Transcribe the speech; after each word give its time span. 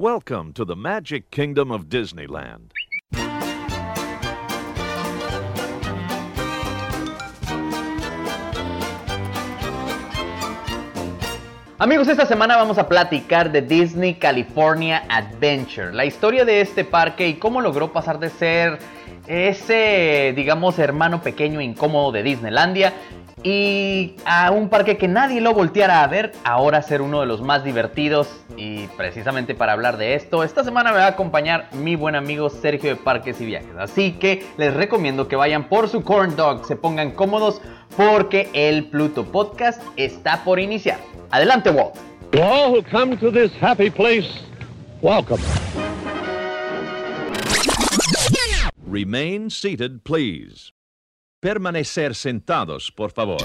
Welcome 0.00 0.54
to 0.54 0.64
the 0.64 0.76
Magic 0.76 1.30
Kingdom 1.30 1.70
of 1.70 1.90
Disneyland. 1.90 2.72
Amigos, 11.78 12.08
esta 12.08 12.24
semana 12.24 12.56
vamos 12.56 12.78
a 12.78 12.88
platicar 12.88 13.52
de 13.52 13.60
Disney 13.60 14.14
California 14.14 15.04
Adventure, 15.10 15.92
la 15.92 16.06
historia 16.06 16.46
de 16.46 16.62
este 16.62 16.86
parque 16.86 17.28
y 17.28 17.34
cómo 17.34 17.60
logró 17.60 17.92
pasar 17.92 18.18
de 18.18 18.30
ser 18.30 18.78
ese, 19.26 20.32
digamos, 20.34 20.78
hermano 20.78 21.22
pequeño 21.22 21.60
incómodo 21.60 22.12
de 22.12 22.22
Disneylandia 22.22 22.92
y 23.42 24.16
a 24.26 24.50
un 24.50 24.68
parque 24.68 24.98
que 24.98 25.08
nadie 25.08 25.40
lo 25.40 25.54
volteara 25.54 26.02
a 26.02 26.06
ver, 26.06 26.32
ahora 26.44 26.82
ser 26.82 27.00
uno 27.00 27.20
de 27.20 27.26
los 27.26 27.40
más 27.40 27.64
divertidos. 27.64 28.28
Y 28.56 28.86
precisamente 28.88 29.54
para 29.54 29.72
hablar 29.72 29.96
de 29.96 30.14
esto, 30.14 30.44
esta 30.44 30.62
semana 30.64 30.92
me 30.92 30.98
va 30.98 31.06
a 31.06 31.08
acompañar 31.08 31.68
mi 31.72 31.96
buen 31.96 32.14
amigo 32.14 32.50
Sergio 32.50 32.90
de 32.90 32.96
Parques 32.96 33.40
y 33.40 33.46
Viajes. 33.46 33.76
Así 33.78 34.12
que 34.12 34.44
les 34.58 34.74
recomiendo 34.74 35.28
que 35.28 35.36
vayan 35.36 35.68
por 35.68 35.88
su 35.88 36.02
corn 36.02 36.36
dog, 36.36 36.66
se 36.66 36.76
pongan 36.76 37.12
cómodos 37.12 37.62
porque 37.96 38.50
el 38.52 38.84
Pluto 38.84 39.24
Podcast 39.24 39.82
está 39.96 40.44
por 40.44 40.60
iniciar. 40.60 40.98
Adelante, 41.30 41.70
Walt. 41.70 41.94
To 42.32 42.42
all 42.42 42.72
who 42.72 42.82
come 42.82 43.16
to 43.16 43.30
this 43.30 43.50
happy 43.60 43.90
place, 43.90 44.28
welcome. 45.00 45.40
Remain 48.90 49.50
seated, 49.50 50.02
please. 50.02 50.72
Permanecer 51.40 52.16
sentados, 52.16 52.90
por 52.90 53.12
favor. 53.12 53.40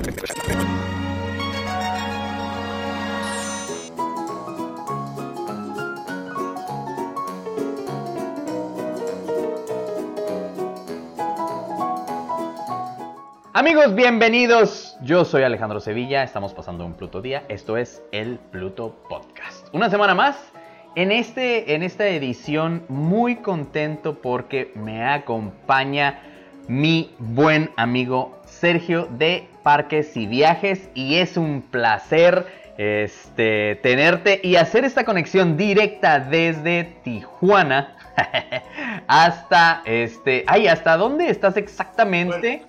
Amigos, 13.54 13.94
bienvenidos. 13.94 14.98
Yo 15.04 15.26
soy 15.26 15.44
Alejandro 15.44 15.80
Sevilla, 15.80 16.24
estamos 16.24 16.56
pasando 16.56 16.88
un 16.88 16.96
Pluto 16.96 17.22
día. 17.22 17.46
Esto 17.50 17.78
es 17.78 18.02
el 18.12 18.40
Pluto 18.40 18.96
Podcast. 19.08 19.68
Una 19.74 19.92
semana 19.92 20.16
más. 20.16 20.55
En, 20.96 21.12
este, 21.12 21.76
en 21.76 21.84
esta 21.84 22.08
edición 22.08 22.84
muy 22.88 23.36
contento 23.36 24.16
porque 24.22 24.72
me 24.76 25.06
acompaña 25.06 26.22
mi 26.70 27.14
buen 27.20 27.70
amigo 27.76 28.42
Sergio 28.46 29.06
de 29.12 29.46
Parques 29.62 30.16
y 30.16 30.26
Viajes 30.26 30.88
y 30.94 31.16
es 31.16 31.36
un 31.36 31.62
placer 31.62 32.48
este, 32.78 33.76
tenerte 33.84 34.40
y 34.42 34.56
hacer 34.56 34.86
esta 34.86 35.04
conexión 35.04 35.58
directa 35.58 36.20
desde 36.20 36.86
Tijuana 37.04 37.98
hasta 39.08 39.82
este, 39.84 40.46
ay, 40.48 40.68
¿hasta 40.70 40.96
dónde 40.96 41.30
estás 41.30 41.58
exactamente? 41.58 42.64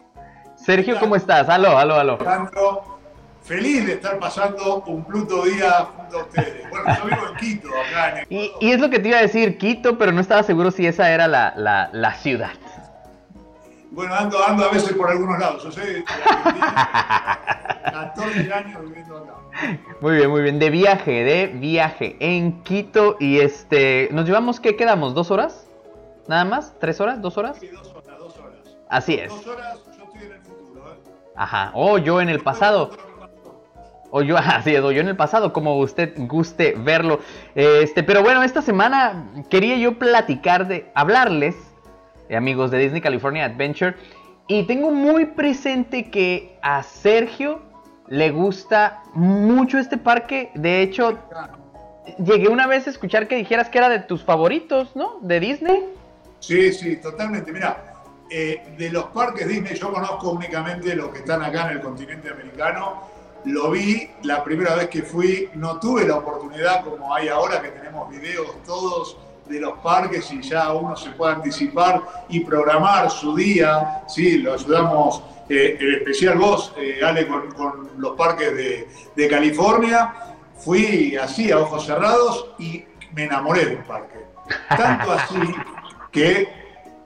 Sergio, 0.57 0.99
¿cómo 0.99 1.15
estás? 1.15 1.49
Aló, 1.49 1.79
aló, 1.79 1.95
aló. 1.95 2.19
Feliz 3.45 3.87
de 3.87 3.93
estar 3.93 4.19
pasando 4.19 4.83
un 4.87 5.05
Pluto 5.05 5.45
día 5.45 5.87
a 6.12 6.23
ustedes. 6.23 6.71
Bueno, 6.71 6.87
yo 6.99 7.05
vivo 7.05 7.29
en 7.29 7.37
Quito, 7.37 7.69
acá 7.69 8.21
en 8.21 8.27
Y, 8.31 8.53
y 8.61 8.73
es 8.73 8.81
lo 8.81 8.91
que 8.91 8.99
te 8.99 9.09
iba 9.09 9.19
a 9.19 9.23
decir, 9.23 9.59
Quito, 9.59 9.99
pero 9.99 10.12
no 10.12 10.21
estaba 10.21 10.43
seguro 10.43 10.71
si 10.71 10.87
esa 10.87 11.11
era 11.11 11.27
la, 11.29 11.55
la, 11.57 11.91
la 11.93 12.15
ciudad. 12.15 12.53
Bueno, 13.91 14.15
ando, 14.15 14.45
ando 14.45 14.65
a 14.65 14.71
veces 14.71 14.93
por 14.93 15.09
algunos 15.11 15.39
lados. 15.39 15.62
Yo 15.65 15.73
soy 15.73 15.87
de 15.87 16.05
Argentina, 16.07 17.41
14 17.84 18.53
años 18.53 18.83
viviendo 18.83 19.17
acá. 19.17 19.34
Muy 20.01 20.17
bien, 20.17 20.29
muy 20.31 20.43
bien. 20.43 20.59
De 20.59 20.69
viaje, 20.69 21.25
de 21.25 21.47
viaje 21.47 22.17
en 22.21 22.62
Quito. 22.62 23.17
Y 23.19 23.39
este, 23.39 24.09
¿nos 24.12 24.27
llevamos 24.27 24.61
qué 24.61 24.77
quedamos? 24.77 25.15
¿Dos 25.15 25.31
horas? 25.31 25.67
¿Nada 26.29 26.45
más? 26.45 26.75
¿Tres 26.79 27.01
horas? 27.01 27.23
¿Dos 27.23 27.39
horas? 27.39 27.57
Sí, 27.59 27.69
dos 27.69 27.87
horas, 27.95 28.19
dos 28.19 28.37
horas. 28.37 28.59
Así 28.91 29.15
es. 29.15 29.31
Dos 29.31 29.47
horas, 29.47 29.79
yo 29.97 30.05
estoy 30.05 30.27
en 30.27 30.33
el 30.33 30.41
futuro. 30.43 30.93
¿eh? 30.93 30.99
Ajá. 31.34 31.71
O 31.73 31.97
yo 31.97 32.21
en 32.21 32.28
el 32.28 32.41
pasado. 32.41 32.91
O 34.16 34.22
yo, 34.22 34.38
así 34.38 34.72
yo 34.72 34.88
en 34.88 35.09
el 35.09 35.16
pasado, 35.16 35.53
como 35.53 35.77
usted 35.78 36.15
guste 36.16 36.75
verlo. 36.78 37.21
Este, 37.54 38.03
pero 38.03 38.22
bueno, 38.22 38.43
esta 38.43 38.62
semana 38.62 39.31
quería 39.50 39.77
yo 39.77 39.99
platicar 39.99 40.66
de, 40.69 40.91
hablarles, 40.94 41.54
eh, 42.31 42.37
amigos 42.37 42.71
de 42.71 42.78
Disney 42.78 43.03
California 43.03 43.44
Adventure, 43.44 43.94
y 44.49 44.62
tengo 44.62 44.91
muy 44.91 45.26
presente 45.26 46.10
que 46.10 46.59
a 46.62 46.82
Sergio 46.82 47.60
le 48.09 48.31
gusta 48.31 49.03
mucho 49.12 49.76
este 49.76 49.99
parque. 49.99 50.50
De 50.55 50.81
hecho, 50.81 51.19
llegué 52.19 52.49
una 52.49 52.66
vez 52.66 52.87
a 52.87 52.91
escuchar 52.91 53.28
que 53.28 53.37
dijeras 53.37 53.69
que 53.69 53.76
era 53.76 53.91
de 53.91 53.99
tus 53.99 54.25
favoritos, 54.25 54.97
¿no? 54.97 55.19
De 55.21 55.41
Disney. 55.41 55.84
Sí, 56.41 56.72
sí, 56.72 56.97
totalmente. 56.97 57.53
Mira, 57.53 57.93
eh, 58.31 58.62
de 58.78 58.88
los 58.88 59.05
parques 59.09 59.47
Disney 59.47 59.75
yo 59.75 59.93
conozco 59.93 60.31
únicamente 60.31 60.97
los 60.97 61.10
que 61.10 61.19
están 61.19 61.43
acá 61.43 61.71
en 61.71 61.76
el 61.76 61.82
continente 61.82 62.31
americano. 62.31 63.15
Lo 63.47 63.71
vi 63.71 64.11
la 64.25 64.43
primera 64.43 64.75
vez 64.75 64.89
que 64.89 65.03
fui, 65.03 65.49
no 65.55 65.79
tuve 65.79 66.05
la 66.05 66.17
oportunidad 66.17 66.84
como 66.84 67.15
hay 67.15 67.29
ahora 67.29 67.62
que 67.62 67.69
tenemos 67.69 68.11
videos 68.11 68.61
todos 68.67 69.17
de 69.49 69.61
los 69.61 69.79
parques 69.79 70.29
y 70.33 70.43
ya 70.43 70.73
uno 70.73 70.97
se 70.97 71.11
puede 71.11 71.34
anticipar 71.34 72.03
y 72.29 72.41
programar 72.41 73.09
su 73.09 73.37
día. 73.37 74.03
Sí, 74.09 74.39
lo 74.39 74.55
ayudamos, 74.55 75.23
eh, 75.49 75.79
en 75.79 75.95
especial 75.95 76.39
vos, 76.39 76.73
eh, 76.77 76.99
Ale, 77.05 77.29
con, 77.29 77.89
los 77.99 78.17
parques 78.17 78.53
de, 78.53 78.89
de 79.15 79.29
California. 79.29 80.12
Fui 80.59 81.15
así 81.17 81.53
a 81.53 81.61
ojos 81.61 81.87
cerrados 81.87 82.51
y 82.59 82.85
me 83.12 83.27
enamoré 83.27 83.67
del 83.67 83.85
parque. 83.85 84.27
Tanto 84.77 85.12
así 85.12 85.55
que 86.11 86.49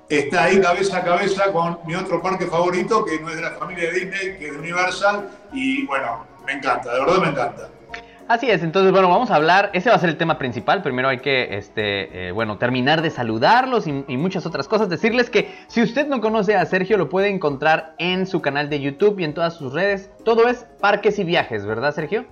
está 0.09 0.45
ahí 0.45 0.59
cabeza 0.59 0.97
a 0.97 1.05
cabeza 1.05 1.53
con 1.53 1.81
mi 1.84 1.95
otro 1.95 2.23
parque 2.23 2.47
favorito, 2.47 3.05
que 3.05 3.21
no 3.21 3.29
es 3.29 3.37
de 3.37 3.43
la 3.43 3.50
familia 3.50 3.91
de 3.91 4.00
Disney, 4.00 4.39
que 4.39 4.47
es 4.47 4.53
de 4.53 4.59
Universal, 4.59 5.31
y 5.53 5.84
bueno, 5.84 6.30
me 6.50 6.59
encanta, 6.59 6.93
de 6.93 7.00
verdad 7.00 7.19
me 7.19 7.28
encanta. 7.28 7.69
Así 8.27 8.49
es, 8.49 8.62
entonces 8.62 8.93
bueno, 8.93 9.09
vamos 9.09 9.31
a 9.31 9.37
hablar, 9.37 9.71
ese 9.72 9.91
va 9.91 9.97
a 9.97 9.99
ser 9.99 10.09
el 10.09 10.16
tema 10.16 10.38
principal, 10.38 10.83
primero 10.83 11.09
hay 11.09 11.19
que, 11.19 11.56
este, 11.56 12.28
eh, 12.28 12.33
bueno, 12.33 12.59
terminar 12.59 13.03
de 13.03 13.11
saludarlos 13.11 13.88
y, 13.88 14.05
y, 14.06 14.16
muchas 14.16 14.47
otras 14.47 14.69
cosas, 14.69 14.88
decirles 14.88 15.31
que 15.31 15.53
si 15.66 15.83
usted 15.83 16.06
no 16.06 16.21
conoce 16.21 16.55
a 16.55 16.65
Sergio 16.65 16.97
lo 16.97 17.09
puede 17.09 17.28
encontrar 17.28 17.94
en 17.99 18.27
su 18.27 18.41
canal 18.41 18.71
de 18.71 18.81
YouTube 18.81 19.19
y 19.19 19.25
en 19.25 19.34
todas 19.34 19.55
sus 19.55 19.72
redes, 19.72 20.11
todo 20.25 20.49
es 20.49 20.65
Parques 20.81 21.19
y 21.19 21.25
Viajes, 21.25 21.66
¿verdad 21.66 21.93
Sergio? 21.93 22.25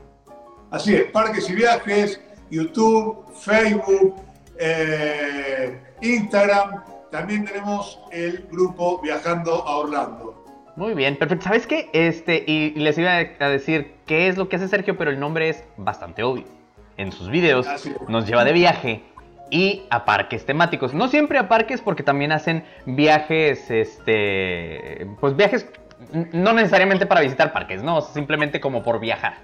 Así 0.71 0.95
es, 0.95 1.11
Parques 1.11 1.51
y 1.51 1.55
Viajes, 1.55 2.21
YouTube, 2.49 3.25
Facebook, 3.35 4.15
eh, 4.59 5.81
Instagram, 6.01 6.85
también 7.11 7.45
tenemos 7.45 7.99
el 8.13 8.47
grupo 8.51 9.01
Viajando 9.01 9.67
a 9.67 9.79
Orlando. 9.79 10.38
Muy 10.79 10.95
bien, 10.95 11.17
perfecto. 11.17 11.47
¿Sabes 11.47 11.67
qué? 11.67 11.91
Este, 11.93 12.45
y 12.47 12.71
les 12.77 12.97
iba 12.99 13.11
a 13.11 13.49
decir 13.49 13.97
qué 14.07 14.29
es 14.29 14.37
lo 14.37 14.49
que 14.49 14.55
hace 14.55 14.69
Sergio, 14.69 14.97
pero 14.97 15.11
el 15.11 15.19
nombre 15.19 15.49
es 15.49 15.65
bastante 15.77 16.23
obvio. 16.23 16.45
En 16.97 17.11
sus 17.11 17.31
videos 17.31 17.67
nos 18.07 18.29
lleva 18.29 18.45
de 18.45 18.53
viaje 18.53 19.03
y 19.51 19.83
a 19.91 20.05
parques 20.05 20.47
temáticos. 20.47 20.95
No 20.95 21.09
siempre 21.09 21.37
a 21.39 21.49
parques 21.49 21.81
porque 21.81 22.05
también 22.05 22.31
hacen 22.31 22.65
viajes, 22.87 23.69
este, 23.73 25.09
pues 25.19 25.35
viajes 25.35 25.67
no 26.33 26.53
necesariamente 26.53 27.07
para 27.07 27.23
visitar 27.23 27.53
parques, 27.53 27.83
no, 27.83 28.01
simplemente 28.01 28.61
como 28.61 28.85
por 28.85 29.01
viajar. 29.01 29.35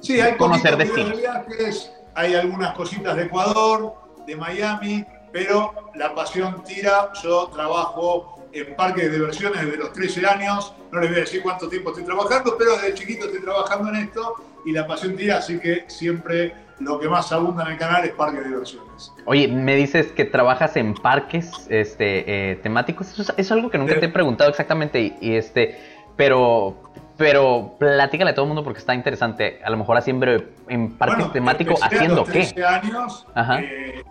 Sí, 0.00 0.18
hay 0.18 0.32
conocer 0.38 0.78
destinos. 0.78 1.10
de 1.10 1.16
viajes, 1.16 1.92
hay 2.14 2.34
algunas 2.34 2.72
cositas 2.72 3.16
de 3.16 3.24
Ecuador, 3.24 3.96
de 4.26 4.34
Miami, 4.34 5.04
pero 5.30 5.90
la 5.94 6.14
pasión 6.14 6.64
tira. 6.64 7.12
Yo 7.22 7.48
trabajo 7.48 8.37
en 8.52 8.76
parques 8.76 9.04
de 9.04 9.10
diversiones 9.10 9.64
desde 9.64 9.76
los 9.76 9.92
13 9.92 10.26
años. 10.26 10.72
No 10.92 11.00
les 11.00 11.10
voy 11.10 11.18
a 11.18 11.20
decir 11.22 11.42
cuánto 11.42 11.68
tiempo 11.68 11.90
estoy 11.90 12.04
trabajando, 12.04 12.56
pero 12.58 12.72
desde 12.72 12.94
chiquito 12.94 13.26
estoy 13.26 13.42
trabajando 13.42 13.90
en 13.90 13.96
esto 13.96 14.34
y 14.64 14.72
la 14.72 14.86
pasión 14.86 15.16
tira, 15.16 15.38
así 15.38 15.58
que 15.58 15.84
siempre 15.86 16.54
lo 16.80 16.98
que 17.00 17.08
más 17.08 17.32
abunda 17.32 17.64
en 17.64 17.72
el 17.72 17.78
canal 17.78 18.04
es 18.04 18.12
parques 18.12 18.40
de 18.40 18.48
diversiones. 18.48 19.12
Oye, 19.24 19.48
me 19.48 19.74
dices 19.74 20.12
que 20.12 20.24
trabajas 20.24 20.76
en 20.76 20.94
parques 20.94 21.50
este, 21.68 22.52
eh, 22.52 22.56
temáticos. 22.56 23.18
Eso 23.18 23.32
es, 23.36 23.52
algo 23.52 23.70
que 23.70 23.78
nunca 23.78 23.98
te 23.98 24.06
he 24.06 24.08
preguntado 24.08 24.50
exactamente. 24.50 25.00
Y, 25.00 25.16
y 25.20 25.36
este, 25.36 25.78
pero, 26.16 26.76
pero 27.16 27.76
platícale 27.78 28.30
a 28.30 28.34
todo 28.34 28.44
el 28.44 28.48
mundo 28.48 28.64
porque 28.64 28.78
está 28.78 28.94
interesante. 28.94 29.60
A 29.64 29.70
lo 29.70 29.76
mejor 29.76 29.96
así 29.96 30.10
en 30.10 30.20
breve, 30.20 30.48
en 30.68 30.96
parques 30.96 31.18
bueno, 31.18 31.32
temáticos, 31.32 31.82
empecé 31.82 31.94
a 31.94 31.98
¿haciendo 31.98 32.20
los 32.22 32.28
qué? 32.28 32.40
13 32.40 32.64
años 32.64 33.26
eh, 33.60 34.04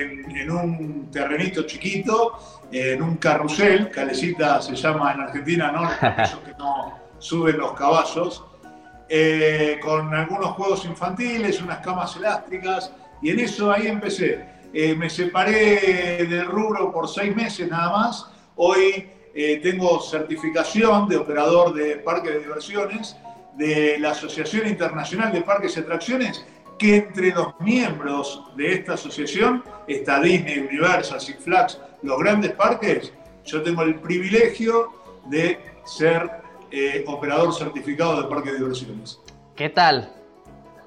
en, 0.00 0.36
en, 0.36 0.50
un 0.50 1.10
terrenito 1.10 1.62
chiquito, 1.62 2.60
en 2.70 3.02
un 3.02 3.16
carrusel, 3.16 3.90
calecita 3.90 4.60
se 4.60 4.74
llama 4.74 5.12
en 5.12 5.20
Argentina, 5.20 5.72
¿no? 5.72 5.88
Que 6.44 6.52
no 6.58 6.98
suben 7.18 7.58
los 7.58 7.72
caballos. 7.72 8.44
Eh, 9.08 9.78
con 9.82 10.14
algunos 10.14 10.52
juegos 10.52 10.84
infantiles, 10.86 11.60
unas 11.60 11.78
camas 11.78 12.16
elásticas, 12.16 12.90
y 13.22 13.30
en 13.30 13.40
eso 13.40 13.70
ahí 13.70 13.86
empecé. 13.86 14.44
Eh, 14.72 14.94
me 14.94 15.08
separé 15.10 16.26
del 16.26 16.46
rubro 16.46 16.90
por 16.90 17.08
seis 17.08 17.34
meses 17.36 17.68
nada 17.68 17.90
más. 17.90 18.26
Hoy 18.56 19.08
eh, 19.34 19.60
tengo 19.62 20.00
certificación 20.00 21.08
de 21.08 21.16
operador 21.16 21.74
de 21.74 21.96
parques 21.96 22.32
de 22.32 22.40
diversiones 22.40 23.16
de 23.56 23.98
la 23.98 24.10
Asociación 24.10 24.66
Internacional 24.66 25.32
de 25.32 25.42
Parques 25.42 25.76
y 25.76 25.80
Atracciones, 25.80 26.44
que 26.78 26.96
entre 26.96 27.30
los 27.30 27.58
miembros 27.60 28.42
de 28.56 28.74
esta 28.74 28.94
asociación 28.94 29.62
está 29.86 30.20
Disney, 30.20 30.58
Universal, 30.60 31.20
Six 31.20 31.38
Flags, 31.38 31.80
los 32.02 32.18
grandes 32.18 32.52
parques. 32.52 33.12
Yo 33.44 33.62
tengo 33.62 33.82
el 33.82 33.96
privilegio 33.96 34.92
de 35.26 35.58
ser 35.84 36.30
eh, 36.70 37.04
operador 37.06 37.54
certificado 37.54 38.22
de 38.22 38.28
parque 38.28 38.52
de 38.52 38.58
diversiones. 38.58 39.20
¿Qué 39.54 39.68
tal? 39.68 40.23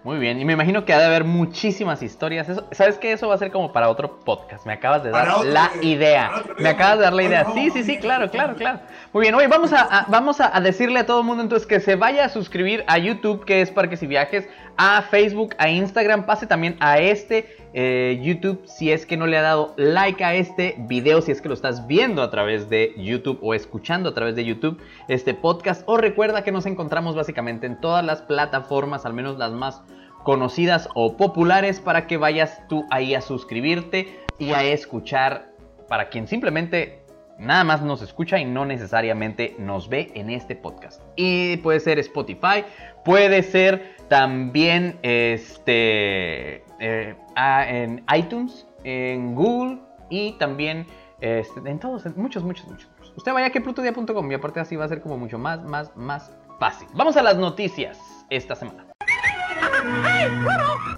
Muy 0.07 0.19
bien, 0.19 0.39
y 0.39 0.45
me 0.45 0.54
imagino 0.54 0.86
que 0.86 0.94
ha 0.94 1.00
de 1.00 1.06
haber 1.06 1.25
muchísimas 1.25 2.01
historias. 2.01 2.48
¿Sabes 2.71 2.98
qué? 2.98 3.12
Eso 3.12 3.27
va 3.27 3.36
a 3.36 3.38
ser 3.38 3.51
como 3.51 3.74
para 3.74 3.89
otro 3.89 4.19
podcast. 4.19 4.65
Me 4.65 4.71
acabas 4.71 5.04
de 5.04 5.09
dar 5.09 5.44
la 5.44 5.69
idea. 5.81 6.31
Me 6.59 6.69
acabas 6.69 7.00
de 7.00 7.04
dar 7.04 7.12
la 7.12 7.24
idea. 7.24 7.45
Sí, 7.54 7.71
sí, 7.71 7.83
sí, 7.83 7.98
claro, 7.98 8.31
claro, 8.31 8.56
claro. 8.56 8.80
Muy 9.12 9.24
bien, 9.24 9.36
oye, 9.36 9.48
vamos 9.48 9.74
a, 9.74 10.06
vamos 10.07 10.39
a, 10.39 10.57
decirle 10.62 11.00
a 11.00 11.06
todo 11.06 11.19
el 11.19 11.25
mundo 11.25 11.44
entonces 11.44 11.68
que 11.68 11.81
se 11.81 11.98
vaya 11.98 12.24
a 12.24 12.30
suscribir 12.30 12.86
a 12.88 12.98
YouTube, 12.98 13.44
que 13.44 13.59
es 13.59 13.69
Parques 13.69 14.01
y 14.01 14.07
Viajes, 14.07 14.48
a 14.77 15.01
Facebook, 15.01 15.56
a 15.57 15.68
Instagram, 15.68 16.25
pase 16.25 16.48
también 16.48 16.77
a 16.80 17.00
este 17.00 17.56
eh, 17.73 18.19
YouTube 18.21 18.61
si 18.65 18.91
es 18.91 19.05
que 19.05 19.17
no 19.17 19.27
le 19.27 19.37
ha 19.37 19.41
dado 19.41 19.73
like 19.77 20.23
a 20.23 20.35
este 20.35 20.75
video, 20.79 21.21
si 21.21 21.31
es 21.31 21.41
que 21.41 21.49
lo 21.49 21.53
estás 21.53 21.87
viendo 21.87 22.21
a 22.21 22.29
través 22.29 22.69
de 22.69 22.93
YouTube 22.97 23.39
o 23.41 23.53
escuchando 23.53 24.09
a 24.09 24.13
través 24.13 24.35
de 24.35 24.45
YouTube 24.45 24.79
este 25.07 25.33
podcast. 25.33 25.83
O 25.85 25.97
recuerda 25.97 26.43
que 26.43 26.51
nos 26.51 26.65
encontramos 26.65 27.15
básicamente 27.15 27.67
en 27.67 27.79
todas 27.79 28.03
las 28.03 28.21
plataformas, 28.21 29.05
al 29.05 29.13
menos 29.13 29.37
las 29.37 29.51
más 29.51 29.81
conocidas 30.23 30.89
o 30.93 31.15
populares 31.15 31.79
para 31.79 32.07
que 32.07 32.17
vayas 32.17 32.61
tú 32.67 32.85
ahí 32.91 33.15
a 33.15 33.21
suscribirte 33.21 34.07
y 34.39 34.51
a 34.51 34.63
escuchar 34.63 35.51
para 35.87 36.09
quien 36.09 36.27
simplemente 36.27 37.01
nada 37.39 37.63
más 37.63 37.81
nos 37.81 38.01
escucha 38.01 38.39
y 38.39 38.45
no 38.45 38.65
necesariamente 38.65 39.55
nos 39.59 39.89
ve 39.89 40.11
en 40.15 40.29
este 40.29 40.55
podcast. 40.55 41.01
Y 41.15 41.57
puede 41.57 41.79
ser 41.79 41.99
Spotify, 41.99 42.63
puede 43.05 43.43
ser 43.43 43.95
también 44.09 44.97
este, 45.01 46.63
eh, 46.79 47.15
en 47.35 48.03
iTunes, 48.15 48.68
en 48.83 49.35
Google 49.35 49.79
y 50.09 50.33
también 50.33 50.85
este, 51.19 51.59
en 51.69 51.79
todos, 51.79 52.06
en 52.06 52.13
muchos, 52.15 52.44
muchos, 52.44 52.68
muchos. 52.68 52.89
Usted 53.15 53.33
vaya 53.33 53.47
a 53.47 53.50
queplutodia.com 53.50 54.31
y 54.31 54.35
aparte 54.35 54.59
así 54.59 54.75
va 54.75 54.85
a 54.85 54.88
ser 54.88 55.01
como 55.01 55.18
mucho 55.18 55.38
más, 55.39 55.63
más, 55.63 55.95
más 55.95 56.31
fácil. 56.59 56.88
Vamos 56.94 57.18
a 57.18 57.24
las 57.24 57.38
noticias 57.38 58.00
esta 58.29 58.56
semana. 58.56 58.86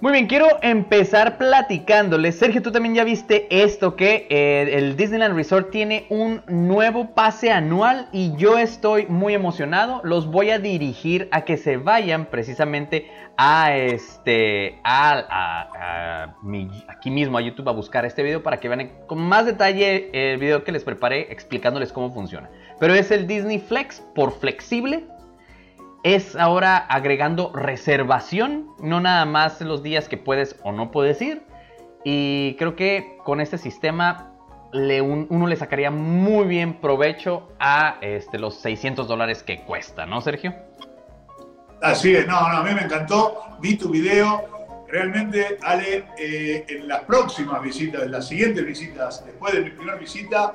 Muy 0.00 0.12
bien, 0.12 0.28
quiero 0.28 0.46
empezar 0.62 1.36
platicándoles. 1.36 2.38
Sergio, 2.38 2.62
tú 2.62 2.72
también 2.72 2.94
ya 2.94 3.04
viste 3.04 3.46
esto, 3.50 3.96
que 3.96 4.26
eh, 4.30 4.78
el 4.78 4.96
Disneyland 4.96 5.36
Resort 5.36 5.70
tiene 5.70 6.06
un 6.08 6.42
nuevo 6.48 7.14
pase 7.14 7.52
anual 7.52 8.08
y 8.10 8.34
yo 8.36 8.56
estoy 8.56 9.04
muy 9.08 9.34
emocionado. 9.34 10.00
Los 10.02 10.30
voy 10.30 10.52
a 10.52 10.58
dirigir 10.58 11.28
a 11.32 11.42
que 11.42 11.58
se 11.58 11.76
vayan 11.76 12.24
precisamente 12.24 13.10
a 13.36 13.76
este, 13.76 14.80
aquí 16.88 17.10
mismo 17.10 17.36
a 17.36 17.42
YouTube 17.42 17.68
a 17.68 17.72
buscar 17.72 18.06
este 18.06 18.22
video 18.22 18.42
para 18.42 18.58
que 18.58 18.70
vean 18.70 18.92
con 19.06 19.18
más 19.18 19.44
detalle 19.44 20.32
el 20.32 20.38
video 20.38 20.64
que 20.64 20.72
les 20.72 20.82
preparé 20.82 21.30
explicándoles 21.30 21.92
cómo 21.92 22.10
funciona. 22.10 22.48
Pero 22.78 22.94
es 22.94 23.10
el 23.10 23.26
Disney 23.26 23.58
Flex 23.58 24.00
por 24.14 24.32
flexible 24.32 25.04
es 26.02 26.34
ahora 26.36 26.76
agregando 26.76 27.52
reservación, 27.54 28.68
no 28.80 29.00
nada 29.00 29.24
más 29.24 29.60
los 29.60 29.82
días 29.82 30.08
que 30.08 30.16
puedes 30.16 30.56
o 30.62 30.72
no 30.72 30.90
puedes 30.90 31.20
ir. 31.20 31.42
Y 32.04 32.54
creo 32.54 32.76
que 32.76 33.18
con 33.24 33.40
este 33.40 33.58
sistema 33.58 34.32
uno 34.72 35.46
le 35.46 35.56
sacaría 35.56 35.90
muy 35.90 36.46
bien 36.46 36.80
provecho 36.80 37.48
a 37.58 37.98
este, 38.00 38.38
los 38.38 38.54
600 38.60 39.06
dólares 39.08 39.42
que 39.42 39.62
cuesta, 39.62 40.06
¿no, 40.06 40.20
Sergio? 40.20 40.54
Así 41.82 42.14
es, 42.14 42.26
no, 42.26 42.40
no, 42.48 42.58
a 42.58 42.62
mí 42.62 42.74
me 42.74 42.82
encantó, 42.82 43.42
vi 43.60 43.76
tu 43.76 43.90
video. 43.90 44.60
Realmente, 44.88 45.56
Ale, 45.62 46.04
eh, 46.18 46.64
en 46.68 46.88
las 46.88 47.04
próximas 47.04 47.62
visitas, 47.62 48.02
en 48.02 48.10
las 48.10 48.26
siguientes 48.26 48.64
visitas, 48.66 49.24
después 49.24 49.54
de 49.54 49.60
mi 49.60 49.70
primera 49.70 49.96
visita, 49.96 50.52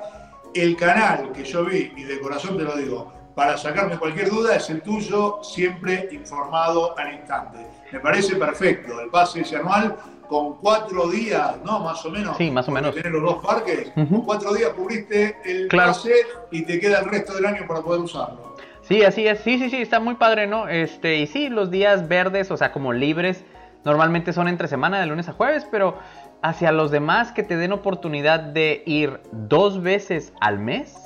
el 0.54 0.76
canal 0.76 1.32
que 1.32 1.42
yo 1.42 1.64
vi, 1.64 1.90
y 1.96 2.04
de 2.04 2.20
corazón 2.20 2.58
te 2.58 2.64
lo 2.64 2.76
digo, 2.76 3.15
para 3.36 3.58
sacarme 3.58 3.98
cualquier 3.98 4.30
duda 4.30 4.56
es 4.56 4.70
el 4.70 4.80
tuyo, 4.80 5.40
siempre 5.42 6.08
informado 6.10 6.98
al 6.98 7.12
instante. 7.12 7.58
Me 7.92 8.00
parece 8.00 8.34
perfecto, 8.36 8.98
el 8.98 9.10
pase 9.10 9.42
ese 9.42 9.56
anual 9.56 9.94
con 10.26 10.56
cuatro 10.56 11.10
días, 11.10 11.56
¿no? 11.62 11.80
Más 11.80 12.02
o 12.06 12.10
menos. 12.10 12.34
Sí, 12.38 12.50
más 12.50 12.66
o 12.66 12.72
menos. 12.72 12.94
Tener 12.94 13.12
los 13.12 13.22
dos 13.22 13.44
parques, 13.44 13.92
con 13.94 14.22
cuatro 14.22 14.54
días 14.54 14.70
cubriste 14.70 15.36
el 15.44 15.68
pase 15.68 16.14
y 16.50 16.62
te 16.62 16.80
queda 16.80 17.00
el 17.00 17.10
resto 17.10 17.34
del 17.34 17.44
año 17.44 17.66
para 17.68 17.82
poder 17.82 18.00
usarlo. 18.00 18.56
Sí, 18.80 19.04
así 19.04 19.26
es. 19.26 19.40
Sí, 19.40 19.58
sí, 19.58 19.68
sí, 19.68 19.82
está 19.82 20.00
muy 20.00 20.14
padre, 20.14 20.46
¿no? 20.46 20.66
Este, 20.68 21.16
y 21.16 21.26
sí, 21.26 21.50
los 21.50 21.70
días 21.70 22.08
verdes, 22.08 22.50
o 22.50 22.56
sea, 22.56 22.72
como 22.72 22.94
libres, 22.94 23.44
normalmente 23.84 24.32
son 24.32 24.48
entre 24.48 24.66
semana, 24.66 24.98
de 24.98 25.04
lunes 25.04 25.28
a 25.28 25.32
jueves, 25.32 25.66
pero 25.70 25.98
hacia 26.40 26.72
los 26.72 26.90
demás 26.90 27.32
que 27.32 27.42
te 27.42 27.58
den 27.58 27.72
oportunidad 27.72 28.40
de 28.40 28.82
ir 28.86 29.20
dos 29.30 29.82
veces 29.82 30.32
al 30.40 30.58
mes, 30.58 31.05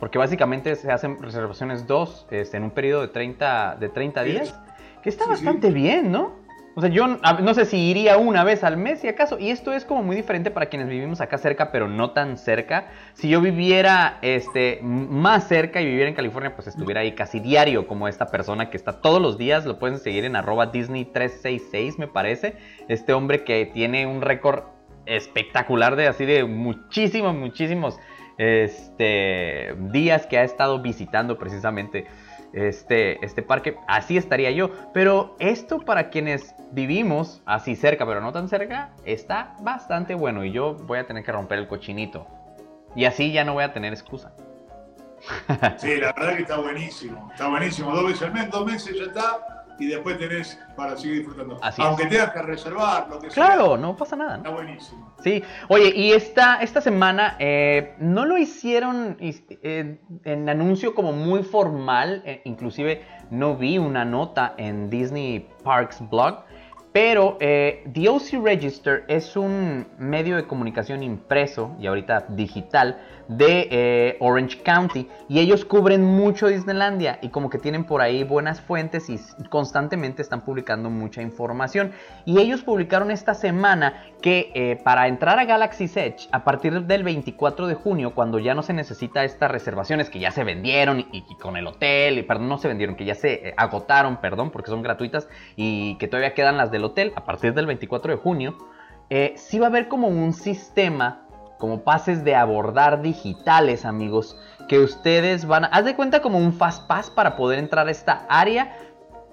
porque 0.00 0.18
básicamente 0.18 0.74
se 0.74 0.90
hacen 0.90 1.22
reservaciones 1.22 1.86
dos 1.86 2.26
este, 2.30 2.56
en 2.56 2.64
un 2.64 2.70
periodo 2.70 3.02
de 3.02 3.08
30, 3.08 3.76
de 3.78 3.88
30 3.90 4.22
días, 4.24 4.58
que 5.02 5.10
está 5.10 5.26
bastante 5.26 5.70
bien, 5.70 6.10
¿no? 6.10 6.40
O 6.76 6.80
sea, 6.80 6.88
yo 6.88 7.06
no 7.06 7.52
sé 7.52 7.64
si 7.64 7.76
iría 7.76 8.16
una 8.16 8.44
vez 8.44 8.62
al 8.62 8.76
mes, 8.76 9.00
si 9.00 9.08
acaso. 9.08 9.38
Y 9.38 9.50
esto 9.50 9.72
es 9.72 9.84
como 9.84 10.04
muy 10.04 10.14
diferente 10.14 10.52
para 10.52 10.66
quienes 10.66 10.88
vivimos 10.88 11.20
acá 11.20 11.36
cerca, 11.36 11.72
pero 11.72 11.88
no 11.88 12.12
tan 12.12 12.38
cerca. 12.38 12.86
Si 13.12 13.28
yo 13.28 13.40
viviera 13.40 14.18
este, 14.22 14.78
más 14.82 15.48
cerca 15.48 15.80
y 15.80 15.84
viviera 15.86 16.08
en 16.08 16.14
California, 16.14 16.54
pues 16.54 16.68
estuviera 16.68 17.00
ahí 17.00 17.12
casi 17.12 17.40
diario, 17.40 17.88
como 17.88 18.06
esta 18.06 18.26
persona 18.26 18.70
que 18.70 18.76
está 18.76 19.00
todos 19.00 19.20
los 19.20 19.36
días. 19.36 19.66
Lo 19.66 19.80
pueden 19.80 19.98
seguir 19.98 20.24
en 20.24 20.36
arroba 20.36 20.70
Disney366, 20.70 21.98
me 21.98 22.06
parece. 22.06 22.56
Este 22.88 23.12
hombre 23.12 23.42
que 23.42 23.66
tiene 23.66 24.06
un 24.06 24.22
récord 24.22 24.62
espectacular 25.06 25.96
de 25.96 26.06
así 26.06 26.24
de 26.24 26.44
muchísimos, 26.44 27.34
muchísimos 27.34 27.98
este, 28.40 29.74
días 29.92 30.26
que 30.26 30.38
ha 30.38 30.44
estado 30.44 30.80
visitando 30.80 31.36
precisamente 31.36 32.06
este, 32.54 33.22
este 33.22 33.42
parque. 33.42 33.76
Así 33.86 34.16
estaría 34.16 34.50
yo. 34.50 34.70
Pero 34.94 35.36
esto 35.38 35.80
para 35.80 36.08
quienes 36.08 36.54
vivimos 36.72 37.42
así 37.44 37.76
cerca, 37.76 38.06
pero 38.06 38.22
no 38.22 38.32
tan 38.32 38.48
cerca, 38.48 38.94
está 39.04 39.56
bastante 39.60 40.14
bueno. 40.14 40.42
Y 40.42 40.52
yo 40.52 40.74
voy 40.74 40.98
a 40.98 41.06
tener 41.06 41.22
que 41.22 41.32
romper 41.32 41.58
el 41.58 41.68
cochinito. 41.68 42.26
Y 42.96 43.04
así 43.04 43.30
ya 43.30 43.44
no 43.44 43.52
voy 43.52 43.64
a 43.64 43.74
tener 43.74 43.92
excusa. 43.92 44.32
Sí, 45.76 45.96
la 45.96 46.14
verdad 46.14 46.36
que 46.36 46.42
está 46.42 46.56
buenísimo. 46.56 47.28
Está 47.30 47.48
buenísimo. 47.48 47.94
Dos 47.94 48.06
veces 48.06 48.22
al 48.22 48.32
mes, 48.32 48.50
dos 48.50 48.64
meses 48.64 48.96
ya 48.96 49.04
está 49.04 49.59
y 49.80 49.86
después 49.86 50.18
tenés 50.18 50.60
para 50.76 50.96
seguir 50.96 51.18
disfrutando. 51.18 51.58
Aunque 51.78 52.06
tengas 52.06 52.30
que 52.30 52.42
reservar, 52.42 53.08
lo 53.08 53.18
que 53.18 53.30
sea. 53.30 53.46
Claro, 53.46 53.76
no 53.76 53.96
pasa 53.96 54.14
nada. 54.14 54.36
Está 54.36 54.50
buenísimo. 54.50 55.14
Sí, 55.24 55.42
oye, 55.68 55.92
y 55.96 56.12
esta, 56.12 56.60
esta 56.62 56.80
semana 56.80 57.36
eh, 57.38 57.94
no 57.98 58.26
lo 58.26 58.36
hicieron 58.36 59.16
eh, 59.20 59.98
en 60.24 60.48
anuncio 60.48 60.94
como 60.94 61.12
muy 61.12 61.42
formal, 61.42 62.22
eh, 62.26 62.42
inclusive 62.44 63.02
no 63.30 63.56
vi 63.56 63.78
una 63.78 64.04
nota 64.04 64.54
en 64.58 64.90
Disney 64.90 65.48
Parks 65.64 66.02
blog, 66.10 66.44
pero 66.92 67.38
The 67.38 68.08
OC 68.08 68.42
Register 68.42 69.04
es 69.06 69.36
un 69.36 69.86
medio 69.96 70.34
de 70.34 70.44
comunicación 70.48 71.04
impreso 71.04 71.76
y 71.78 71.86
ahorita 71.86 72.26
digital 72.30 73.00
de 73.30 73.68
eh, 73.70 74.16
Orange 74.18 74.60
County. 74.62 75.08
Y 75.28 75.38
ellos 75.38 75.64
cubren 75.64 76.04
mucho 76.04 76.48
Disneylandia 76.48 77.20
y 77.22 77.28
como 77.28 77.48
que 77.48 77.58
tienen 77.58 77.84
por 77.84 78.00
ahí 78.00 78.24
buenas 78.24 78.60
fuentes 78.60 79.08
y 79.08 79.18
constantemente 79.48 80.20
están 80.20 80.40
publicando 80.40 80.90
mucha 80.90 81.22
información. 81.22 81.92
Y 82.24 82.40
ellos 82.40 82.62
publicaron 82.62 83.12
esta 83.12 83.34
semana 83.34 84.02
que 84.20 84.50
eh, 84.54 84.80
para 84.82 85.06
entrar 85.06 85.38
a 85.38 85.44
Galaxy's 85.44 85.96
Edge 85.96 86.28
a 86.32 86.42
partir 86.42 86.82
del 86.82 87.04
24 87.04 87.68
de 87.68 87.74
junio 87.74 88.14
cuando 88.14 88.40
ya 88.40 88.54
no 88.54 88.62
se 88.62 88.72
necesita 88.72 89.22
estas 89.22 89.50
reservaciones 89.50 90.10
que 90.10 90.18
ya 90.18 90.32
se 90.32 90.42
vendieron 90.42 91.06
y, 91.12 91.22
con 91.40 91.56
el 91.56 91.66
hotel 91.68 92.18
y 92.18 92.22
perdón 92.22 92.48
no 92.48 92.58
se 92.58 92.68
vendieron 92.68 92.96
que 92.96 93.04
ya 93.04 93.14
se 93.14 93.48
eh, 93.48 93.54
agotaron 93.56 94.16
perdón 94.20 94.50
porque 94.50 94.70
son 94.70 94.82
gratuitas 94.82 95.28
y 95.56 95.96
que 95.96 96.08
todavía 96.08 96.34
quedan 96.34 96.56
las 96.58 96.70
del 96.70 96.84
hotel 96.84 97.12
a 97.16 97.24
partir 97.24 97.54
del 97.54 97.66
24 97.66 98.12
de 98.12 98.18
junio 98.18 98.58
sí 99.36 99.58
va 99.58 99.66
a 99.66 99.70
haber 99.70 99.88
como 99.88 100.06
un 100.06 100.32
sistema 100.32 101.26
como 101.60 101.82
pases 101.82 102.24
de 102.24 102.34
abordar 102.34 103.02
digitales, 103.02 103.84
amigos, 103.84 104.36
que 104.66 104.80
ustedes 104.80 105.46
van 105.46 105.66
a... 105.66 105.68
Haz 105.68 105.84
de 105.84 105.94
cuenta 105.94 106.22
como 106.22 106.38
un 106.38 106.54
fast 106.54 106.88
pass 106.88 107.10
para 107.10 107.36
poder 107.36 107.60
entrar 107.60 107.86
a 107.86 107.90
esta 107.90 108.24
área 108.28 108.76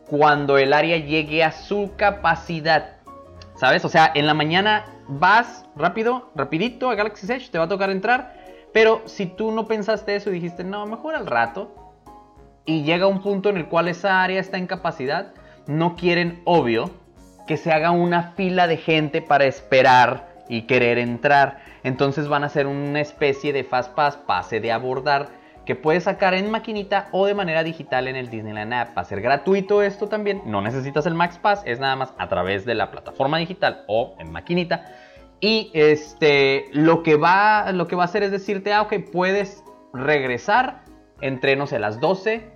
cuando 0.08 0.58
el 0.58 0.74
área 0.74 0.98
llegue 0.98 1.44
a 1.44 1.52
su 1.52 1.94
capacidad. 1.96 2.98
¿Sabes? 3.56 3.84
O 3.86 3.90
sea, 3.90 4.12
en 4.14 4.28
la 4.28 4.36
mañana 4.36 4.86
vas 5.08 5.66
rápido, 5.76 6.30
rapidito 6.36 6.92
a 6.92 6.96
Galaxy 6.96 7.32
Edge, 7.32 7.50
te 7.50 7.58
va 7.58 7.64
a 7.64 7.70
tocar 7.70 7.90
entrar. 7.90 8.36
Pero 8.74 9.02
si 9.06 9.26
tú 9.26 9.52
no 9.52 9.68
pensaste 9.68 10.16
eso 10.16 10.30
y 10.30 10.34
dijiste, 10.34 10.64
no, 10.64 10.86
mejor 10.86 11.16
al 11.16 11.26
rato, 11.26 11.94
y 12.66 12.84
llega 12.84 13.08
un 13.08 13.22
punto 13.22 13.50
en 13.50 13.58
el 13.58 13.68
cual 13.68 13.88
esa 13.88 14.22
área 14.22 14.42
está 14.42 14.58
en 14.58 14.68
capacidad, 14.68 15.34
no 15.66 15.96
quieren, 15.96 16.42
obvio, 16.44 16.92
que 17.48 17.56
se 17.56 17.72
haga 17.72 17.92
una 17.92 18.34
fila 18.34 18.68
de 18.68 18.76
gente 18.76 19.22
para 19.22 19.46
esperar 19.46 20.37
y 20.50 20.64
querer 20.64 20.98
entrar. 20.98 21.60
Entonces 21.84 22.28
van 22.28 22.44
a 22.44 22.50
ser 22.50 22.68
una 22.68 23.02
especie 23.02 23.54
de 23.54 23.64
fast 23.64 23.94
pass, 23.94 24.18
pase 24.18 24.60
de 24.60 24.72
abordar, 24.72 25.30
que 25.68 25.76
puedes 25.76 26.06
sacar 26.06 26.34
en 26.34 26.50
maquinita 26.50 27.10
o 27.12 27.26
de 27.26 27.34
manera 27.34 27.62
digital 27.62 28.08
en 28.08 28.16
el 28.16 28.30
Disneyland 28.30 28.74
App. 28.74 28.98
Va 28.98 29.02
a 29.02 29.06
ser 29.06 29.22
gratuito 29.22 29.84
esto 29.84 30.08
también, 30.08 30.42
no 30.46 30.62
necesitas 30.62 31.06
el 31.06 31.14
Max 31.14 31.38
Pass, 31.38 31.62
es 31.66 31.80
nada 31.80 31.98
más 31.98 32.14
a 32.18 32.30
través 32.30 32.66
de 32.66 32.74
la 32.74 32.90
plataforma 32.90 33.38
digital 33.38 33.84
o 33.88 34.16
en 34.18 34.32
maquinita. 34.32 34.86
Y 35.42 35.70
este, 35.74 36.66
lo 36.72 37.04
que 37.04 37.16
va, 37.18 37.72
lo 37.74 37.88
que 37.88 37.98
va 37.98 38.04
a 38.04 38.06
hacer 38.06 38.24
es 38.24 38.32
decirte, 38.32 38.74
ah, 38.74 38.82
ok, 38.84 38.94
puedes 39.12 39.64
regresar 39.94 40.84
entre, 41.20 41.58
no 41.58 41.68
sé, 41.68 41.80
las 41.80 42.00
12 42.00 42.50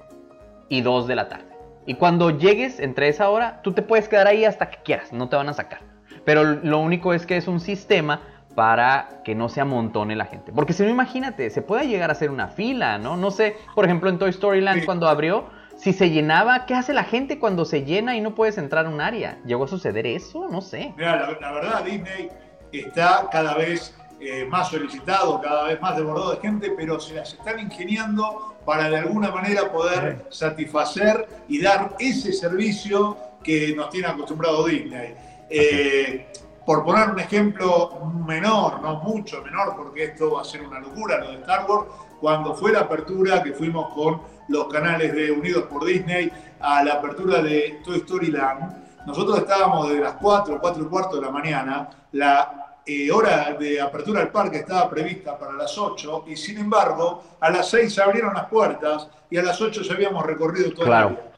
y 0.69 0.81
2 0.81 1.07
de 1.07 1.15
la 1.15 1.27
tarde. 1.27 1.51
Y 1.85 1.95
cuando 1.95 2.29
llegues 2.29 2.79
entre 2.79 3.09
esa 3.09 3.29
hora, 3.29 3.61
tú 3.61 3.73
te 3.73 3.81
puedes 3.81 4.07
quedar 4.07 4.27
ahí 4.27 4.45
hasta 4.45 4.69
que 4.69 4.77
quieras, 4.83 5.11
no 5.11 5.27
te 5.27 5.35
van 5.35 5.49
a 5.49 5.53
sacar. 5.53 5.90
Pero 6.25 6.43
lo 6.43 6.79
único 6.79 7.13
es 7.13 7.25
que 7.25 7.37
es 7.37 7.47
un 7.47 7.59
sistema 7.59 8.21
para 8.55 9.21
que 9.23 9.35
no 9.35 9.49
se 9.49 9.61
amontone 9.61 10.15
la 10.15 10.25
gente. 10.25 10.51
Porque 10.51 10.73
si 10.73 10.83
no, 10.83 10.89
imagínate, 10.89 11.49
se 11.49 11.61
puede 11.61 11.87
llegar 11.87 12.09
a 12.09 12.13
hacer 12.13 12.29
una 12.29 12.47
fila, 12.47 12.97
¿no? 12.97 13.17
No 13.17 13.31
sé, 13.31 13.55
por 13.75 13.85
ejemplo, 13.85 14.09
en 14.09 14.19
Toy 14.19 14.29
Story 14.31 14.61
Land 14.61 14.85
cuando 14.85 15.07
abrió, 15.07 15.45
si 15.75 15.93
se 15.93 16.09
llenaba, 16.09 16.65
¿qué 16.65 16.75
hace 16.75 16.93
la 16.93 17.03
gente 17.03 17.39
cuando 17.39 17.65
se 17.65 17.83
llena 17.83 18.15
y 18.15 18.21
no 18.21 18.35
puedes 18.35 18.57
entrar 18.57 18.85
a 18.85 18.89
un 18.89 19.01
área? 19.01 19.39
¿Llegó 19.45 19.63
a 19.63 19.67
suceder 19.67 20.05
eso? 20.05 20.47
No 20.49 20.61
sé. 20.61 20.93
Mira, 20.97 21.37
la, 21.39 21.51
verdad, 21.51 21.83
Disney 21.83 22.29
está 22.71 23.27
cada 23.31 23.55
vez 23.55 23.95
eh, 24.19 24.45
más 24.45 24.69
solicitado, 24.69 25.41
cada 25.41 25.63
vez 25.63 25.81
más 25.81 25.95
desbordado 25.95 26.35
de 26.35 26.41
gente, 26.41 26.73
pero 26.77 26.99
se 26.99 27.15
las 27.15 27.33
están 27.33 27.59
ingeniando 27.59 28.55
para 28.65 28.89
de 28.89 28.97
alguna 28.97 29.31
manera 29.31 29.71
poder 29.71 30.25
satisfacer 30.29 31.27
y 31.47 31.61
dar 31.61 31.95
ese 31.99 32.31
servicio 32.33 33.17
que 33.43 33.73
nos 33.75 33.89
tiene 33.89 34.07
acostumbrado 34.07 34.67
Disney. 34.67 35.15
Eh, 35.53 36.27
por 36.65 36.85
poner 36.85 37.09
un 37.09 37.19
ejemplo 37.19 37.99
menor, 38.25 38.81
no 38.81 39.01
mucho 39.01 39.41
menor, 39.43 39.75
porque 39.75 40.05
esto 40.05 40.33
va 40.33 40.41
a 40.41 40.45
ser 40.45 40.61
una 40.61 40.79
locura 40.79 41.17
lo 41.17 41.31
de 41.31 41.39
Star 41.39 41.65
Wars, 41.69 41.87
cuando 42.21 42.55
fue 42.55 42.71
la 42.71 42.81
apertura 42.81 43.43
que 43.43 43.51
fuimos 43.51 43.93
con 43.93 44.21
los 44.47 44.67
canales 44.67 45.13
de 45.13 45.31
Unidos 45.31 45.63
por 45.63 45.83
Disney 45.83 46.31
a 46.59 46.83
la 46.83 46.93
apertura 46.93 47.41
de 47.41 47.81
Toy 47.83 47.97
Story 47.97 48.27
Land, 48.27 49.05
nosotros 49.05 49.39
estábamos 49.39 49.89
desde 49.89 50.01
las 50.01 50.13
4, 50.13 50.59
4 50.61 50.83
y 50.83 50.85
cuarto 50.85 51.15
de 51.15 51.21
la 51.23 51.31
mañana, 51.31 51.89
la 52.11 52.77
eh, 52.85 53.11
hora 53.11 53.53
de 53.59 53.81
apertura 53.81 54.21
del 54.21 54.29
parque 54.29 54.57
estaba 54.57 54.89
prevista 54.89 55.37
para 55.37 55.53
las 55.53 55.77
8 55.77 56.25
y 56.27 56.35
sin 56.35 56.59
embargo 56.59 57.23
a 57.39 57.49
las 57.49 57.69
6 57.69 57.93
se 57.93 58.01
abrieron 58.01 58.33
las 58.33 58.45
puertas 58.45 59.07
y 59.29 59.37
a 59.37 59.43
las 59.43 59.59
8 59.59 59.81
ya 59.81 59.93
habíamos 59.93 60.25
recorrido 60.25 60.71
todo 60.71 60.85
el 60.85 61.09
día. 61.09 61.30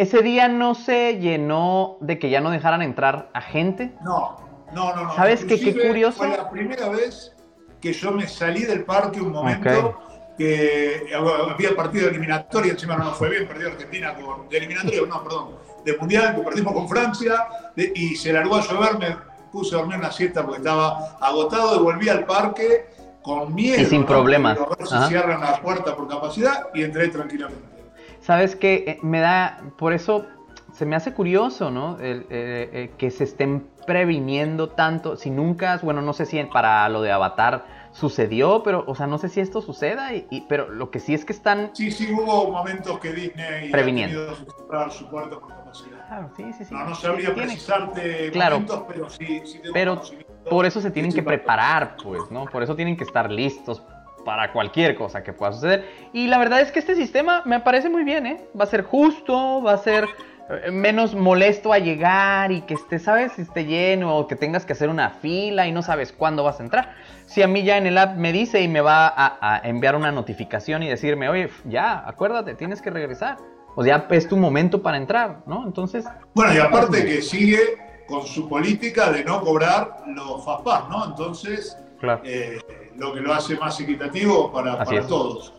¿Ese 0.00 0.22
día 0.22 0.48
no 0.48 0.74
se 0.74 1.18
llenó 1.18 1.98
de 2.00 2.18
que 2.18 2.30
ya 2.30 2.40
no 2.40 2.48
dejaran 2.48 2.80
entrar 2.80 3.28
a 3.34 3.42
gente? 3.42 3.92
No, 4.02 4.38
no, 4.72 4.96
no. 4.96 5.04
no. 5.04 5.14
¿Sabes 5.14 5.44
qué, 5.44 5.60
qué 5.60 5.88
curioso? 5.88 6.16
Fue 6.16 6.28
la 6.28 6.48
primera 6.48 6.88
vez 6.88 7.36
que 7.82 7.92
yo 7.92 8.10
me 8.10 8.26
salí 8.26 8.62
del 8.62 8.84
parque 8.84 9.20
un 9.20 9.30
momento 9.30 10.00
que 10.38 11.12
había 11.14 11.76
partido 11.76 12.04
de 12.04 12.12
eliminatoria, 12.12 12.72
encima 12.72 12.96
no 12.96 13.04
nos 13.04 13.18
fue 13.18 13.28
bien, 13.28 13.46
perdió 13.46 13.68
Argentina 13.68 14.14
con, 14.14 14.48
de 14.48 14.56
eliminatoria, 14.56 15.02
no, 15.06 15.22
perdón, 15.22 15.48
de 15.84 15.94
mundial, 15.98 16.34
que 16.34 16.40
perdimos 16.40 16.72
con 16.72 16.88
Francia, 16.88 17.34
y 17.76 18.16
se 18.16 18.32
largó 18.32 18.56
a 18.56 18.62
llover, 18.62 18.98
me 18.98 19.16
puse 19.52 19.74
a 19.74 19.80
dormir 19.80 19.98
una 19.98 20.10
siesta 20.10 20.42
porque 20.42 20.60
estaba 20.60 21.18
agotado 21.20 21.76
y 21.76 21.78
volví 21.78 22.08
al 22.08 22.24
parque 22.24 22.86
con 23.20 23.54
miedo. 23.54 23.82
Y 23.82 23.84
sin 23.84 24.06
problemas. 24.06 24.56
se 24.78 25.08
cierran 25.08 25.42
la 25.42 25.60
puerta 25.60 25.94
por 25.94 26.08
capacidad 26.08 26.68
y 26.72 26.84
entré 26.84 27.08
tranquilamente. 27.08 27.79
¿Sabes 28.20 28.56
qué? 28.56 28.84
Eh, 28.86 28.98
me 29.02 29.20
da, 29.20 29.62
por 29.76 29.92
eso 29.92 30.26
se 30.72 30.86
me 30.86 30.96
hace 30.96 31.12
curioso, 31.12 31.70
¿no? 31.70 31.98
Eh, 32.00 32.26
eh, 32.30 32.90
que 32.96 33.10
se 33.10 33.24
estén 33.24 33.66
previniendo 33.86 34.68
tanto, 34.68 35.16
si 35.16 35.30
nunca, 35.30 35.80
bueno, 35.82 36.02
no 36.02 36.12
sé 36.12 36.26
si 36.26 36.40
para 36.44 36.88
lo 36.88 37.02
de 37.02 37.10
Avatar 37.10 37.64
sucedió, 37.92 38.62
pero, 38.62 38.84
o 38.86 38.94
sea, 38.94 39.06
no 39.06 39.18
sé 39.18 39.28
si 39.28 39.40
esto 39.40 39.60
suceda, 39.60 40.14
y, 40.14 40.46
pero 40.48 40.68
lo 40.68 40.90
que 40.90 41.00
sí 41.00 41.12
es 41.12 41.24
que 41.24 41.32
están... 41.32 41.70
Sí, 41.72 41.90
sí, 41.90 42.12
hubo 42.12 42.52
momentos 42.52 43.00
que 43.00 43.12
Disney 43.12 43.70
previniendo. 43.70 44.36
ha 44.70 44.90
su 44.90 45.08
puerta 45.08 45.40
por 45.40 45.48
capacidad. 45.48 46.06
Claro, 46.06 46.30
sí, 46.36 46.52
sí, 46.56 46.64
sí. 46.66 46.74
No, 46.74 46.84
no 46.84 46.94
sabría 46.94 47.34
precisarte 47.34 48.30
claro, 48.30 48.56
momentos, 48.60 48.84
pero 48.86 49.10
sí, 49.10 49.42
sí 49.44 49.58
tengo 49.58 49.72
Pero 49.74 50.02
por 50.48 50.66
eso 50.66 50.80
se 50.80 50.90
tienen 50.90 51.12
que 51.12 51.22
preparar, 51.22 51.96
pues, 52.02 52.30
¿no? 52.30 52.44
Por 52.44 52.62
eso 52.62 52.76
tienen 52.76 52.96
que 52.96 53.04
estar 53.04 53.30
listos 53.30 53.82
para 54.24 54.52
cualquier 54.52 54.94
cosa 54.94 55.22
que 55.22 55.32
pueda 55.32 55.52
suceder. 55.52 55.84
Y 56.12 56.26
la 56.26 56.38
verdad 56.38 56.60
es 56.60 56.72
que 56.72 56.78
este 56.78 56.94
sistema 56.94 57.42
me 57.44 57.60
parece 57.60 57.88
muy 57.88 58.04
bien, 58.04 58.26
¿eh? 58.26 58.44
Va 58.58 58.64
a 58.64 58.66
ser 58.66 58.82
justo, 58.82 59.62
va 59.62 59.72
a 59.72 59.78
ser 59.78 60.08
eh, 60.50 60.70
menos 60.70 61.14
molesto 61.14 61.72
a 61.72 61.78
llegar 61.78 62.50
y 62.50 62.62
que 62.62 62.74
esté, 62.74 62.98
¿sabes? 62.98 63.38
Esté 63.38 63.66
lleno 63.66 64.16
o 64.16 64.26
que 64.26 64.34
tengas 64.34 64.66
que 64.66 64.72
hacer 64.72 64.88
una 64.88 65.10
fila 65.10 65.66
y 65.66 65.72
no 65.72 65.82
sabes 65.82 66.12
cuándo 66.12 66.42
vas 66.42 66.58
a 66.58 66.64
entrar. 66.64 66.94
Si 67.26 67.42
a 67.42 67.46
mí 67.46 67.62
ya 67.62 67.76
en 67.76 67.86
el 67.86 67.96
app 67.96 68.16
me 68.16 68.32
dice 68.32 68.60
y 68.60 68.66
me 68.66 68.80
va 68.80 69.12
a, 69.16 69.60
enviar 69.62 69.94
una 69.94 70.10
notificación 70.10 70.82
y 70.82 70.88
decirme, 70.88 71.28
oye, 71.28 71.50
ya, 71.64 72.02
acuérdate, 72.06 72.54
tienes 72.54 72.82
que 72.82 72.90
regresar. 72.90 73.36
O 73.76 73.84
sea, 73.84 74.08
es 74.10 74.28
tu 74.28 74.36
momento 74.36 74.82
para 74.82 74.96
entrar, 74.96 75.42
¿no? 75.46 75.64
Entonces... 75.64 76.04
Bueno, 76.34 76.52
y 76.52 76.58
aparte 76.58 77.04
que 77.04 77.22
sigue 77.22 77.60
con 78.08 78.26
su 78.26 78.48
política 78.48 79.12
de 79.12 79.22
no 79.22 79.40
cobrar 79.42 80.02
los 80.08 80.44
FAPAS, 80.44 80.88
¿no? 80.88 81.04
Entonces, 81.04 81.78
claro. 82.00 82.22
Eh, 82.24 82.58
lo 83.00 83.14
que 83.14 83.20
lo 83.20 83.32
hace 83.32 83.56
más 83.56 83.80
equitativo 83.80 84.52
para, 84.52 84.76
para 84.76 85.06
todos. 85.06 85.54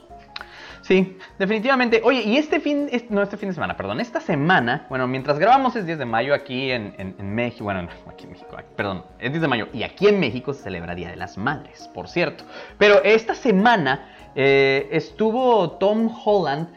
Sí, 0.82 1.18
definitivamente. 1.40 2.02
Oye, 2.04 2.22
y 2.22 2.38
este 2.38 2.60
fin, 2.60 2.90
no 3.10 3.22
este 3.22 3.38
fin 3.38 3.50
de 3.50 3.56
semana, 3.56 3.76
perdón, 3.76 4.00
esta 4.00 4.20
semana, 4.20 4.86
bueno, 4.90 5.08
mientras 5.08 5.40
grabamos 5.40 5.76
es 5.76 5.86
10 5.86 6.00
de 6.00 6.06
mayo 6.06 6.34
aquí 6.34 6.72
en, 6.72 7.16
México, 7.20 7.64
bueno, 7.64 7.88
aquí 8.08 8.26
en 8.26 8.32
México, 8.32 8.56
perdón, 8.76 9.06
es 9.20 9.32
10 9.32 9.42
de 9.42 9.48
mayo, 9.48 9.68
y 9.74 9.84
aquí 9.84 10.08
en 10.08 10.20
México 10.20 10.54
se 10.54 10.64
celebra 10.64 10.94
Día 10.94 11.10
de 11.10 11.16
las 11.16 11.38
Madres, 11.38 11.90
por 11.94 12.08
cierto. 12.08 12.46
Pero 12.78 13.02
esta 13.04 13.34
semana 13.34 14.08
eh, 14.36 14.88
estuvo 14.92 15.72
Tom 15.72 16.12
Holland 16.24 16.70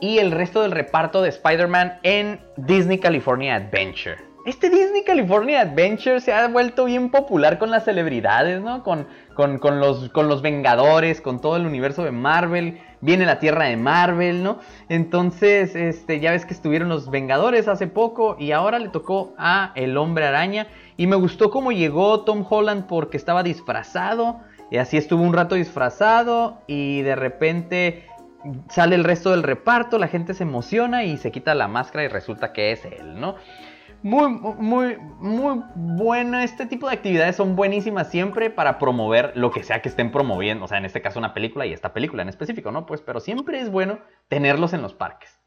y 0.00 0.18
el 0.18 0.32
resto 0.32 0.62
del 0.62 0.72
reparto 0.72 1.22
de 1.22 1.30
Spider-Man 1.30 1.98
en 2.02 2.40
Disney 2.56 2.98
California 2.98 3.56
Adventure. 3.56 4.29
Este 4.46 4.70
Disney 4.70 5.04
California 5.04 5.60
Adventure 5.60 6.18
se 6.20 6.32
ha 6.32 6.48
vuelto 6.48 6.86
bien 6.86 7.10
popular 7.10 7.58
con 7.58 7.70
las 7.70 7.84
celebridades, 7.84 8.62
¿no? 8.62 8.82
Con, 8.82 9.06
con, 9.34 9.80
los, 9.80 10.08
con 10.08 10.28
los 10.28 10.40
Vengadores, 10.40 11.20
con 11.20 11.42
todo 11.42 11.56
el 11.56 11.66
universo 11.66 12.04
de 12.04 12.10
Marvel. 12.10 12.80
Viene 13.02 13.26
la 13.26 13.38
tierra 13.38 13.66
de 13.66 13.76
Marvel, 13.76 14.42
¿no? 14.42 14.58
Entonces, 14.88 15.76
este, 15.76 16.20
ya 16.20 16.30
ves 16.30 16.46
que 16.46 16.54
estuvieron 16.54 16.88
los 16.88 17.10
Vengadores 17.10 17.68
hace 17.68 17.86
poco 17.86 18.36
y 18.38 18.52
ahora 18.52 18.78
le 18.78 18.88
tocó 18.88 19.34
a 19.36 19.72
El 19.74 19.98
Hombre 19.98 20.26
Araña. 20.26 20.68
Y 20.96 21.06
me 21.06 21.16
gustó 21.16 21.50
cómo 21.50 21.70
llegó 21.70 22.24
Tom 22.24 22.44
Holland 22.48 22.86
porque 22.86 23.18
estaba 23.18 23.42
disfrazado. 23.42 24.40
Y 24.70 24.78
así 24.78 24.96
estuvo 24.96 25.22
un 25.22 25.34
rato 25.34 25.54
disfrazado 25.54 26.62
y 26.66 27.02
de 27.02 27.14
repente 27.14 28.06
sale 28.70 28.94
el 28.94 29.04
resto 29.04 29.32
del 29.32 29.42
reparto, 29.42 29.98
la 29.98 30.08
gente 30.08 30.32
se 30.32 30.44
emociona 30.44 31.04
y 31.04 31.18
se 31.18 31.30
quita 31.30 31.54
la 31.54 31.68
máscara 31.68 32.04
y 32.04 32.08
resulta 32.08 32.52
que 32.52 32.72
es 32.72 32.84
él, 32.86 33.20
¿no? 33.20 33.34
Muy, 34.02 34.30
muy, 34.30 34.96
muy 35.18 35.62
buena. 35.74 36.42
Este 36.42 36.64
tipo 36.64 36.88
de 36.88 36.94
actividades 36.94 37.36
son 37.36 37.54
buenísimas 37.54 38.10
siempre 38.10 38.48
para 38.48 38.78
promover 38.78 39.32
lo 39.34 39.50
que 39.50 39.62
sea 39.62 39.82
que 39.82 39.90
estén 39.90 40.10
promoviendo. 40.10 40.64
O 40.64 40.68
sea, 40.68 40.78
en 40.78 40.86
este 40.86 41.02
caso 41.02 41.18
una 41.18 41.34
película 41.34 41.66
y 41.66 41.74
esta 41.74 41.92
película 41.92 42.22
en 42.22 42.30
específico, 42.30 42.72
¿no? 42.72 42.86
Pues, 42.86 43.02
pero 43.02 43.20
siempre 43.20 43.60
es 43.60 43.70
bueno 43.70 43.98
tenerlos 44.28 44.72
en 44.72 44.80
los 44.80 44.94
parques. 44.94 45.38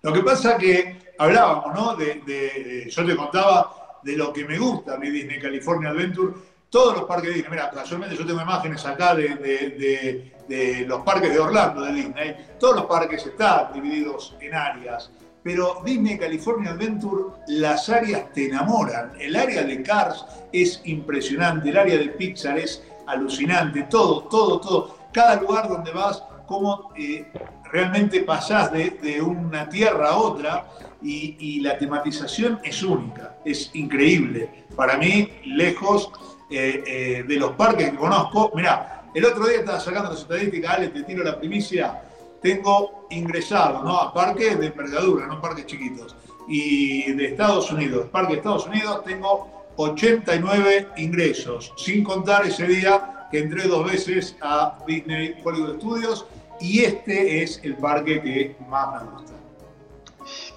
Lo 0.00 0.12
que 0.12 0.22
pasa 0.22 0.56
que 0.56 1.12
hablábamos, 1.18 1.74
¿no? 1.74 1.96
De, 1.96 2.88
yo 2.88 3.04
te 3.04 3.16
contaba 3.16 4.00
de 4.02 4.16
lo 4.16 4.32
que 4.32 4.46
me 4.46 4.58
gusta 4.58 4.96
mi 4.96 5.10
Disney 5.10 5.38
California 5.38 5.90
Adventure. 5.90 6.32
Todos 6.70 6.96
los 6.96 7.04
parques 7.04 7.28
de 7.28 7.34
Disney, 7.34 7.50
mira, 7.50 7.70
casualmente 7.70 8.16
yo 8.16 8.24
tengo 8.24 8.40
imágenes 8.40 8.84
acá 8.86 9.14
de, 9.14 10.32
de 10.48 10.84
los 10.86 11.02
parques 11.02 11.32
de 11.32 11.40
Orlando 11.40 11.82
de 11.82 11.92
Disney. 11.92 12.36
Todos 12.58 12.76
los 12.76 12.86
parques 12.86 13.26
están 13.26 13.72
divididos 13.74 14.34
en 14.40 14.54
áreas 14.54 15.10
pero 15.46 15.80
Disney 15.84 16.18
California 16.18 16.72
Adventure, 16.72 17.26
las 17.46 17.88
áreas 17.88 18.32
te 18.32 18.46
enamoran. 18.46 19.12
El 19.16 19.36
área 19.36 19.62
de 19.62 19.80
Cars 19.80 20.26
es 20.52 20.80
impresionante, 20.86 21.70
el 21.70 21.76
área 21.76 21.96
de 21.98 22.08
Pixar 22.08 22.58
es 22.58 22.82
alucinante, 23.06 23.84
todo, 23.84 24.24
todo, 24.24 24.58
todo. 24.58 24.98
Cada 25.12 25.40
lugar 25.40 25.68
donde 25.68 25.92
vas, 25.92 26.20
cómo 26.48 26.90
eh, 26.96 27.30
realmente 27.70 28.22
pasás 28.22 28.72
de, 28.72 29.22
una 29.22 29.68
tierra 29.68 30.08
a 30.08 30.16
otra 30.16 30.66
y, 31.00 31.60
la 31.60 31.78
tematización 31.78 32.58
es 32.64 32.82
única, 32.82 33.36
es 33.44 33.70
increíble. 33.74 34.64
Para 34.74 34.98
mí, 34.98 35.30
lejos 35.44 36.10
eh, 36.50 36.82
eh, 36.84 37.24
de 37.24 37.36
los 37.36 37.52
parques 37.52 37.90
que 37.90 37.96
conozco, 37.96 38.50
mirá, 38.52 39.04
el 39.14 39.24
otro 39.24 39.46
día 39.46 39.58
estaba 39.58 39.78
sacando 39.78 40.10
las 40.10 40.22
estadísticas, 40.22 40.74
Ale, 40.76 40.88
te 40.88 41.04
tiro 41.04 41.22
la 41.22 41.38
primicia, 41.38 42.02
tengo 42.40 43.06
ingresado 43.10 43.82
¿no? 43.82 43.98
a 43.98 44.12
parques 44.12 44.58
de 44.58 44.66
envergadura, 44.66 45.26
no 45.26 45.40
parques 45.40 45.66
chiquitos. 45.66 46.16
Y 46.48 47.12
de 47.12 47.26
Estados 47.26 47.70
Unidos, 47.72 48.08
parque 48.10 48.34
de 48.34 48.38
Estados 48.38 48.66
Unidos, 48.66 49.02
tengo 49.04 49.66
89 49.76 50.88
ingresos, 50.96 51.72
sin 51.76 52.02
contar 52.04 52.46
ese 52.46 52.66
día 52.66 53.28
que 53.30 53.40
entré 53.40 53.66
dos 53.66 53.90
veces 53.90 54.36
a 54.40 54.78
Disney 54.86 55.34
Hollywood 55.44 55.76
Studios 55.76 56.26
y 56.60 56.84
este 56.84 57.42
es 57.42 57.60
el 57.62 57.76
parque 57.76 58.20
que 58.22 58.56
más 58.68 59.02
me 59.02 59.10
gusta. 59.10 59.32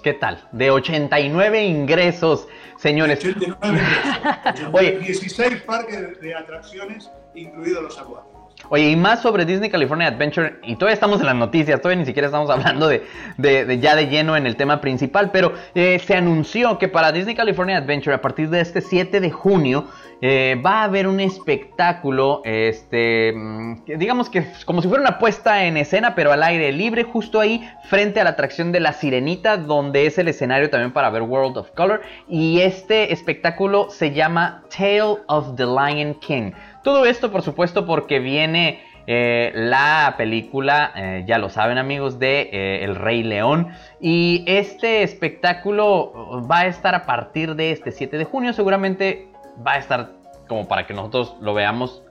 ¿Qué 0.02 0.14
tal? 0.14 0.48
De 0.52 0.70
89 0.70 1.64
ingresos, 1.64 2.48
señores. 2.78 3.18
89 3.18 3.78
ingresos. 3.78 4.68
Oye, 4.72 4.98
16 4.98 5.62
parques 5.62 6.20
de 6.20 6.34
atracciones, 6.34 7.10
incluidos 7.34 7.82
los 7.82 7.98
acuáticos. 7.98 8.29
Oye, 8.72 8.90
y 8.90 8.96
más 8.96 9.20
sobre 9.20 9.44
Disney 9.44 9.68
California 9.68 10.06
Adventure, 10.06 10.60
y 10.62 10.76
todavía 10.76 10.94
estamos 10.94 11.18
en 11.18 11.26
las 11.26 11.34
noticias, 11.34 11.80
todavía 11.80 11.98
ni 11.98 12.06
siquiera 12.06 12.26
estamos 12.26 12.48
hablando 12.50 12.88
de, 12.88 13.78
ya 13.80 13.96
de 13.96 14.06
lleno 14.06 14.36
en 14.36 14.46
el 14.46 14.54
tema 14.54 14.80
principal, 14.80 15.32
pero 15.32 15.52
eh, 15.74 15.98
se 15.98 16.14
anunció 16.14 16.78
que 16.78 16.86
para 16.86 17.10
Disney 17.10 17.34
California 17.34 17.78
Adventure, 17.78 18.14
a 18.14 18.22
partir 18.22 18.48
de 18.48 18.60
este 18.60 18.80
7 18.80 19.18
de 19.18 19.30
junio, 19.32 19.88
eh, 20.22 20.60
va 20.64 20.82
a 20.82 20.84
haber 20.84 21.08
un 21.08 21.18
espectáculo, 21.18 22.42
este, 22.44 23.32
mm, 23.34 23.84
digamos 23.96 24.28
que 24.28 24.46
como 24.66 24.82
si 24.82 24.88
fuera 24.88 25.02
una 25.02 25.18
puesta 25.18 25.64
en 25.64 25.76
escena, 25.76 26.14
pero 26.14 26.30
al 26.30 26.42
aire 26.42 26.70
libre, 26.72 27.02
justo 27.02 27.40
ahí, 27.40 27.66
frente 27.88 28.20
a 28.20 28.24
la 28.24 28.30
atracción 28.30 28.70
de 28.70 28.80
la 28.80 28.92
Sirenita, 28.92 29.56
donde 29.56 30.06
es 30.06 30.18
el 30.18 30.28
escenario 30.28 30.70
también 30.70 30.92
para 30.92 31.10
ver 31.10 31.22
World 31.22 31.56
of 31.56 31.70
Color, 31.72 32.02
y 32.28 32.60
este 32.60 33.12
espectáculo 33.12 33.88
se 33.90 34.12
llama 34.12 34.62
Tale 34.68 35.16
of 35.26 35.56
the 35.56 35.64
Lion 35.64 36.14
King. 36.20 36.52
Todo 36.82 37.04
esto, 37.04 37.30
por 37.30 37.42
supuesto, 37.42 37.86
porque 37.86 38.20
viene 38.20 38.82
eh, 39.06 39.52
la 39.54 40.14
película, 40.16 40.92
eh, 40.94 41.24
ya 41.26 41.38
lo 41.38 41.50
saben 41.50 41.78
amigos, 41.78 42.18
de 42.18 42.48
eh, 42.52 42.84
El 42.84 42.96
Rey 42.96 43.22
León. 43.22 43.68
Y 44.00 44.44
este 44.46 45.02
espectáculo 45.02 46.46
va 46.50 46.60
a 46.60 46.66
estar 46.66 46.94
a 46.94 47.06
partir 47.06 47.54
de 47.54 47.72
este 47.72 47.92
7 47.92 48.16
de 48.16 48.24
junio. 48.24 48.52
Seguramente 48.52 49.28
va 49.66 49.72
a 49.72 49.78
estar 49.78 50.10
como 50.48 50.68
para 50.68 50.86
que 50.86 50.94
nosotros 50.94 51.36
lo 51.40 51.54
veamos 51.54 52.02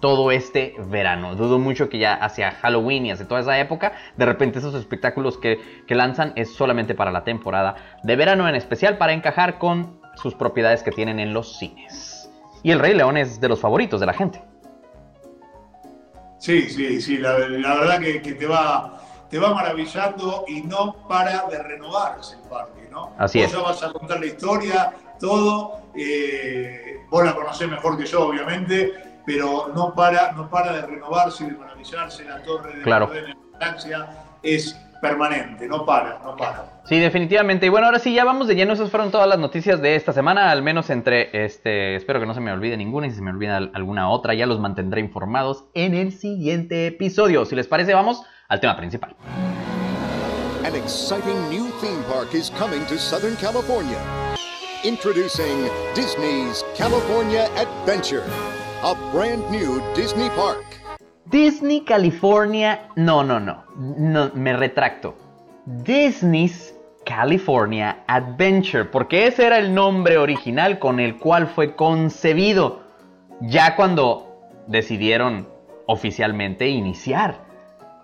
todo 0.00 0.30
este 0.30 0.74
verano. 0.86 1.34
Dudo 1.34 1.58
mucho 1.58 1.90
que 1.90 1.98
ya 1.98 2.14
hacia 2.14 2.52
Halloween 2.52 3.06
y 3.06 3.10
hacia 3.10 3.28
toda 3.28 3.40
esa 3.40 3.58
época, 3.58 3.92
de 4.16 4.24
repente 4.24 4.60
esos 4.60 4.74
espectáculos 4.74 5.36
que 5.36 5.58
lanzan 5.88 6.32
es 6.36 6.54
solamente 6.54 6.94
para 6.94 7.12
la 7.12 7.22
temporada 7.22 7.74
de 8.02 8.16
verano 8.16 8.48
en 8.48 8.54
especial, 8.54 8.96
para 8.96 9.12
encajar 9.12 9.58
con 9.58 10.00
sus 10.14 10.34
propiedades 10.34 10.82
que 10.82 10.90
tienen 10.90 11.20
en 11.20 11.34
los 11.34 11.58
cines. 11.58 12.09
Y 12.62 12.70
el 12.70 12.78
Rey 12.78 12.94
León 12.94 13.16
es 13.16 13.40
de 13.40 13.48
los 13.48 13.60
favoritos 13.60 14.00
de 14.00 14.06
la 14.06 14.12
gente. 14.12 14.42
Sí, 16.38 16.70
sí, 16.70 17.00
sí, 17.02 17.18
la, 17.18 17.34
verdad 17.34 18.00
que, 18.00 18.18
te, 18.18 18.46
va, 18.46 18.98
te 19.28 19.38
va 19.38 19.54
maravillando 19.54 20.44
y 20.48 20.62
no 20.62 21.06
para 21.06 21.46
de 21.48 21.62
renovarse 21.62 22.36
el 22.36 22.48
parque, 22.48 22.88
¿no? 22.90 23.12
Así 23.18 23.42
vos 23.42 23.52
ya 23.52 23.60
vas 23.60 23.82
a 23.82 23.92
contar 23.92 24.20
la 24.20 24.26
historia, 24.26 24.92
todo, 25.18 25.82
eh, 25.94 27.00
vos 27.10 27.24
la 27.24 27.34
conocés 27.34 27.68
mejor 27.68 27.98
que 27.98 28.06
yo, 28.06 28.28
obviamente, 28.28 29.20
pero 29.26 29.70
no 29.74 29.94
para, 29.94 30.32
no 30.32 30.48
para 30.48 30.72
de 30.72 30.86
renovarse 30.86 31.44
y 31.44 31.50
de 31.50 31.58
maravillarse 31.58 32.24
la 32.24 32.42
torre 32.42 32.74
de 32.76 32.82
claro. 32.82 33.10
la 33.88 34.30
es 34.42 34.80
permanente, 35.00 35.66
no 35.66 35.84
para, 35.84 36.18
no 36.22 36.36
para. 36.36 36.82
Sí, 36.84 36.98
definitivamente. 36.98 37.66
Y 37.66 37.68
bueno, 37.68 37.86
ahora 37.86 37.98
sí, 37.98 38.14
ya 38.14 38.24
vamos 38.24 38.48
de 38.48 38.54
lleno. 38.54 38.72
Esas 38.72 38.90
fueron 38.90 39.10
todas 39.10 39.28
las 39.28 39.38
noticias 39.38 39.80
de 39.80 39.96
esta 39.96 40.12
semana, 40.12 40.50
al 40.50 40.62
menos 40.62 40.90
entre, 40.90 41.44
este, 41.44 41.96
espero 41.96 42.20
que 42.20 42.26
no 42.26 42.34
se 42.34 42.40
me 42.40 42.52
olvide 42.52 42.76
ninguna 42.76 43.06
y 43.06 43.10
si 43.10 43.16
se 43.16 43.22
me 43.22 43.30
olvida 43.30 43.56
alguna 43.56 44.10
otra, 44.10 44.34
ya 44.34 44.46
los 44.46 44.60
mantendré 44.60 45.00
informados 45.00 45.64
en 45.74 45.94
el 45.94 46.12
siguiente 46.12 46.86
episodio. 46.86 47.44
Si 47.44 47.56
les 47.56 47.66
parece, 47.66 47.94
vamos 47.94 48.22
al 48.48 48.60
tema 48.60 48.76
principal. 48.76 49.14
An 50.64 50.76
exciting 50.76 51.48
new 51.48 51.70
theme 51.80 52.02
park 52.04 52.34
is 52.34 52.50
coming 52.50 52.84
to 52.86 52.98
Southern 52.98 53.36
California. 53.36 53.98
Introducing 54.84 55.68
Disney's 55.94 56.64
California 56.76 57.50
Adventure, 57.56 58.24
a 58.82 58.94
brand 59.12 59.42
new 59.50 59.82
Disney 59.94 60.28
park. 60.30 60.69
Disney 61.30 61.82
California, 61.82 62.88
no, 62.96 63.22
no, 63.22 63.38
no, 63.38 63.62
me 64.34 64.56
retracto. 64.56 65.14
Disney's 65.64 66.74
California 67.04 68.02
Adventure, 68.08 68.86
porque 68.86 69.28
ese 69.28 69.46
era 69.46 69.58
el 69.58 69.72
nombre 69.72 70.18
original 70.18 70.80
con 70.80 70.98
el 70.98 71.18
cual 71.18 71.46
fue 71.46 71.76
concebido, 71.76 72.80
ya 73.40 73.76
cuando 73.76 74.40
decidieron 74.66 75.46
oficialmente 75.86 76.68
iniciar 76.68 77.44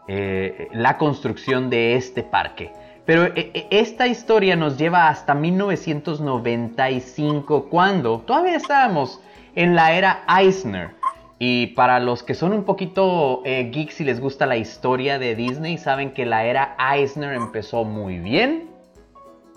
eh, 0.07 0.69
la 0.73 0.97
construcción 0.97 1.69
de 1.69 1.97
este 1.97 2.23
parque. 2.23 2.73
Pero 3.05 3.25
eh, 3.25 3.51
eh, 3.55 3.67
esta 3.71 4.07
historia 4.07 4.55
nos 4.55 4.79
lleva 4.79 5.09
hasta 5.09 5.35
1995, 5.35 7.69
cuando 7.69 8.21
todavía 8.21 8.55
estábamos 8.57 9.21
en 9.57 9.75
la 9.75 9.93
era 9.93 10.23
Eisner. 10.29 10.95
Y 11.39 11.69
para 11.69 12.01
los 12.01 12.23
que 12.23 12.35
son 12.35 12.53
un 12.53 12.65
poquito 12.65 13.43
eh, 13.45 13.71
geeks 13.71 14.01
y 14.01 14.05
les 14.05 14.21
gusta 14.21 14.47
la 14.47 14.57
historia 14.57 15.19
de 15.19 15.35
Disney, 15.35 15.77
saben 15.77 16.13
que 16.13 16.25
la 16.25 16.45
era 16.45 16.77
Eisner 16.79 17.35
empezó 17.35 17.85
muy 17.85 18.19
bien, 18.19 18.71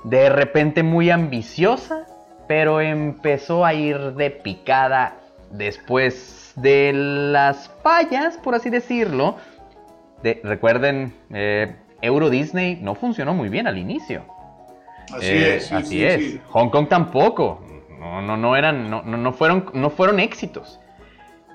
de 0.04 0.30
repente 0.30 0.84
muy 0.84 1.10
ambiciosa, 1.10 2.06
pero 2.48 2.82
empezó 2.82 3.66
a 3.66 3.74
ir 3.74 3.98
de 4.16 4.30
picada 4.30 5.16
después 5.52 6.54
de 6.58 6.92
las 6.94 7.70
fallas, 7.82 8.38
por 8.38 8.56
así 8.56 8.70
decirlo. 8.70 9.38
recuerden, 10.44 11.14
eh, 11.32 11.76
Euro 12.02 12.30
Disney 12.30 12.78
no 12.82 12.96
funcionó 12.96 13.34
muy 13.34 13.50
bien 13.50 13.68
al 13.68 13.78
inicio. 13.78 14.24
Así 15.14 15.28
eh, 15.28 15.56
es. 15.56 15.72
así 15.72 16.04
es. 16.04 16.40
Hong 16.50 16.70
Kong 16.70 16.88
tampoco. 16.88 17.62
No, 18.00 18.22
no, 18.22 18.38
no 18.38 18.56
eran, 18.56 18.90
no, 18.90 19.02
no, 19.04 19.34
fueron, 19.34 19.66
no 19.74 19.90
fueron 19.90 20.20
éxitos. 20.20 20.80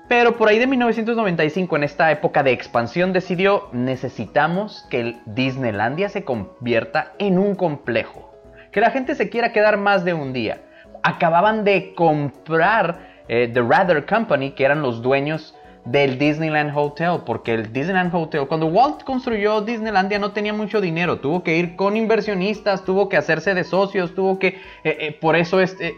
Pero 0.07 0.37
por 0.37 0.49
ahí 0.49 0.59
de 0.59 0.67
1995, 0.67 1.75
en 1.77 1.83
esta 1.83 2.11
época 2.11 2.43
de 2.43 2.51
expansión, 2.51 3.11
decidió 3.11 3.69
necesitamos 3.71 4.85
que 4.89 5.17
Disneylandia 5.25 6.09
se 6.09 6.23
convierta 6.23 7.13
en 7.17 7.39
un 7.39 7.55
complejo. 7.55 8.31
Que 8.71 8.81
la 8.81 8.91
gente 8.91 9.15
se 9.15 9.29
quiera 9.29 9.51
quedar 9.51 9.77
más 9.77 10.05
de 10.05 10.13
un 10.13 10.31
día. 10.31 10.61
Acababan 11.01 11.63
de 11.63 11.95
comprar 11.95 12.99
eh, 13.27 13.49
The 13.51 13.61
Rather 13.61 14.05
Company, 14.05 14.51
que 14.51 14.65
eran 14.65 14.83
los 14.83 15.01
dueños 15.01 15.55
del 15.85 16.17
Disneyland 16.17 16.75
Hotel, 16.75 17.21
porque 17.25 17.53
el 17.53 17.71
Disneyland 17.71 18.13
Hotel, 18.13 18.47
cuando 18.47 18.65
Walt 18.65 19.03
construyó 19.03 19.61
Disneylandia 19.61 20.17
no 20.17 20.31
tenía 20.31 20.51
mucho 20.51 20.81
dinero, 20.81 21.19
tuvo 21.19 21.43
que 21.43 21.57
ir 21.57 21.75
con 21.75 21.95
inversionistas, 21.95 22.83
tuvo 22.83 23.07
que 23.07 23.17
hacerse 23.17 23.53
de 23.53 23.63
socios, 23.63 24.15
tuvo 24.15 24.39
que, 24.39 24.47
eh, 24.47 24.57
eh, 24.83 25.17
por 25.21 25.35
eso 25.35 25.61
este, 25.61 25.95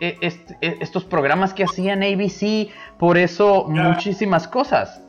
estos 0.60 1.06
programas 1.06 1.54
que 1.54 1.64
hacían 1.64 2.04
ABC, 2.04 2.70
por 3.00 3.18
eso 3.18 3.66
muchísimas 3.70 4.48
cosas. 4.48 5.02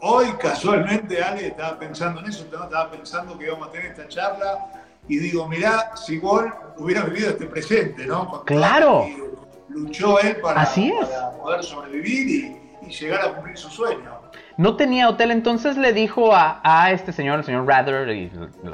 Hoy 0.00 0.26
casualmente 0.38 1.22
Ale 1.22 1.48
estaba 1.48 1.78
pensando 1.78 2.20
en 2.20 2.26
eso, 2.26 2.44
estaba 2.44 2.90
pensando 2.90 3.38
que 3.38 3.44
íbamos 3.46 3.68
a 3.68 3.72
tener 3.72 3.86
esta 3.88 4.08
charla 4.08 4.70
y 5.06 5.18
digo, 5.18 5.46
mirá, 5.48 5.94
si 5.96 6.18
Walt 6.18 6.54
hubiera 6.78 7.02
vivido 7.02 7.30
este 7.30 7.46
presente, 7.46 8.06
¿no? 8.06 8.42
claro. 8.44 9.06
Luchó 9.68 10.20
él 10.20 10.36
para, 10.36 10.60
Así 10.60 10.92
para 11.10 11.30
poder 11.32 11.64
sobrevivir 11.64 12.28
y 12.28 12.64
y 12.86 12.90
llegar 12.90 13.20
a 13.24 13.34
cumplir 13.34 13.56
su 13.56 13.68
sueño. 13.68 14.13
No 14.56 14.76
tenía 14.76 15.08
hotel, 15.08 15.30
entonces 15.30 15.76
le 15.76 15.92
dijo 15.92 16.30
a, 16.34 16.90
este 16.92 17.12
señor, 17.12 17.40
el 17.40 17.44
señor 17.44 17.66
Rather 17.66 18.08
y 18.10 18.30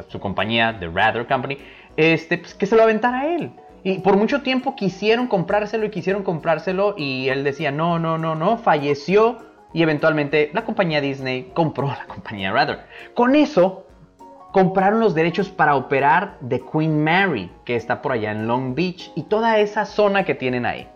su 0.08 0.20
compañía, 0.20 0.76
The 0.78 0.88
Rather 0.88 1.26
Company, 1.26 1.58
este, 1.96 2.38
pues, 2.38 2.54
que 2.54 2.66
se 2.66 2.76
lo 2.76 2.82
aventara 2.82 3.20
a 3.20 3.34
él. 3.34 3.52
Y 3.82 4.00
por 4.00 4.16
mucho 4.16 4.42
tiempo 4.42 4.76
quisieron 4.76 5.26
comprárselo 5.26 5.86
y 5.86 5.90
quisieron 5.90 6.22
comprárselo 6.22 6.94
y 6.98 7.28
él 7.28 7.44
decía, 7.44 7.70
no, 7.70 7.98
no, 7.98 8.18
no, 8.18 8.34
no, 8.34 8.58
falleció 8.58 9.38
y 9.72 9.82
eventualmente 9.82 10.50
la 10.52 10.64
compañía 10.64 11.00
Disney 11.00 11.50
compró 11.54 11.86
la 11.86 12.04
compañía 12.06 12.52
Rather. 12.52 12.80
Con 13.14 13.34
eso 13.34 13.86
compraron 14.52 15.00
los 15.00 15.14
derechos 15.14 15.48
para 15.48 15.76
operar 15.76 16.36
The 16.46 16.60
Queen 16.60 17.02
Mary, 17.02 17.50
que 17.64 17.76
está 17.76 18.02
por 18.02 18.12
allá 18.12 18.32
en 18.32 18.46
Long 18.46 18.74
Beach 18.74 19.12
y 19.14 19.22
toda 19.22 19.58
esa 19.58 19.86
zona 19.86 20.24
que 20.24 20.34
tienen 20.34 20.66
ahí. 20.66 20.88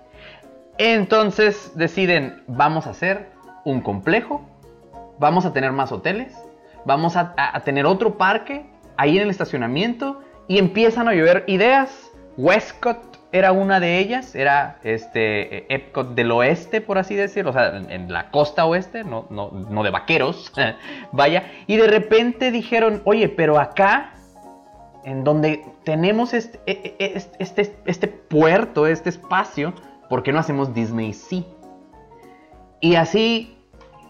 Entonces 0.77 1.73
deciden, 1.77 2.42
vamos 2.49 2.87
a 2.87 2.90
hacer 2.90 3.31
un 3.64 3.81
complejo, 3.81 4.44
vamos 5.18 5.44
a 5.44 5.53
tener 5.53 5.72
más 5.72 5.92
hoteles, 5.92 6.35
vamos 6.85 7.16
a, 7.16 7.35
tener 7.64 7.87
otro 7.87 8.18
parque 8.18 8.66
ahí 8.96 9.16
en 9.16 9.24
el 9.24 9.31
estacionamiento 9.31 10.20
y 10.48 10.59
empiezan 10.59 11.09
a 11.09 11.14
llover 11.14 11.44
ideas. 11.46 12.11
Westcott 12.37 13.18
era 13.33 13.53
una 13.53 13.81
de 13.81 13.98
ellas, 13.98 14.35
era 14.35 14.79
este 14.83 15.72
Epcot 15.72 16.14
del 16.14 16.31
oeste, 16.31 16.81
por 16.81 16.98
así 16.98 17.14
decirlo, 17.14 17.50
o 17.50 17.53
sea, 17.53 17.77
en, 17.77 18.12
la 18.12 18.31
costa 18.31 18.64
oeste, 18.64 19.05
no, 19.05 19.27
no, 19.31 19.83
de 19.83 19.90
vaqueros, 19.90 20.53
vaya. 21.12 21.44
Y 21.66 21.77
de 21.77 21.87
repente 21.87 22.50
dijeron, 22.50 23.03
oye, 23.05 23.29
pero 23.29 23.59
acá, 23.59 24.14
en 25.05 25.24
donde 25.24 25.64
tenemos 25.85 26.33
este, 26.33 26.61
e, 26.66 26.96
e, 26.98 27.22
este, 27.38 27.77
este 27.87 28.09
puerto, 28.09 28.87
este 28.87 29.11
espacio, 29.11 29.74
¿por 30.09 30.22
qué 30.22 30.33
no 30.33 30.38
hacemos 30.38 30.74
Disney 30.74 31.12
sí? 31.12 31.46
Y 32.81 32.96
así, 32.96 33.57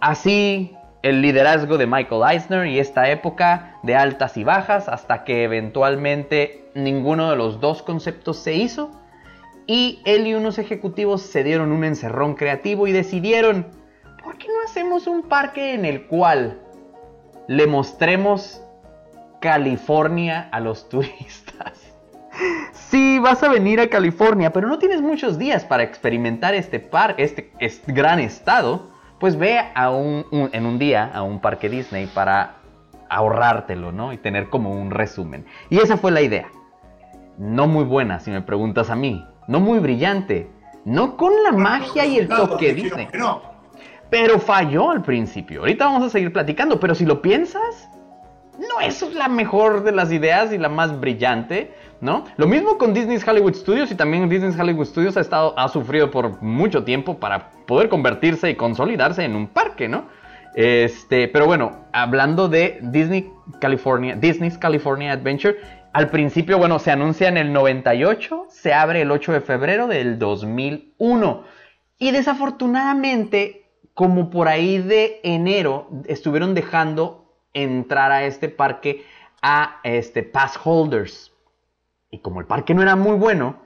así 0.00 0.76
el 1.04 1.20
liderazgo 1.20 1.76
de 1.76 1.86
Michael 1.86 2.22
Eisner 2.30 2.66
y 2.66 2.78
esta 2.78 3.10
época 3.10 3.76
de 3.82 3.94
altas 3.94 4.38
y 4.38 4.42
bajas 4.42 4.88
hasta 4.88 5.22
que 5.22 5.44
eventualmente 5.44 6.70
ninguno 6.74 7.28
de 7.28 7.36
los 7.36 7.60
dos 7.60 7.82
conceptos 7.82 8.38
se 8.38 8.54
hizo 8.54 8.90
y 9.66 10.00
él 10.06 10.26
y 10.26 10.32
unos 10.32 10.58
ejecutivos 10.58 11.20
se 11.20 11.44
dieron 11.44 11.72
un 11.72 11.84
encerrón 11.84 12.34
creativo 12.34 12.86
y 12.86 12.92
decidieron, 12.92 13.66
¿por 14.22 14.38
qué 14.38 14.48
no 14.48 14.64
hacemos 14.64 15.06
un 15.06 15.24
parque 15.24 15.74
en 15.74 15.84
el 15.84 16.06
cual 16.06 16.58
le 17.48 17.66
mostremos 17.66 18.62
California 19.42 20.48
a 20.52 20.60
los 20.60 20.88
turistas? 20.88 21.82
Sí, 22.72 23.18
vas 23.18 23.42
a 23.42 23.50
venir 23.50 23.78
a 23.78 23.90
California, 23.90 24.54
pero 24.54 24.68
no 24.68 24.78
tienes 24.78 25.02
muchos 25.02 25.38
días 25.38 25.66
para 25.66 25.82
experimentar 25.82 26.54
este 26.54 26.80
par, 26.80 27.14
este, 27.18 27.52
este 27.58 27.92
gran 27.92 28.20
estado. 28.20 28.93
Pues 29.20 29.36
ve 29.36 29.58
a 29.74 29.90
un, 29.90 30.26
un- 30.30 30.50
en 30.52 30.66
un 30.66 30.78
día 30.78 31.10
a 31.14 31.22
un 31.22 31.40
parque 31.40 31.68
Disney 31.68 32.06
para 32.06 32.56
ahorrártelo, 33.08 33.92
¿no? 33.92 34.12
Y 34.12 34.18
tener 34.18 34.48
como 34.50 34.70
un 34.72 34.90
resumen. 34.90 35.44
Y 35.70 35.78
esa 35.78 35.96
fue 35.96 36.10
la 36.10 36.20
idea. 36.20 36.46
No 37.38 37.66
muy 37.66 37.84
buena, 37.84 38.20
si 38.20 38.30
me 38.30 38.42
preguntas 38.42 38.90
a 38.90 38.96
mí. 38.96 39.24
No 39.46 39.60
muy 39.60 39.78
brillante. 39.78 40.50
No 40.84 41.16
con 41.16 41.32
la 41.42 41.52
magia 41.52 42.04
y 42.06 42.18
el 42.18 42.28
toque 42.28 42.74
Disney. 42.74 43.08
Pero 44.10 44.38
falló 44.38 44.90
al 44.90 45.02
principio. 45.02 45.60
Ahorita 45.60 45.86
vamos 45.86 46.02
a 46.04 46.10
seguir 46.10 46.32
platicando, 46.32 46.78
pero 46.78 46.94
si 46.94 47.04
lo 47.04 47.22
piensas, 47.22 47.88
no 48.58 48.80
es 48.80 49.02
la 49.14 49.28
mejor 49.28 49.82
de 49.82 49.92
las 49.92 50.12
ideas 50.12 50.52
y 50.52 50.58
la 50.58 50.68
más 50.68 51.00
brillante, 51.00 51.74
¿no? 52.04 52.26
Lo 52.36 52.46
mismo 52.46 52.76
con 52.76 52.92
Disney's 52.92 53.26
Hollywood 53.26 53.54
Studios 53.54 53.90
y 53.90 53.94
también 53.94 54.28
Disney's 54.28 54.60
Hollywood 54.60 54.84
Studios 54.84 55.16
ha 55.16 55.22
estado 55.22 55.58
ha 55.58 55.68
sufrido 55.68 56.10
por 56.10 56.42
mucho 56.42 56.84
tiempo 56.84 57.18
para 57.18 57.50
poder 57.66 57.88
convertirse 57.88 58.50
y 58.50 58.56
consolidarse 58.56 59.24
en 59.24 59.34
un 59.34 59.48
parque, 59.48 59.88
¿no? 59.88 60.04
Este, 60.54 61.28
pero 61.28 61.46
bueno, 61.46 61.86
hablando 61.92 62.48
de 62.48 62.78
Disney 62.82 63.32
California, 63.58 64.16
Disney's 64.16 64.58
California 64.58 65.12
Adventure, 65.12 65.56
al 65.94 66.10
principio, 66.10 66.58
bueno, 66.58 66.78
se 66.78 66.90
anuncia 66.90 67.28
en 67.28 67.38
el 67.38 67.52
98, 67.52 68.48
se 68.50 68.74
abre 68.74 69.00
el 69.00 69.10
8 69.10 69.32
de 69.32 69.40
febrero 69.40 69.86
del 69.86 70.18
2001. 70.18 71.44
Y 71.98 72.10
desafortunadamente, 72.10 73.70
como 73.94 74.28
por 74.28 74.48
ahí 74.48 74.78
de 74.78 75.20
enero, 75.22 75.88
estuvieron 76.06 76.54
dejando 76.54 77.38
entrar 77.54 78.12
a 78.12 78.24
este 78.24 78.50
parque 78.50 79.06
a 79.40 79.80
este, 79.84 80.22
pass 80.22 80.58
holders. 80.62 81.33
Y 82.14 82.18
como 82.18 82.38
el 82.38 82.46
parque 82.46 82.74
no 82.74 82.82
era 82.82 82.94
muy 82.94 83.16
bueno, 83.16 83.56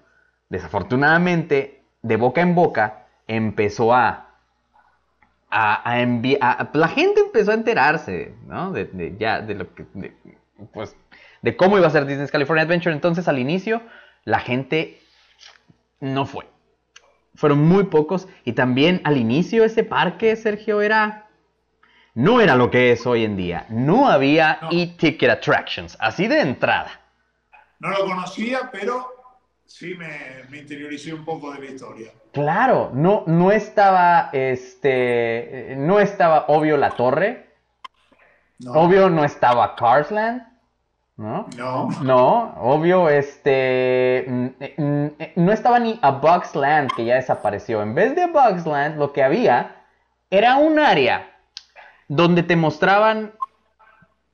desafortunadamente, 0.49 1.83
de 2.01 2.17
boca 2.17 2.41
en 2.41 2.55
boca, 2.55 3.07
empezó 3.27 3.93
a... 3.93 4.25
A, 5.51 5.93
a 5.93 6.01
a- 6.41 6.71
la 6.73 6.89
gente 6.89 7.21
empezó 7.21 7.51
a 7.51 7.55
enterarse, 7.55 8.35
¿no? 8.47 8.73
De, 8.73 8.87
de- 8.87 9.17
ya, 9.19 9.43
de 9.43 9.55
lo 9.55 9.75
que, 9.75 9.85
de- 9.93 10.15
pues, 10.73 10.97
de 11.43 11.57
cómo 11.59 11.77
iba 11.77 11.87
a 11.87 11.91
ser 11.91 12.07
Disney's 12.07 12.31
California 12.31 12.65
Adventure. 12.65 12.95
Entonces, 12.95 13.29
al 13.29 13.39
inicio, 13.39 13.83
la 14.25 14.39
gente 14.39 14.99
no 16.01 16.25
fue. 16.25 16.47
Fueron 17.35 17.69
muy 17.69 17.85
pocos. 17.85 18.29
Y 18.47 18.53
también 18.55 19.03
al 19.05 19.19
inicio 19.19 19.63
ese 19.63 19.85
parque, 19.85 20.37
Sergio, 20.37 20.81
era... 20.81 21.27
No 22.15 22.41
era 22.41 22.57
lo 22.57 22.71
que 22.71 22.93
es 22.93 23.07
hoy 23.07 23.25
en 23.27 23.37
día. 23.37 23.67
No 23.69 24.09
había 24.09 24.59
No. 24.63 24.69
e-ticket 24.73 25.29
attractions. 25.31 25.99
Así 26.01 26.27
de 26.29 26.41
entrada. 26.41 26.98
No 27.81 27.91
lo 27.91 28.05
conocía, 28.07 28.71
pero 28.73 29.07
sí 29.65 29.95
me, 29.95 30.45
me 30.49 30.59
interioricé 30.59 31.15
un 31.15 31.25
poco 31.25 31.53
de 31.53 31.61
la 31.61 31.67
historia. 31.67 32.13
Claro, 32.33 32.91
no, 32.93 33.25
no 33.27 33.53
estaba, 33.53 34.31
este, 34.33 35.75
no 35.77 36.01
estaba 36.01 36.47
obvio 36.49 36.77
la 36.77 36.91
torre. 36.91 37.49
No, 38.61 38.73
Obvio 38.73 39.09
no 39.09 39.25
estaba 39.25 39.77
Carsland. 39.77 40.43
¿No? 41.17 41.49
no. 41.57 41.89
No, 42.03 42.55
obvio, 42.61 43.09
este. 43.09 44.25
No 45.35 45.53
estaba 45.53 45.79
ni 45.81 45.99
a 46.01 46.13
Bugs 46.13 46.55
Land, 46.55 46.91
que 46.95 47.05
ya 47.05 47.17
desapareció. 47.17 47.83
En 47.83 47.95
vez 47.95 48.15
de 48.15 48.27
Bugs 48.27 48.67
Land, 48.67 48.99
lo 48.99 49.13
que 49.13 49.23
había 49.25 49.85
era 50.31 50.57
un 50.57 50.79
área 50.79 51.37
donde 52.09 52.43
te 52.43 52.55
mostraban, 52.55 53.33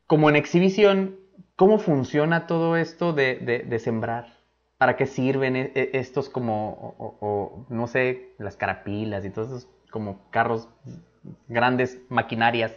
como 0.07 0.29
en 0.29 0.37
exhibición, 0.37 1.17
cómo 1.57 1.79
funciona 1.79 2.47
todo 2.47 2.77
esto 2.77 3.12
de, 3.12 3.37
de- 3.37 3.61
de 3.61 3.79
sembrar. 3.79 4.35
¿Para 4.79 4.97
qué 4.97 5.07
sirven 5.07 5.57
e- 5.57 5.73
e- 5.75 5.90
estos 5.95 6.29
como, 6.29 6.71
o- 6.73 6.95
o- 6.99 7.19
o, 7.21 7.67
no 7.69 7.87
sé, 7.87 8.35
las 8.38 8.57
carapilas 8.57 9.25
y 9.25 9.31
todos 9.31 9.49
esos 9.49 9.69
como 9.90 10.29
carros 10.31 10.69
grandes, 11.49 12.01
maquinarias 12.09 12.73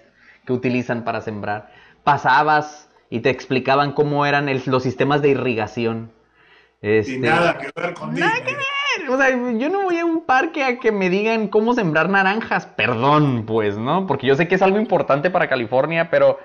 que 0.46 0.54
utilizan 0.54 1.04
para 1.04 1.22
sembrar? 1.22 1.72
Pasabas 2.04 2.90
y 3.10 3.22
te 3.22 3.30
explicaban 3.30 3.94
cómo 3.94 4.26
eran 4.26 4.48
el- 4.50 4.62
los 4.68 4.84
sistemas 4.84 5.22
de 5.22 5.30
irrigación. 5.30 6.12
Y 6.82 6.88
Este, 6.90 7.18
nada 7.20 7.58
que 7.58 7.70
ver 7.76 7.94
con 7.96 8.14
Nada 8.14 8.36
Disney. 8.36 8.56
o 9.10 9.18
sea, 9.18 9.30
yo 9.58 9.70
no 9.70 9.84
voy 9.84 9.98
a 9.98 10.06
un 10.06 10.24
parque 10.26 10.64
a 10.64 10.80
que 10.80 10.92
me 10.92 11.10
digan 11.10 11.48
cómo 11.48 11.74
sembrar 11.74 12.10
naranjas. 12.10 12.68
Perdón, 12.68 13.46
pues, 13.48 13.78
¿no? 13.78 14.06
Porque 14.06 14.28
yo 14.28 14.36
sé 14.36 14.48
que 14.48 14.56
es 14.56 14.62
algo 14.62 14.78
importante 14.80 15.32
para 15.32 15.50
California, 15.50 16.10
pero, 16.12 16.38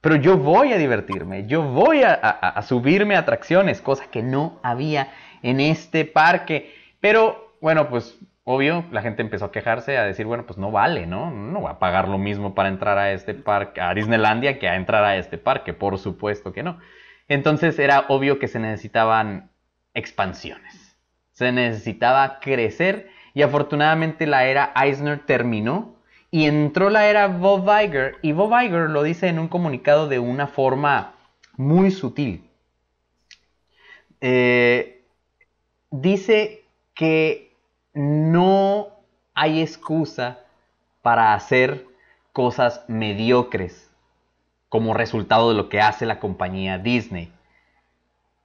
pero 0.00 0.16
yo 0.16 0.36
voy 0.36 0.72
a 0.72 0.78
divertirme. 0.78 1.46
Yo 1.46 1.62
voy 1.62 2.02
a, 2.04 2.60
subirme 2.62 3.16
a 3.16 3.20
atracciones, 3.20 3.80
cosa 3.80 4.10
que 4.10 4.22
no 4.22 4.60
había 4.62 5.12
en 5.42 5.60
este 5.60 6.04
parque. 6.04 6.72
Pero, 7.00 7.56
bueno, 7.60 7.88
pues, 7.88 8.18
obvio, 8.44 8.84
la 8.92 9.02
gente 9.02 9.22
empezó 9.22 9.46
a 9.46 9.52
quejarse, 9.52 9.98
a 9.98 10.04
decir, 10.04 10.26
bueno, 10.26 10.46
pues 10.46 10.58
no 10.58 10.70
vale, 10.70 11.06
¿no? 11.06 11.30
No 11.30 11.60
voy 11.60 11.70
a 11.70 11.78
pagar 11.78 12.08
lo 12.08 12.18
mismo 12.18 12.54
para 12.54 12.68
entrar 12.68 12.96
a 12.98 13.12
este 13.12 13.34
parque, 13.34 13.80
a 13.80 13.92
Disneylandia, 13.92 14.58
que 14.58 14.68
a 14.68 14.76
entrar 14.76 15.04
a 15.04 15.16
este 15.16 15.36
parque. 15.36 15.74
Por 15.74 15.98
supuesto 15.98 16.52
que 16.52 16.62
no. 16.62 16.78
Entonces 17.26 17.78
era 17.78 18.06
obvio 18.08 18.38
que 18.38 18.48
se 18.48 18.60
necesitaban 18.60 19.50
expansiones. 19.94 20.96
Se 21.32 21.52
necesitaba 21.52 22.38
crecer 22.40 23.10
y 23.34 23.42
afortunadamente 23.42 24.26
la 24.26 24.46
era 24.46 24.72
Eisner 24.74 25.20
terminó 25.20 25.97
y 26.30 26.46
entró 26.46 26.90
la 26.90 27.06
era 27.06 27.28
Bob 27.28 27.66
Iger 27.68 28.16
y 28.22 28.32
Bob 28.32 28.52
Iger 28.60 28.90
lo 28.90 29.02
dice 29.02 29.28
en 29.28 29.38
un 29.38 29.48
comunicado 29.48 30.08
de 30.08 30.18
una 30.18 30.46
forma 30.46 31.14
muy 31.56 31.90
sutil. 31.90 32.48
Eh, 34.20 35.02
dice 35.90 36.64
que 36.94 37.52
no 37.94 38.88
hay 39.34 39.62
excusa 39.62 40.40
para 41.02 41.34
hacer 41.34 41.86
cosas 42.32 42.84
mediocres 42.88 43.90
como 44.68 44.94
resultado 44.94 45.48
de 45.48 45.56
lo 45.56 45.68
que 45.68 45.80
hace 45.80 46.04
la 46.04 46.20
compañía 46.20 46.78
Disney 46.78 47.32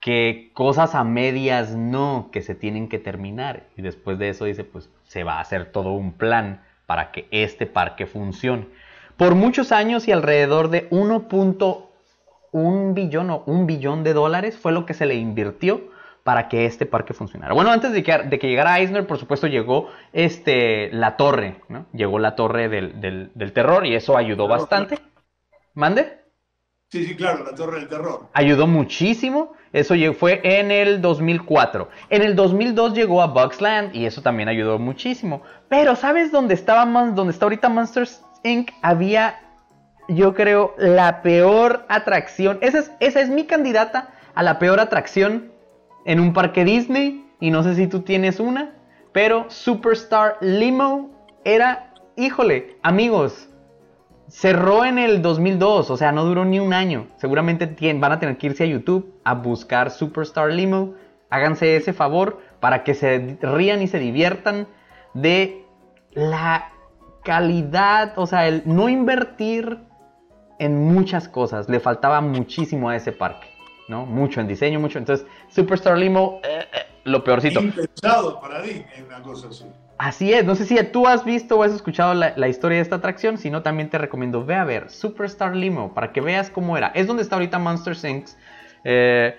que 0.03 0.51
cosas 0.53 0.95
a 0.95 1.05
medias 1.05 1.77
no, 1.77 2.27
que 2.33 2.41
se 2.41 2.55
tienen 2.55 2.89
que 2.89 2.99
terminar. 2.99 3.67
Y 3.77 3.81
después 3.81 4.19
de 4.19 4.27
eso 4.27 4.43
dice, 4.43 4.65
pues 4.65 4.89
se 5.05 5.23
va 5.23 5.37
a 5.37 5.39
hacer 5.39 5.71
todo 5.71 5.93
un 5.93 6.11
plan 6.11 6.61
para 6.85 7.11
que 7.11 7.27
este 7.31 7.65
parque 7.65 8.05
funcione. 8.05 8.67
Por 9.17 9.35
muchos 9.35 9.71
años 9.71 10.07
y 10.07 10.11
alrededor 10.11 10.69
de 10.69 10.89
1.1 12.51 12.93
billón 12.93 13.29
o 13.29 13.43
un 13.45 13.65
billón 13.67 14.03
de 14.03 14.13
dólares 14.13 14.57
fue 14.57 14.71
lo 14.71 14.85
que 14.85 14.93
se 14.93 15.05
le 15.05 15.15
invirtió 15.15 15.91
para 16.23 16.47
que 16.47 16.65
este 16.65 16.85
parque 16.85 17.13
funcionara. 17.13 17.53
Bueno, 17.53 17.71
antes 17.71 17.91
de 17.91 18.01
que, 18.01 18.17
de 18.17 18.39
que 18.39 18.47
llegara 18.47 18.79
Eisner, 18.79 19.05
por 19.05 19.17
supuesto, 19.17 19.47
llegó 19.47 19.89
este, 20.13 20.89
la 20.93 21.17
torre, 21.17 21.57
¿no? 21.67 21.85
Llegó 21.93 22.17
la 22.19 22.35
torre 22.35 22.69
del, 22.69 23.01
del- 23.01 23.31
del 23.35 23.51
terror 23.51 23.85
y 23.85 23.93
eso 23.95 24.15
ayudó 24.17 24.47
bastante. 24.47 24.95
¿Mande? 25.73 26.22
Sí, 26.93 27.03
sí, 27.07 27.15
claro, 27.15 27.43
la 27.43 27.55
Torre 27.55 27.79
del 27.79 27.89
Terror. 27.89 28.27
ayudó 28.33 28.67
muchísimo. 28.67 29.53
Eso 29.71 29.95
fue 30.13 30.41
en 30.43 30.69
el 30.69 31.01
2004. 31.01 31.89
En 32.11 32.21
el 32.21 32.35
2002 32.35 32.93
llegó 32.93 33.23
a 33.23 33.25
Bugs 33.25 33.61
Land 33.61 33.95
y 33.95 34.05
eso 34.05 34.21
también 34.21 34.47
ayudó 34.47 34.77
muchísimo. 34.77 35.41
Pero 35.69 35.95
¿sabes 35.95 36.31
dónde 36.31 36.53
estaba 36.53 36.85
dónde 36.85 37.33
está 37.33 37.45
ahorita 37.45 37.67
Monsters 37.67 38.21
Inc? 38.43 38.69
Había 38.83 39.39
yo 40.07 40.35
creo 40.35 40.75
la 40.77 41.23
peor 41.23 41.83
atracción. 41.89 42.59
Esa 42.61 42.77
es, 42.77 42.91
esa 42.99 43.21
es 43.21 43.29
mi 43.29 43.45
candidata 43.45 44.09
a 44.35 44.43
la 44.43 44.59
peor 44.59 44.79
atracción 44.79 45.51
en 46.05 46.19
un 46.19 46.31
parque 46.31 46.63
Disney 46.63 47.25
y 47.39 47.49
no 47.49 47.63
sé 47.63 47.73
si 47.73 47.87
tú 47.87 48.01
tienes 48.01 48.39
una, 48.39 48.75
pero 49.13 49.49
Superstar 49.49 50.37
Limo 50.41 51.27
era, 51.43 51.91
híjole, 52.17 52.77
amigos, 52.83 53.49
Cerró 54.33 54.83
en 54.83 54.97
el 54.97 55.21
2002, 55.21 55.91
o 55.91 55.95
sea, 55.95 56.11
no 56.11 56.25
duró 56.25 56.43
ni 56.43 56.59
un 56.59 56.73
año. 56.73 57.05
Seguramente 57.17 57.67
van 57.93 58.11
a 58.11 58.19
tener 58.19 58.35
que 58.35 58.47
irse 58.47 58.63
a 58.63 58.65
YouTube 58.65 59.13
a 59.23 59.35
buscar 59.35 59.91
Superstar 59.91 60.51
Limo. 60.51 60.95
Háganse 61.29 61.75
ese 61.75 61.93
favor 61.93 62.41
para 62.59 62.83
que 62.83 62.95
se 62.95 63.37
rían 63.43 63.83
y 63.83 63.87
se 63.87 63.99
diviertan 63.99 64.67
de 65.13 65.63
la 66.13 66.71
calidad, 67.23 68.13
o 68.17 68.25
sea, 68.25 68.47
el 68.47 68.63
no 68.65 68.89
invertir 68.89 69.77
en 70.57 70.83
muchas 70.83 71.27
cosas. 71.27 71.69
Le 71.69 71.79
faltaba 71.79 72.19
muchísimo 72.19 72.89
a 72.89 72.95
ese 72.95 73.11
parque, 73.11 73.47
¿no? 73.87 74.07
Mucho 74.07 74.41
en 74.41 74.47
diseño, 74.47 74.79
mucho. 74.79 74.97
Entonces, 74.97 75.27
Superstar 75.49 75.95
Limo, 75.95 76.39
eh, 76.43 76.65
eh, 76.73 76.79
lo 77.03 77.23
peorcito. 77.23 77.61
Para 78.41 78.63
cosa 79.21 79.49
así. 79.49 79.65
Así 80.03 80.33
es, 80.33 80.43
no 80.43 80.53
sé 80.55 80.65
si 80.65 80.75
tú 80.83 81.07
has 81.07 81.23
visto 81.23 81.57
o 81.57 81.63
has 81.63 81.71
escuchado 81.71 82.13
la, 82.13 82.47
historia 82.49 82.75
de 82.75 82.81
esta 82.81 82.97
atracción, 82.97 83.37
si 83.37 83.49
no 83.49 83.61
también 83.61 83.89
te 83.89 83.97
recomiendo, 83.97 84.43
ve 84.43 84.53
a 84.53 84.65
ver 84.65 84.89
Superstar 84.89 85.55
Limo 85.55 85.93
para 85.93 86.11
que 86.11 86.19
veas 86.19 86.49
cómo 86.49 86.75
era. 86.75 86.87
Es 86.87 87.07
donde 87.07 87.23
está 87.23 87.37
ahorita 87.37 87.57
Monster 87.57 87.95
Inc. 88.09 88.25
eh, 88.83 89.37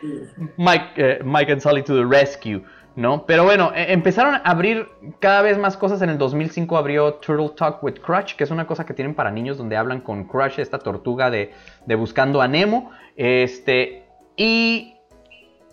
Mike, 0.57 0.87
eh, 0.97 1.19
Mike 1.23 1.53
and 1.53 1.61
Sully 1.61 1.83
to 1.83 1.95
the 1.95 2.07
Rescue, 2.07 2.65
¿no? 2.97 3.27
Pero 3.27 3.45
bueno, 3.45 3.73
eh, 3.75 3.89
empezaron 3.93 4.37
a 4.37 4.39
abrir 4.39 4.89
cada 5.21 5.43
vez 5.43 5.59
más 5.59 5.77
cosas. 5.77 6.01
En 6.01 6.09
el 6.09 6.17
2005 6.17 6.79
abrió 6.79 7.13
Turtle 7.17 7.51
Talk 7.51 7.85
with 7.85 8.01
Crush, 8.01 8.35
que 8.35 8.45
es 8.45 8.51
una 8.51 8.67
cosa 8.67 8.87
que 8.87 8.95
tienen 8.95 9.15
para 9.15 9.31
niños 9.31 9.59
donde 9.59 9.77
hablan 9.77 10.01
con 10.01 10.25
Crush, 10.25 10.59
esta 10.61 10.79
tortuga 10.79 11.29
de, 11.31 11.53
de 11.85 11.95
Buscando 11.95 12.41
a 12.41 12.49
Nemo. 12.49 12.91
Este, 13.17 14.07
y 14.39 14.95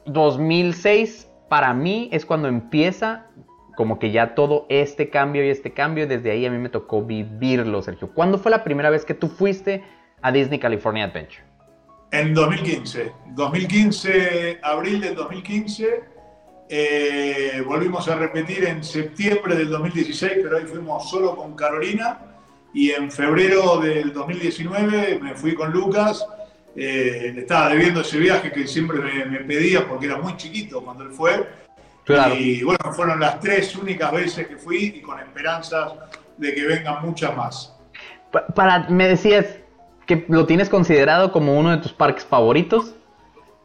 2006 0.05 1.31
para 1.47 1.73
mí 1.73 2.09
es 2.11 2.25
cuando 2.25 2.49
empieza 2.49 3.27
como 3.81 3.97
que 3.97 4.11
ya 4.11 4.35
todo 4.35 4.67
este 4.69 5.09
cambio 5.09 5.43
y 5.43 5.49
este 5.49 5.73
cambio, 5.73 6.05
desde 6.05 6.29
ahí 6.29 6.45
a 6.45 6.51
mí 6.51 6.59
me 6.59 6.69
tocó 6.69 7.01
vivirlo, 7.03 7.81
Sergio. 7.81 8.11
¿Cuándo 8.13 8.37
fue 8.37 8.51
la 8.51 8.63
primera 8.63 8.91
vez 8.91 9.05
que 9.05 9.15
tú 9.15 9.27
fuiste 9.27 9.83
a 10.21 10.31
Disney 10.31 10.59
California 10.59 11.05
Adventure? 11.05 11.41
En 12.11 12.35
2015. 12.35 13.11
2015, 13.29 14.59
abril 14.61 15.01
del 15.01 15.15
2015. 15.15 16.03
Eh, 16.69 17.63
volvimos 17.65 18.07
a 18.07 18.17
repetir 18.17 18.65
en 18.65 18.83
septiembre 18.83 19.55
del 19.55 19.71
2016, 19.71 20.33
pero 20.43 20.57
ahí 20.57 20.65
fuimos 20.65 21.09
solo 21.09 21.35
con 21.35 21.55
Carolina. 21.55 22.19
Y 22.75 22.91
en 22.91 23.11
febrero 23.11 23.79
del 23.79 24.13
2019 24.13 25.17
me 25.23 25.33
fui 25.33 25.55
con 25.55 25.71
Lucas. 25.71 26.23
Eh, 26.75 27.33
estaba 27.35 27.69
debiendo 27.69 28.01
ese 28.01 28.19
viaje 28.19 28.51
que 28.51 28.67
siempre 28.67 28.99
me, 29.25 29.39
pedía 29.39 29.87
porque 29.87 30.05
era 30.05 30.17
muy 30.17 30.37
chiquito 30.37 30.83
cuando 30.83 31.03
él 31.03 31.09
fue. 31.09 31.60
Y 32.07 32.63
bueno, 32.63 32.91
fueron 32.93 33.19
las 33.19 33.39
tres 33.39 33.75
únicas 33.75 34.11
veces 34.11 34.47
que 34.47 34.57
fui 34.57 34.93
y 34.95 35.01
con 35.01 35.19
esperanzas 35.19 35.93
de 36.37 36.53
que 36.53 36.65
vengan 36.65 37.05
muchas 37.05 37.35
más. 37.35 37.77
Para, 38.55 38.89
me 38.89 39.07
decías 39.07 39.45
que 40.05 40.25
lo 40.27 40.45
tienes 40.45 40.69
considerado 40.69 41.31
como 41.31 41.57
uno 41.57 41.71
de 41.71 41.77
tus 41.77 41.93
parques 41.93 42.25
favoritos. 42.25 42.95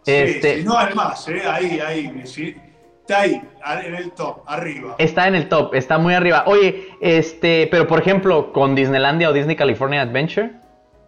Sí, 0.02 0.12
este... 0.12 0.62
no 0.62 0.78
hay 0.78 0.94
más, 0.94 1.26
¿eh? 1.28 1.42
ahí, 1.48 1.80
ahí, 1.80 2.22
sí. 2.24 2.54
Está 3.00 3.20
ahí, 3.20 3.40
en 3.84 3.94
el 3.94 4.10
top, 4.12 4.42
arriba. 4.46 4.96
Está 4.98 5.28
en 5.28 5.36
el 5.36 5.48
top, 5.48 5.74
está 5.74 5.96
muy 5.96 6.14
arriba. 6.14 6.42
Oye, 6.46 6.88
este, 7.00 7.68
pero 7.70 7.86
por 7.86 8.00
ejemplo, 8.00 8.52
con 8.52 8.74
Disneylandia 8.74 9.30
o 9.30 9.32
Disney 9.32 9.54
California 9.54 10.02
Adventure, 10.02 10.50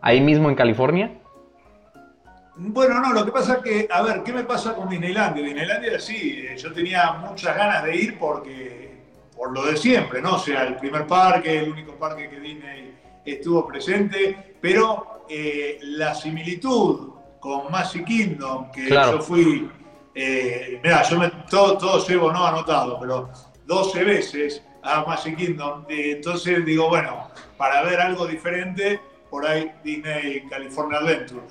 ahí 0.01 0.21
mismo 0.21 0.49
en 0.49 0.55
California. 0.55 1.18
Bueno, 2.61 3.01
no, 3.01 3.13
lo 3.13 3.25
que 3.25 3.31
pasa 3.31 3.55
es 3.55 3.63
que, 3.63 3.89
a 3.89 4.03
ver, 4.03 4.25
¿qué 4.25 4.33
me 4.33 4.43
pasa 4.43 4.75
con 4.75 4.89
Disneylandia? 4.89 5.45
Disneylandia 5.45 6.01
sí, 6.01 6.45
eh, 6.45 6.57
yo 6.57 6.73
tenía 6.73 7.13
muchas 7.13 7.57
ganas 7.57 7.85
de 7.85 7.97
ir 7.97 8.19
porque, 8.19 8.99
por 9.37 9.53
lo 9.53 9.65
de 9.65 9.77
siempre, 9.77 10.21
¿no? 10.21 10.35
O 10.35 10.39
sea, 10.41 10.65
el 10.65 10.77
primer 10.77 11.07
parque, 11.07 11.61
el 11.61 11.71
único 11.71 11.93
parque 11.95 12.29
que 12.29 12.41
Disney 12.41 12.95
estuvo 13.25 13.65
presente, 13.65 14.57
pero 14.61 15.25
eh, 15.29 15.79
la 15.83 16.17
similitud 16.17 17.11
con 17.39 17.71
Magic 17.71 18.05
Kingdom, 18.05 18.73
que 18.73 18.89
yo 18.89 19.21
fui 19.21 19.71
eh, 20.21 20.81
mira, 20.83 21.05
yo 21.05 21.17
me, 21.17 21.31
todo, 21.49 21.79
todo 21.79 22.05
llevo 22.05 22.33
no 22.33 22.45
anotado, 22.45 22.99
pero 22.99 23.31
12 23.67 24.03
veces 24.03 24.65
a 24.83 25.05
Magic 25.05 25.37
Kingdom. 25.37 25.85
entonces 25.89 26.65
digo, 26.65 26.89
bueno, 26.89 27.29
para 27.57 27.83
ver 27.83 28.01
algo 28.01 28.27
diferente, 28.27 29.01
por 29.31 29.47
ahí 29.47 29.71
Disney 29.85 30.45
California 30.49 30.99
Adventure. 30.99 31.43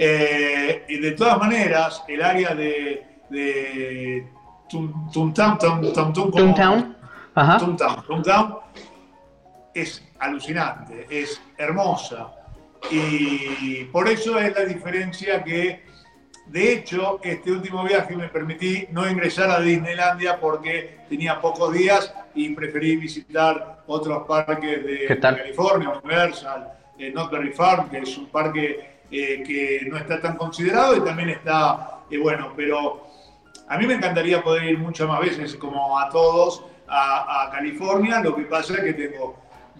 Eh, 0.00 0.84
y 0.88 1.00
de 1.00 1.12
todas 1.12 1.38
maneras, 1.38 2.04
el 2.06 2.22
área 2.22 2.54
de, 2.54 3.04
de 3.28 4.28
Toontown, 4.70 5.92
Toontown 8.06 8.58
es 9.74 10.04
alucinante, 10.20 11.06
es 11.10 11.42
hermosa. 11.56 12.32
Y 12.92 13.84
por 13.86 14.08
eso 14.08 14.38
es 14.38 14.54
la 14.54 14.64
diferencia 14.64 15.42
que 15.42 15.82
de 16.48 16.72
hecho, 16.72 17.20
este 17.22 17.52
último 17.52 17.84
viaje 17.84 18.16
me 18.16 18.28
permití 18.28 18.86
no 18.90 19.08
ingresar 19.08 19.50
a 19.50 19.60
Disneylandia 19.60 20.40
porque 20.40 21.00
tenía 21.08 21.40
pocos 21.40 21.74
días 21.74 22.14
y 22.34 22.54
preferí 22.54 22.96
visitar 22.96 23.82
otros 23.86 24.26
parques 24.26 24.82
de, 24.82 25.18
California, 25.20 25.90
Universal, 26.02 26.72
eh, 26.98 27.12
Notberry 27.14 27.52
Farm, 27.52 27.90
que 27.90 27.98
es 27.98 28.16
un 28.16 28.26
parque 28.28 28.97
eh, 29.10 29.42
que 29.46 29.86
no 29.88 29.96
está 29.96 30.20
tan 30.20 30.36
considerado 30.36 30.96
y 30.96 31.00
también 31.00 31.30
está, 31.30 32.00
eh, 32.10 32.18
bueno, 32.18 32.52
pero 32.56 33.06
a 33.68 33.78
mí 33.78 33.86
me 33.86 33.94
encantaría 33.94 34.42
poder 34.42 34.64
ir 34.64 34.78
muchas 34.78 35.08
más 35.08 35.20
veces, 35.20 35.56
como 35.56 35.98
a 35.98 36.08
todos, 36.10 36.64
a, 36.86 37.44
a 37.44 37.50
California. 37.50 38.20
Lo 38.20 38.34
que 38.34 38.42
pasa 38.42 38.74
es 38.74 38.80
que 38.80 38.94
tengo 38.94 39.36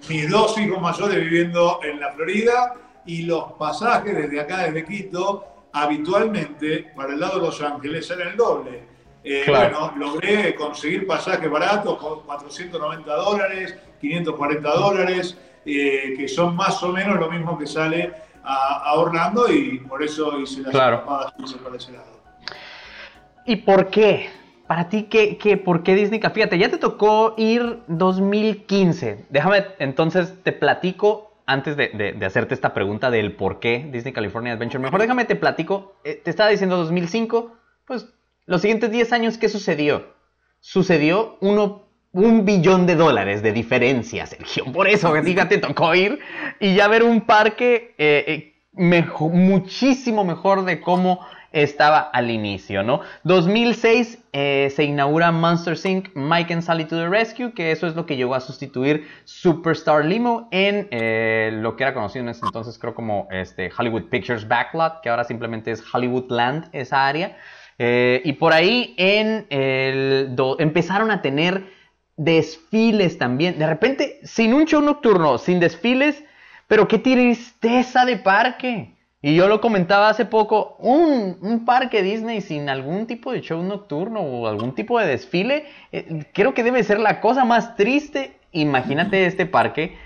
mis 0.09 0.31
dos 0.31 0.57
hijos 0.59 0.81
mayores 0.81 1.21
viviendo 1.21 1.81
en 1.83 2.01
la 2.01 2.13
Florida 2.13 2.75
y 3.07 3.23
los 3.23 3.53
pasajes 3.53 4.15
desde 4.15 4.41
acá, 4.41 4.65
desde 4.65 4.85
Quito, 4.85 5.45
habitualmente 5.73 6.91
para 6.95 7.15
el 7.15 7.21
lado 7.21 7.41
de 7.41 7.47
Los 7.47 7.61
Ángeles 7.63 8.11
era 8.11 8.31
el 8.31 8.37
doble. 8.37 8.83
Eh, 9.25 9.45
bueno, 9.49 9.93
logré 9.97 10.55
conseguir 10.55 11.07
pasajes 11.07 11.51
baratos 11.51 11.99
con 11.99 12.21
490 12.23 13.15
dólares, 13.15 13.77
540 14.01 14.71
dólares, 14.71 15.37
eh, 15.67 16.15
que 16.17 16.29
son 16.29 16.55
más 16.57 16.83
o 16.83 16.93
menos 16.93 17.19
lo 17.19 17.31
mismo 17.31 17.59
que 17.59 17.67
sale 17.67 18.13
a, 18.49 18.95
Orlando 18.95 19.53
y 19.53 19.79
por 19.81 20.03
eso 20.03 20.39
hice 20.41 20.63
las 20.63 20.71
claro. 20.71 21.05
para 21.05 21.77
ese 21.77 21.93
lado. 21.93 22.19
¿Y 23.45 23.57
por 23.57 23.89
qué? 23.89 24.31
Para 24.67 24.89
ti, 24.89 25.05
¿qué, 25.05 25.39
qué, 25.39 25.57
¿por 25.57 25.83
qué 25.83 25.95
Disney? 25.95 26.21
Fíjate, 26.21 26.59
ya 26.59 26.71
te 26.71 26.79
tocó 26.79 27.35
ir 27.37 27.81
2015. 27.89 29.27
Déjame, 29.31 29.65
entonces 29.79 30.35
te 30.43 30.53
platico 30.53 31.29
antes 31.47 31.77
de, 31.77 32.15
hacerte 32.27 32.53
esta 32.53 32.75
pregunta 32.75 33.11
del 33.11 33.35
por 33.35 33.59
qué 33.59 33.89
Disney 33.91 34.13
California 34.13 34.53
Adventure, 34.53 34.83
mejor 34.83 35.01
déjame 35.01 35.25
te 35.25 35.35
platico. 35.35 35.95
Eh, 36.05 36.21
te 36.23 36.29
estaba 36.29 36.51
diciendo 36.51 36.77
2005, 36.77 37.57
pues 37.87 38.09
los 38.45 38.61
siguientes 38.61 38.91
10 38.91 39.13
años, 39.15 39.39
¿qué 39.39 39.49
sucedió? 39.49 40.15
Sucedió 40.61 41.39
uno, 41.41 41.88
un 42.13 42.45
billón 42.45 42.87
de 42.87 42.97
dólares 42.97 43.43
de 43.43 43.53
diferencia, 43.53 44.27
Sergio. 44.27 44.65
Por 44.73 44.89
eso, 44.89 45.13
fíjate, 45.23 45.59
tocó 45.59 45.95
ir 45.95 46.19
y 46.59 46.75
ya 46.75 46.89
ver 46.89 47.03
un 47.03 47.23
parque 47.23 47.95
eh, 47.99 48.25
eh, 48.27 48.55
muchísimo 48.73 50.25
mejor 50.25 50.65
de 50.65 50.81
cómo 50.81 51.21
estaba 51.51 51.99
al 51.99 52.31
inicio, 52.31 52.83
¿no? 52.83 53.01
2006 53.25 54.25
eh, 54.33 54.71
se 54.75 54.85
inaugura 54.85 55.33
Monster 55.33 55.77
Inc. 55.83 56.15
Mike 56.15 56.53
and 56.53 56.63
Sally 56.63 56.85
to 56.85 56.97
the 56.97 57.09
Rescue, 57.09 57.53
que 57.55 57.73
eso 57.73 57.87
es 57.87 57.95
lo 57.95 58.05
que 58.05 58.17
llegó 58.17 58.35
a 58.35 58.41
sustituir 58.41 59.09
Superstar 59.25 60.05
Limo 60.05 60.49
en 60.51 60.89
lo 61.63 61.77
que 61.77 61.85
era 61.85 61.95
conocido 61.95 62.25
en 62.25 62.31
ese 62.31 62.45
entonces 62.45 62.79
creo 62.79 62.95
como 62.95 63.29
este, 63.31 63.71
Hollywood 63.77 64.11
Pictures 64.11 64.47
Backlot, 64.47 65.01
que 65.03 65.09
ahora 65.09 65.25
simplemente 65.25 65.71
es 65.71 65.83
Hollywood 65.93 66.31
Land, 66.31 66.69
esa 66.73 67.07
área. 67.07 67.37
Y 67.79 68.33
por 68.35 68.53
ahí 68.53 68.95
en 68.99 69.47
el 69.49 70.37
empezaron 70.59 71.11
a 71.11 71.23
tener 71.23 71.78
desfiles 72.19 73.17
también. 73.17 73.59
De 73.59 73.67
repente, 73.67 74.21
sin 74.25 74.53
un 74.53 74.67
show 74.67 74.83
nocturno, 74.83 75.39
sin 75.39 75.61
desfiles, 75.61 76.23
pero 76.67 76.87
qué 76.87 76.99
tristeza 76.99 78.05
de 78.05 78.19
parque. 78.19 78.95
Y 79.23 79.35
yo 79.35 79.49
lo 79.49 79.61
comentaba 79.61 80.11
hace 80.11 80.27
poco, 80.27 80.77
un, 80.79 81.65
parque 81.65 82.03
Disney 82.03 82.41
sin 82.41 82.69
algún 82.69 83.07
tipo 83.07 83.33
de 83.33 83.41
show 83.41 83.63
nocturno 83.63 84.21
o 84.21 84.47
algún 84.47 84.75
tipo 84.75 85.01
de 85.01 85.07
desfile, 85.07 85.67
eh, 85.91 86.25
creo 86.33 86.55
que 86.55 86.63
debe 86.63 86.85
ser 86.85 87.01
la 87.01 87.21
cosa 87.21 87.45
más 87.45 87.75
triste. 87.75 88.39
Imagínate 88.53 89.27
este 89.27 89.47
parque 89.47 89.97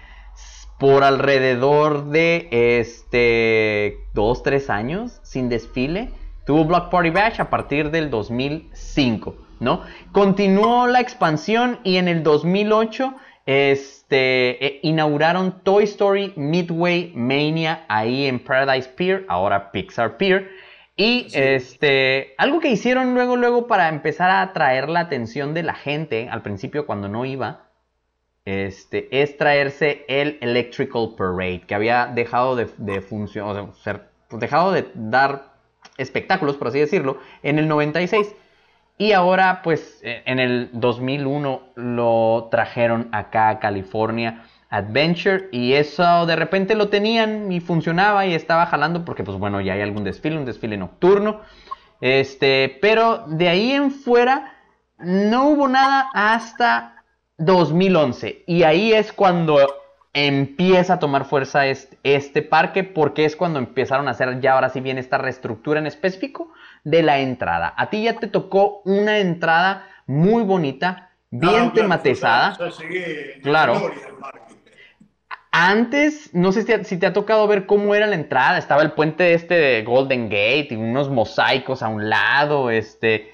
por 0.78 1.04
alrededor 1.04 2.06
de 2.06 2.48
este 2.50 3.98
2, 4.14 4.42
3 4.42 4.70
años 4.70 5.20
sin 5.22 5.48
desfile. 5.48 6.10
Tuvo 6.46 6.64
Block 6.64 6.90
Party 6.90 7.10
Bash 7.10 7.40
a 7.40 7.50
partir 7.50 7.90
del 7.90 8.10
2005, 8.10 9.36
¿no? 9.60 9.82
Continuó 10.12 10.86
la 10.86 11.00
expansión 11.00 11.78
y 11.84 11.96
en 11.96 12.08
el 12.08 12.22
2008 12.22 13.14
este, 13.46 14.64
eh, 14.64 14.80
inauguraron 14.82 15.62
Toy 15.62 15.84
Story 15.84 16.32
Midway 16.36 17.12
Mania 17.14 17.84
ahí 17.88 18.26
en 18.26 18.38
Paradise 18.38 18.88
Pier, 18.88 19.24
ahora 19.28 19.72
Pixar 19.72 20.16
Pier. 20.16 20.50
Y 20.96 21.26
este, 21.32 22.34
algo 22.36 22.60
que 22.60 22.68
hicieron 22.68 23.14
luego, 23.14 23.36
luego 23.36 23.66
para 23.66 23.88
empezar 23.88 24.30
a 24.30 24.42
atraer 24.42 24.88
la 24.88 25.00
atención 25.00 25.54
de 25.54 25.62
la 25.62 25.74
gente, 25.74 26.28
al 26.28 26.42
principio 26.42 26.86
cuando 26.86 27.08
no 27.08 27.24
iba, 27.24 27.66
este, 28.44 29.08
es 29.22 29.36
traerse 29.36 30.04
el 30.08 30.38
Electrical 30.40 31.14
Parade, 31.16 31.62
que 31.66 31.74
había 31.74 32.06
dejado 32.06 32.56
de, 32.56 32.68
de 32.76 33.00
funcionar, 33.00 33.62
o 33.62 33.74
sea, 33.74 34.08
pues, 34.28 34.40
dejado 34.40 34.72
de 34.72 34.90
dar 34.94 35.52
espectáculos, 35.96 36.56
por 36.56 36.68
así 36.68 36.78
decirlo, 36.78 37.18
en 37.42 37.58
el 37.58 37.68
96. 37.68 38.34
Y 39.02 39.10
ahora, 39.14 39.62
pues, 39.64 39.98
eh, 40.04 40.22
en 40.26 40.38
el 40.38 40.70
2001 40.74 41.72
lo 41.74 42.46
trajeron 42.52 43.08
acá 43.10 43.48
a 43.48 43.58
California 43.58 44.44
Adventure 44.70 45.48
y 45.50 45.72
eso 45.72 46.24
de 46.24 46.36
repente 46.36 46.76
lo 46.76 46.88
tenían 46.88 47.50
y 47.50 47.58
funcionaba 47.58 48.26
y 48.26 48.34
estaba 48.34 48.64
jalando 48.66 49.04
porque, 49.04 49.24
pues, 49.24 49.38
bueno, 49.38 49.60
ya 49.60 49.72
hay 49.72 49.80
algún 49.80 50.04
desfile, 50.04 50.38
un 50.38 50.44
desfile 50.44 50.76
nocturno. 50.76 51.40
Este, 52.00 52.78
pero 52.80 53.24
de 53.26 53.48
ahí 53.48 53.72
en 53.72 53.90
fuera 53.90 54.54
no 54.98 55.48
hubo 55.48 55.66
nada 55.66 56.08
hasta 56.14 57.02
2011 57.38 58.44
y 58.46 58.62
ahí 58.62 58.92
es 58.92 59.12
cuando 59.12 59.58
empieza 60.12 60.94
a 60.94 60.98
tomar 61.00 61.24
fuerza 61.24 61.66
este, 61.66 61.98
este 62.04 62.42
parque 62.42 62.84
porque 62.84 63.24
es 63.24 63.34
cuando 63.34 63.58
empezaron 63.58 64.06
a 64.06 64.12
hacer 64.12 64.40
ya 64.40 64.52
ahora 64.52 64.68
sí 64.68 64.80
bien 64.80 64.98
esta 64.98 65.18
reestructura 65.18 65.80
en 65.80 65.86
específico 65.88 66.52
de 66.84 67.02
la 67.02 67.18
entrada. 67.20 67.72
A 67.76 67.90
ti 67.90 68.04
ya 68.04 68.18
te 68.18 68.26
tocó 68.26 68.82
una 68.84 69.18
entrada 69.18 69.86
muy 70.06 70.42
bonita, 70.42 71.10
bien 71.30 71.72
tematizada. 71.72 72.58
claro. 73.42 73.90
Antes, 75.54 76.30
no 76.32 76.50
sé 76.50 76.84
si 76.84 76.96
te, 76.96 77.06
ha 77.06 77.12
tocado 77.12 77.46
ver 77.46 77.66
cómo 77.66 77.94
era 77.94 78.06
la 78.06 78.14
entrada. 78.14 78.56
Estaba 78.56 78.82
el 78.82 78.92
puente 78.92 79.34
este 79.34 79.54
de 79.54 79.82
Golden 79.82 80.24
Gate 80.24 80.68
y 80.70 80.76
unos 80.76 81.10
mosaicos 81.10 81.82
a 81.82 81.88
un 81.88 82.08
lado. 82.08 82.70
Este, 82.70 83.30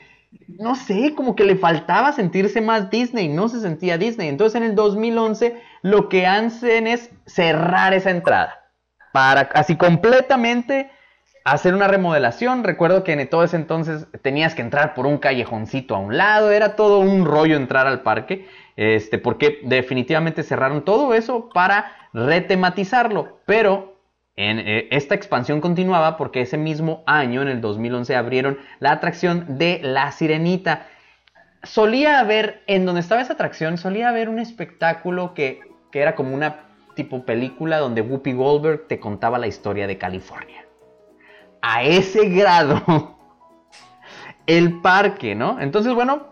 no 0.49 0.75
sé, 0.75 1.15
como 1.15 1.37
que 1.37 1.45
le 1.45 1.55
faltaba 1.55 2.11
sentirse 2.13 2.61
más 2.61 2.91
Disney, 2.91 3.29
no 3.29 3.49
se 3.49 3.61
sentía 3.61 3.99
Disney. 3.99 4.29
Entonces 4.29 4.61
en 4.61 4.65
el 4.65 4.75
2011 4.75 5.63
lo 5.83 6.09
que 6.09 6.27
hacen 6.27 6.89
es 6.89 7.11
cerrar 7.25 7.95
esa 7.95 8.11
entrada 8.11 8.65
para 9.13 9.43
así 9.55 9.77
completamente 9.77 10.91
hacer 11.53 11.75
una 11.75 11.89
remodelación. 11.89 12.65
Recuerdo 12.65 13.05
que 13.05 13.13
en 13.13 13.29
todo 13.29 13.45
ese 13.45 13.57
entonces 13.57 14.07
tenías 14.23 14.55
que 14.55 14.63
entrar 14.63 14.95
por 14.95 15.07
un 15.07 15.19
callejoncito 15.19 15.95
a 15.95 15.99
un 15.99 16.17
lado, 16.17 16.51
era 16.51 16.77
todo 16.77 16.99
un 17.01 17.25
rollo 17.25 17.57
entrar 17.57 17.87
al 17.87 18.03
parque, 18.03 18.47
este, 18.77 19.19
porque 19.19 19.61
definitivamente 19.65 20.43
cerraron 20.43 20.85
todo 20.85 21.15
eso 21.15 21.49
para 21.53 21.93
retematizarlo, 22.13 23.41
pero 23.45 23.99
eh, 24.37 24.87
esta 24.93 25.17
expansión 25.17 25.61
continuaba 25.61 26.17
porque 26.17 26.43
ese 26.43 26.57
mismo 26.57 27.03
año, 27.07 27.43
en 27.43 27.49
el 27.49 27.61
2011, 27.61 28.15
abrieron 28.15 28.59
la 28.79 28.93
atracción 28.93 29.59
de 29.59 29.81
La 29.83 30.13
Sirenita. 30.13 30.87
Solía 31.65 32.21
haber, 32.21 32.63
en 32.69 32.87
donde 32.87 33.01
estaba 33.01 33.21
esa 33.21 33.33
atracción, 33.33 33.79
solía 33.79 34.09
haber 34.09 34.29
un 34.29 34.39
espectáculo 34.39 35.35
que, 35.35 35.61
que 35.91 36.01
era 36.01 36.15
como 36.15 36.35
una 36.35 36.69
tipo 36.95 37.25
película 37.25 37.79
donde 37.79 38.01
Whoopi 38.01 38.33
Goldberg 38.33 38.87
te 38.87 39.01
contaba 39.01 39.39
la 39.39 39.49
historia 39.49 39.89
de 39.89 39.99
California. 39.99 40.68
A 41.61 41.83
ese 41.83 42.29
grado, 42.29 43.17
el 44.47 44.81
parque, 44.81 45.35
¿no? 45.35 45.61
Entonces, 45.61 45.95
bueno, 45.95 46.29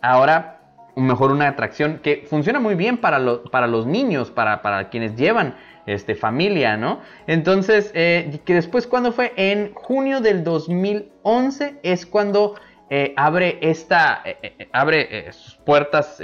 ahora 0.00 0.58
mejor 0.96 1.30
una 1.30 1.48
atracción 1.48 2.00
que 2.02 2.26
funciona 2.28 2.60
muy 2.60 2.74
bien 2.74 2.98
para, 2.98 3.20
para 3.50 3.66
los 3.66 3.86
niños, 3.86 4.30
para, 4.30 4.62
para 4.62 4.88
quienes 4.88 5.16
llevan 5.16 5.54
este, 5.86 6.14
familia, 6.14 6.76
¿no? 6.76 7.00
Entonces, 7.26 7.90
eh, 7.94 8.40
que 8.44 8.54
después 8.54 8.86
cuando 8.86 9.12
fue 9.12 9.32
en 9.36 9.72
junio 9.74 10.20
del 10.20 10.44
2011 10.44 11.80
es 11.82 12.04
cuando 12.04 12.56
eh, 12.90 13.14
abre 13.16 13.58
esta, 13.62 14.22
eh, 14.24 14.68
abre 14.72 15.32
sus 15.32 15.54
puertas, 15.56 16.22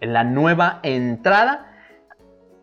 la 0.00 0.24
nueva 0.24 0.80
entrada. 0.82 1.67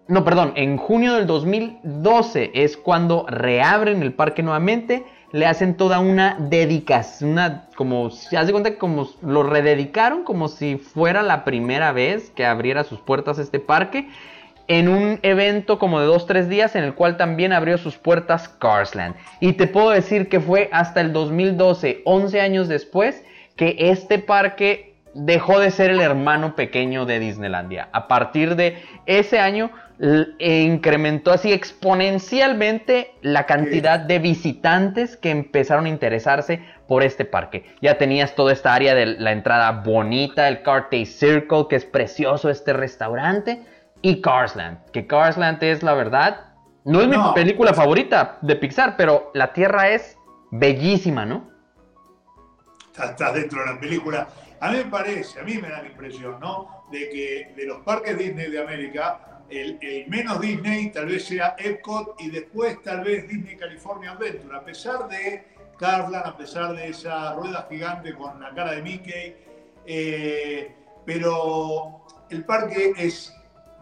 No, 0.07 0.23
perdón, 0.23 0.53
en 0.55 0.77
junio 0.77 1.15
del 1.15 1.25
2012 1.25 2.51
es 2.53 2.77
cuando 2.77 3.25
reabren 3.27 4.03
el 4.03 4.13
parque 4.13 4.43
nuevamente, 4.43 5.03
le 5.31 5.47
hacen 5.47 5.75
toda 5.75 5.99
una 5.99 6.37
dedicación, 6.39 7.63
como, 7.75 8.11
se 8.11 8.37
hace 8.37 8.51
cuenta 8.51 8.69
que 8.69 8.77
como 8.77 9.09
lo 9.23 9.41
rededicaron 9.41 10.23
como 10.23 10.47
si 10.47 10.77
fuera 10.77 11.23
la 11.23 11.43
primera 11.43 11.91
vez 11.91 12.29
que 12.29 12.45
abriera 12.45 12.83
sus 12.83 12.99
puertas 12.99 13.39
este 13.39 13.59
parque 13.59 14.07
en 14.67 14.87
un 14.89 15.19
evento 15.23 15.79
como 15.79 15.99
de 15.99 16.07
2-3 16.07 16.45
días 16.45 16.75
en 16.75 16.83
el 16.83 16.93
cual 16.93 17.17
también 17.17 17.51
abrió 17.51 17.77
sus 17.77 17.97
puertas 17.97 18.47
Carsland. 18.47 19.15
Y 19.39 19.53
te 19.53 19.67
puedo 19.67 19.89
decir 19.89 20.29
que 20.29 20.39
fue 20.39 20.69
hasta 20.71 21.01
el 21.01 21.13
2012, 21.13 22.01
11 22.05 22.41
años 22.41 22.67
después, 22.67 23.23
que 23.55 23.75
este 23.79 24.19
parque 24.19 24.95
dejó 25.15 25.59
de 25.59 25.71
ser 25.71 25.91
el 25.91 26.01
hermano 26.01 26.55
pequeño 26.55 27.05
de 27.05 27.19
Disneylandia. 27.19 27.89
A 27.93 28.07
partir 28.07 28.55
de 28.55 28.77
ese 29.05 29.39
año 29.39 29.71
incrementó 30.39 31.31
así 31.31 31.53
exponencialmente 31.53 33.13
la 33.21 33.45
cantidad 33.45 33.99
de 33.99 34.19
visitantes 34.19 35.15
que 35.15 35.29
empezaron 35.29 35.85
a 35.85 35.89
interesarse 35.89 36.61
por 36.87 37.03
este 37.03 37.25
parque. 37.25 37.65
Ya 37.81 37.97
tenías 37.97 38.35
toda 38.35 38.51
esta 38.51 38.73
área 38.73 38.93
de 38.93 39.05
la 39.05 39.31
entrada 39.31 39.71
bonita, 39.71 40.47
el 40.47 40.61
Cartay 40.63 41.05
Circle, 41.05 41.67
que 41.69 41.77
es 41.77 41.85
precioso 41.85 42.49
este 42.49 42.73
restaurante 42.73 43.63
y 44.01 44.21
Carsland. 44.21 44.83
Que 44.91 45.07
Carsland 45.07 45.63
es 45.63 45.81
la 45.81 45.93
verdad. 45.93 46.53
No 46.83 47.01
es 47.01 47.07
mi 47.07 47.17
película 47.33 47.73
favorita 47.73 48.37
de 48.41 48.55
Pixar, 48.55 48.95
pero 48.97 49.31
la 49.33 49.53
Tierra 49.53 49.89
es 49.89 50.17
bellísima, 50.51 51.25
¿no? 51.25 51.49
Estás 52.91 53.33
dentro 53.33 53.59
de 53.61 53.73
la 53.73 53.79
película. 53.79 54.27
A 54.59 54.71
mí 54.71 54.77
me 54.77 54.85
parece, 54.85 55.39
a 55.39 55.43
mí 55.43 55.57
me 55.57 55.69
da 55.69 55.81
la 55.81 55.89
impresión, 55.89 56.39
¿no? 56.39 56.85
De 56.91 57.09
que 57.09 57.53
de 57.55 57.65
los 57.65 57.79
parques 57.79 58.17
Disney 58.17 58.51
de 58.51 58.61
América, 58.61 59.34
el, 59.49 60.05
menos 60.07 60.41
Disney 60.41 60.91
tal 60.91 61.07
vez 61.07 61.25
sea 61.25 61.55
Epcot 61.57 62.15
y 62.19 62.29
después 62.29 62.81
tal 62.83 63.03
vez 63.03 63.27
Disney 63.27 63.55
California 63.55 64.11
Adventure. 64.11 64.55
A 64.55 64.63
pesar 64.63 65.07
de 65.07 65.43
Carsland, 65.77 66.25
a 66.25 66.37
pesar 66.37 66.75
de 66.75 66.89
esa 66.89 67.33
rueda 67.33 67.67
gigante 67.69 68.13
con 68.13 68.39
la 68.39 68.51
cara 68.51 68.71
de 68.71 68.81
Mickey, 68.81 69.35
eh, 69.85 70.75
pero 71.05 72.05
el 72.29 72.43
parque 72.43 72.93
es 72.97 73.33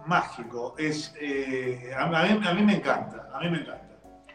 mágico. 0.06 0.76
Es, 0.78 1.15
eh, 1.19 1.91
a, 1.95 2.06
mí, 2.08 2.63
me 2.63 2.76
encanta, 2.76 3.30
a 3.34 3.39
mí 3.39 3.49
me 3.49 3.60
encanta. 3.60 3.82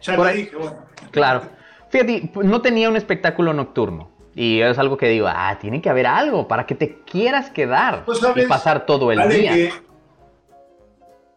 Ya 0.00 0.16
lo 0.16 0.24
dije, 0.26 0.56
bueno. 0.56 0.76
Claro. 1.10 1.42
Fíjate, 1.90 2.30
no 2.34 2.60
tenía 2.60 2.88
un 2.88 2.96
espectáculo 2.96 3.52
nocturno. 3.52 4.10
Y 4.34 4.60
es 4.60 4.78
algo 4.78 4.96
que 4.96 5.08
digo, 5.08 5.26
ah, 5.28 5.58
tiene 5.60 5.82
que 5.82 5.90
haber 5.90 6.06
algo 6.06 6.46
para 6.46 6.64
que 6.64 6.76
te 6.76 7.00
quieras 7.02 7.50
quedar 7.50 8.04
pues, 8.04 8.20
y 8.36 8.46
pasar 8.46 8.86
todo 8.86 9.10
el 9.10 9.28
día. 9.28 9.72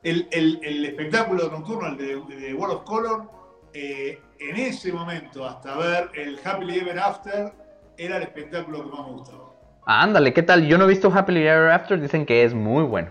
El, 0.04 0.28
el, 0.32 0.86
espectáculo 0.86 1.50
nocturno, 1.50 1.88
el 1.88 1.98
de, 1.98 2.54
World 2.54 2.76
of 2.78 2.84
Color, 2.84 3.30
eh, 3.74 4.20
en 4.40 4.56
ese 4.56 4.92
momento, 4.92 5.46
hasta 5.46 5.78
ver 5.78 6.10
el 6.16 6.40
Happily 6.44 6.80
Ever 6.80 7.00
After, 7.00 7.54
era 7.98 8.18
el 8.18 8.24
espectáculo 8.24 8.84
que 8.84 8.90
más 8.90 9.06
me 9.08 9.14
gustaba. 9.14 9.52
Ah, 9.86 10.04
ándale, 10.04 10.34
¿qué 10.34 10.44
tal? 10.44 10.68
Yo 10.68 10.78
no 10.78 10.86
he 10.86 10.88
visto 10.88 11.12
Happily 11.14 11.46
Ever 11.46 11.72
After, 11.72 12.00
dicen 12.00 12.26
que 12.26 12.44
es 12.44 12.54
muy 12.54 12.84
bueno. 12.84 13.10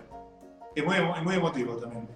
Es 0.74 0.85
muy, 0.85 1.35
emotivo 1.35 1.76
también. 1.76 2.09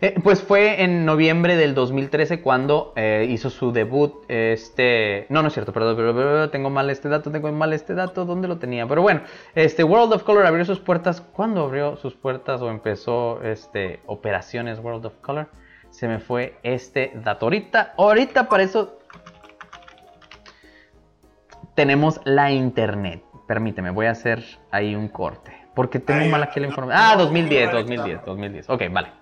Eh, 0.00 0.14
pues 0.22 0.42
fue 0.42 0.82
en 0.82 1.04
noviembre 1.04 1.56
del 1.56 1.74
2013 1.74 2.40
cuando 2.40 2.92
eh, 2.96 3.26
hizo 3.28 3.50
su 3.50 3.72
debut. 3.72 4.24
Este. 4.28 5.26
No, 5.28 5.42
no 5.42 5.48
es 5.48 5.54
cierto, 5.54 5.72
perdón, 5.72 5.96
pero, 5.96 6.50
tengo 6.50 6.70
mal 6.70 6.90
este 6.90 7.08
dato, 7.08 7.30
tengo 7.30 7.50
mal 7.52 7.72
este 7.72 7.94
dato, 7.94 8.24
¿dónde 8.24 8.48
lo 8.48 8.58
tenía? 8.58 8.86
Pero 8.86 9.02
bueno, 9.02 9.22
este 9.54 9.84
World 9.84 10.12
of 10.14 10.22
Color 10.22 10.46
abrió 10.46 10.64
sus 10.64 10.80
puertas. 10.80 11.20
¿Cuándo 11.20 11.64
abrió 11.64 11.96
sus 11.96 12.14
puertas 12.14 12.60
o 12.62 12.70
empezó 12.70 13.42
este 13.42 14.00
operaciones 14.06 14.78
World 14.78 15.06
of 15.06 15.14
Color? 15.20 15.48
Se 15.90 16.08
me 16.08 16.18
fue 16.18 16.56
este 16.62 17.12
dato. 17.14 17.46
Ahorita, 17.46 17.94
ahorita 17.96 18.48
para 18.48 18.62
eso 18.62 18.98
tenemos 21.74 22.20
la 22.24 22.50
internet. 22.50 23.22
Permíteme, 23.46 23.90
voy 23.90 24.06
a 24.06 24.12
hacer 24.12 24.42
ahí 24.70 24.94
un 24.94 25.08
corte. 25.08 25.62
Porque 25.74 25.98
tengo 25.98 26.28
mal 26.30 26.42
aquí 26.42 26.60
la 26.60 26.66
información. 26.66 27.02
Ah, 27.02 27.16
2010, 27.16 27.72
2010, 27.72 28.24
2010. 28.24 28.70
Ok, 28.70 28.82
vale. 28.90 29.21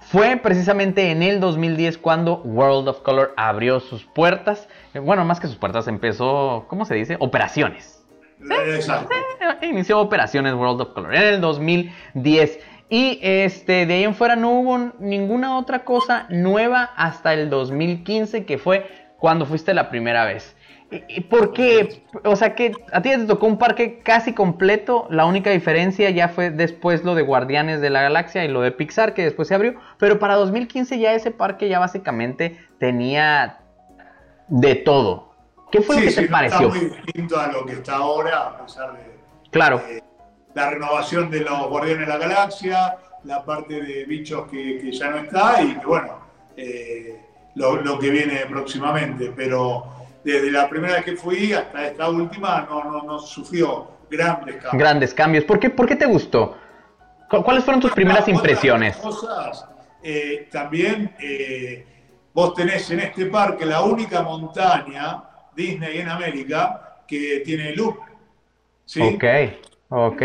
Fue 0.00 0.36
precisamente 0.36 1.10
en 1.10 1.22
el 1.22 1.40
2010 1.40 1.98
cuando 1.98 2.38
World 2.38 2.88
of 2.88 3.00
Color 3.00 3.34
abrió 3.36 3.80
sus 3.80 4.04
puertas. 4.04 4.68
Eh, 4.94 4.98
bueno, 4.98 5.24
más 5.24 5.40
que 5.40 5.46
sus 5.46 5.56
puertas, 5.56 5.88
empezó, 5.88 6.66
¿cómo 6.68 6.84
se 6.84 6.94
dice? 6.94 7.16
Operaciones. 7.20 8.04
Exacto. 8.40 9.14
Inició 9.62 10.00
operaciones 10.00 10.54
World 10.54 10.80
of 10.80 10.88
Color 10.90 11.14
en 11.14 11.22
el 11.22 11.40
2010. 11.40 12.60
Y 12.90 13.18
este, 13.22 13.84
de 13.84 13.94
ahí 13.94 14.04
en 14.04 14.14
fuera 14.14 14.34
no 14.34 14.50
hubo 14.50 14.92
ninguna 14.98 15.58
otra 15.58 15.84
cosa 15.84 16.26
nueva 16.30 16.90
hasta 16.96 17.34
el 17.34 17.50
2015, 17.50 18.46
que 18.46 18.56
fue 18.56 18.86
cuando 19.18 19.44
fuiste 19.44 19.74
la 19.74 19.90
primera 19.90 20.24
vez. 20.24 20.56
¿Y 20.90 21.20
por 21.22 21.52
qué? 21.52 22.02
O 22.24 22.34
sea, 22.34 22.54
que 22.54 22.72
a 22.92 23.02
ti 23.02 23.10
te 23.10 23.26
tocó 23.26 23.46
un 23.46 23.58
parque 23.58 23.98
casi 23.98 24.32
completo. 24.32 25.06
La 25.10 25.26
única 25.26 25.50
diferencia 25.50 26.08
ya 26.10 26.28
fue 26.28 26.50
después 26.50 27.04
lo 27.04 27.14
de 27.14 27.22
Guardianes 27.22 27.82
de 27.82 27.90
la 27.90 28.00
Galaxia 28.00 28.44
y 28.44 28.48
lo 28.48 28.62
de 28.62 28.72
Pixar, 28.72 29.12
que 29.12 29.22
después 29.22 29.48
se 29.48 29.54
abrió. 29.54 29.74
Pero 29.98 30.18
para 30.18 30.36
2015 30.36 30.98
ya 30.98 31.12
ese 31.12 31.30
parque 31.30 31.68
ya 31.68 31.78
básicamente 31.78 32.58
tenía 32.78 33.58
de 34.48 34.76
todo. 34.76 35.34
¿Qué 35.70 35.82
fue 35.82 35.96
lo 35.96 36.02
que 36.06 36.12
te 36.12 36.28
pareció? 36.28 36.68
Está 36.68 36.80
muy 36.80 36.90
distinto 37.04 37.38
a 37.38 37.48
lo 37.48 37.66
que 37.66 37.72
está 37.74 37.96
ahora, 37.96 38.46
a 38.46 38.64
pesar 38.64 38.94
de, 38.94 39.00
claro. 39.50 39.82
la 40.54 40.70
renovación 40.70 41.30
de 41.30 41.40
los 41.40 41.68
Guardianes 41.68 42.06
de 42.06 42.12
la 42.14 42.18
Galaxia, 42.18 42.96
la 43.24 43.44
parte 43.44 43.82
de 43.82 44.04
bichos 44.06 44.48
que, 44.50 44.90
ya 44.90 45.10
no 45.10 45.18
está 45.18 45.62
y 45.62 45.74
que, 45.74 45.86
bueno, 45.86 46.18
eh, 46.56 47.20
lo, 47.56 47.76
lo 47.82 47.98
que 47.98 48.08
viene 48.08 48.46
próximamente. 48.48 49.34
Pero 49.36 49.97
desde 50.32 50.50
la 50.50 50.68
primera 50.68 50.96
vez 50.96 51.04
que 51.04 51.16
fui 51.16 51.54
hasta 51.54 51.86
esta 51.86 52.10
última 52.10 52.66
no, 52.68 53.02
no, 53.02 53.18
sufrió 53.18 53.90
grandes 54.10 54.56
cambios. 54.56 54.72
Grandes 54.74 55.14
cambios. 55.14 55.44
¿Por 55.44 55.58
qué, 55.58 55.70
por 55.70 55.86
qué 55.86 55.96
te 55.96 56.04
gustó? 56.04 56.54
¿Cuáles 57.30 57.64
fueron 57.64 57.80
tus 57.80 57.92
primeras 57.92 58.28
impresiones? 58.28 58.96
Cosas, 58.98 59.66
eh, 60.02 60.48
también 60.52 61.14
eh, 61.18 61.86
vos 62.34 62.52
tenés 62.52 62.90
en 62.90 63.00
este 63.00 63.24
parque 63.26 63.64
la 63.64 63.80
única 63.80 64.20
montaña 64.20 65.24
Disney 65.56 65.98
en 65.98 66.10
América 66.10 66.98
que 67.06 67.40
tiene 67.42 67.74
loop. 67.74 67.98
¿sí? 68.84 69.00
Ok, 69.00 69.24
ok. 69.88 70.22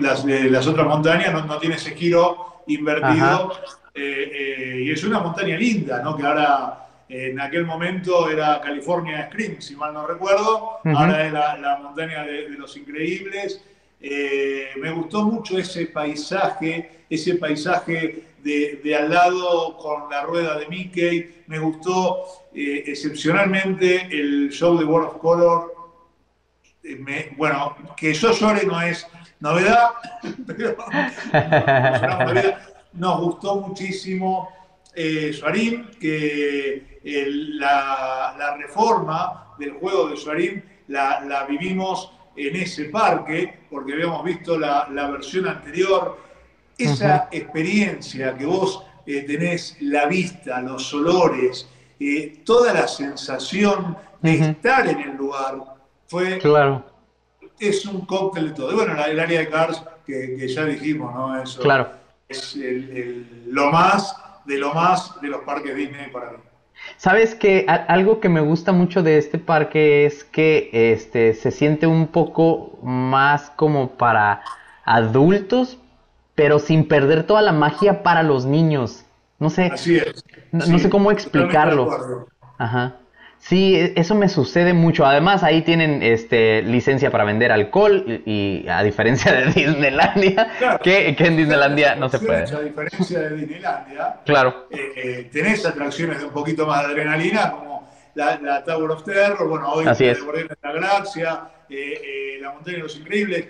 Las, 0.00 0.24
eh, 0.26 0.68
otras, 0.68 0.86
montañas 0.86 1.32
no, 1.32 1.44
no 1.44 1.58
tiene 1.58 1.76
ese 1.76 1.92
giro 1.92 2.62
invertido. 2.66 3.52
y 3.94 4.90
es 4.90 5.04
una 5.04 5.20
montaña 5.20 5.56
linda, 5.56 6.02
¿no? 6.02 6.16
Que 6.16 6.26
ahora 6.26 6.89
en 7.10 7.40
aquel 7.40 7.64
momento 7.66 8.30
era 8.30 8.60
California 8.60 9.28
Scream, 9.28 9.60
si 9.60 9.74
mal 9.74 9.92
no 9.92 10.06
recuerdo. 10.06 10.78
Ahora 10.84 11.26
es 11.26 11.32
la, 11.32 11.78
montaña 11.82 12.22
de, 12.22 12.48
los 12.50 12.76
increíbles. 12.76 13.60
Eh, 14.00 14.68
me 14.76 14.92
gustó 14.92 15.24
mucho 15.24 15.58
ese 15.58 15.86
paisaje, 15.86 17.04
ese 17.10 17.34
paisaje 17.34 18.22
de, 18.44 18.96
al 18.96 19.10
lado 19.10 19.76
con 19.76 20.08
la 20.08 20.22
rueda 20.22 20.56
de 20.58 20.68
Mickey. 20.68 21.42
Me 21.48 21.58
gustó 21.58 22.22
eh, 22.54 22.84
excepcionalmente 22.86 24.06
el 24.10 24.50
show 24.50 24.78
de 24.78 24.84
World 24.84 25.08
of 25.08 25.16
Color. 25.18 25.74
eh, 26.84 26.94
me- 26.96 27.34
bueno, 27.36 27.76
que 27.96 28.14
yo 28.14 28.30
llore 28.32 28.64
no 28.66 28.80
es 28.80 29.04
novedad, 29.40 29.90
pero 30.46 30.76
no 31.32 32.24
novedad. 32.24 32.58
nos 32.92 33.20
gustó 33.20 33.56
muchísimo 33.56 34.48
eh, 34.94 35.32
Suarín, 35.32 35.88
que 36.00 36.89
el- 37.04 37.58
la, 37.58 38.34
la 38.38 38.56
reforma 38.56 39.54
del 39.58 39.72
juego 39.72 40.08
de 40.08 40.16
Suarín 40.16 40.62
la, 40.88 41.20
la 41.20 41.44
vivimos 41.44 42.12
en 42.36 42.56
ese 42.56 42.86
parque, 42.86 43.60
porque 43.70 43.92
habíamos 43.92 44.24
visto 44.24 44.58
la, 44.58 44.88
la 44.90 45.10
versión 45.10 45.46
anterior. 45.48 46.18
Esa 46.78 47.28
experiencia 47.30 48.34
que 48.36 48.46
vos 48.46 48.82
eh, 49.06 49.22
tenés, 49.22 49.76
la 49.80 50.06
vista, 50.06 50.60
los 50.62 50.92
olores, 50.94 51.68
eh, 51.98 52.40
toda 52.44 52.72
la 52.72 52.88
sensación 52.88 53.96
de 54.22 54.34
Ujú. 54.36 54.44
estar 54.44 54.86
en 54.88 55.00
el 55.00 55.16
lugar, 55.16 55.56
fue 56.06 56.38
Claro, 56.38 56.84
es 57.58 57.84
un 57.84 58.06
cóctel 58.06 58.48
de 58.48 58.54
todo. 58.54 58.72
Y 58.72 58.74
bueno, 58.76 58.92
el 59.04 59.20
área 59.20 59.40
de 59.40 59.48
Cars, 59.50 59.82
que, 60.06 60.36
que 60.38 60.48
ya 60.48 60.64
dijimos, 60.64 61.14
¿no? 61.14 61.42
Eso 61.42 61.60
claro. 61.60 61.90
es 62.28 62.54
el- 62.56 62.96
el- 62.96 63.44
lo 63.48 63.70
más 63.70 64.16
de 64.46 64.56
lo 64.58 64.72
más 64.72 65.20
de 65.20 65.28
los 65.28 65.42
parques 65.42 65.74
Disney 65.76 66.10
para 66.10 66.32
mí. 66.32 66.38
Sabes 66.96 67.34
que 67.34 67.66
algo 67.88 68.20
que 68.20 68.28
me 68.28 68.40
gusta 68.40 68.72
mucho 68.72 69.02
de 69.02 69.16
este 69.18 69.38
parque 69.38 70.04
es 70.06 70.24
que 70.24 70.70
este 70.72 71.34
se 71.34 71.50
siente 71.50 71.86
un 71.86 72.08
poco 72.08 72.78
más 72.82 73.50
como 73.56 73.90
para 73.92 74.42
adultos, 74.84 75.78
pero 76.34 76.58
sin 76.58 76.86
perder 76.88 77.24
toda 77.24 77.42
la 77.42 77.52
magia 77.52 78.02
para 78.02 78.22
los 78.22 78.44
niños. 78.46 79.04
No 79.38 79.50
sé, 79.50 79.70
Así 79.72 79.96
es. 79.96 80.24
No- 80.52 80.66
no 80.66 80.78
sé 80.78 80.90
cómo 80.90 81.10
explicarlo. 81.10 82.26
Ajá. 82.58 82.96
Sí, 83.40 83.74
e- 83.74 83.94
eso 83.96 84.14
me 84.14 84.28
sucede 84.28 84.72
mucho. 84.74 85.04
Además, 85.06 85.42
ahí 85.42 85.62
tienen 85.62 86.02
este 86.02 86.60
licencia 86.62 87.10
para 87.10 87.24
vender 87.24 87.50
alcohol 87.50 88.04
y, 88.26 88.62
y 88.64 88.68
a 88.68 88.82
diferencia 88.82 89.32
de 89.32 89.46
Disneylandia, 89.52 90.52
Claro. 90.58 90.78
que, 90.82 91.16
que 91.16 91.26
en 91.26 91.36
Disneylandia 91.38 91.94
no 91.96 92.08
se 92.10 92.18
puede. 92.18 92.42
A 92.44 92.60
diferencia 92.60 93.18
de 93.20 93.36
Disneylandia, 93.36 94.16
Claro, 94.26 94.68
eh, 94.70 94.92
eh, 94.94 95.30
tenés 95.32 95.64
atracciones 95.64 96.18
de 96.18 96.26
un 96.26 96.32
poquito 96.32 96.66
más 96.66 96.80
de 96.86 96.92
adrenalina, 96.92 97.50
como 97.50 97.90
la, 98.14 98.38
la 98.40 98.62
Tower 98.62 98.90
of 98.90 99.04
Terror, 99.04 99.48
bueno, 99.48 99.72
hoy 99.72 99.86
Así 99.86 100.04
la 100.04 100.12
es. 100.12 100.18
de 100.26 100.56
la 100.62 100.72
Galaxia, 100.72 101.40
eh, 101.70 102.00
eh, 102.36 102.38
la 102.42 102.52
Montaña 102.52 102.76
de 102.76 102.82
los 102.82 102.96
Increíbles. 102.96 103.46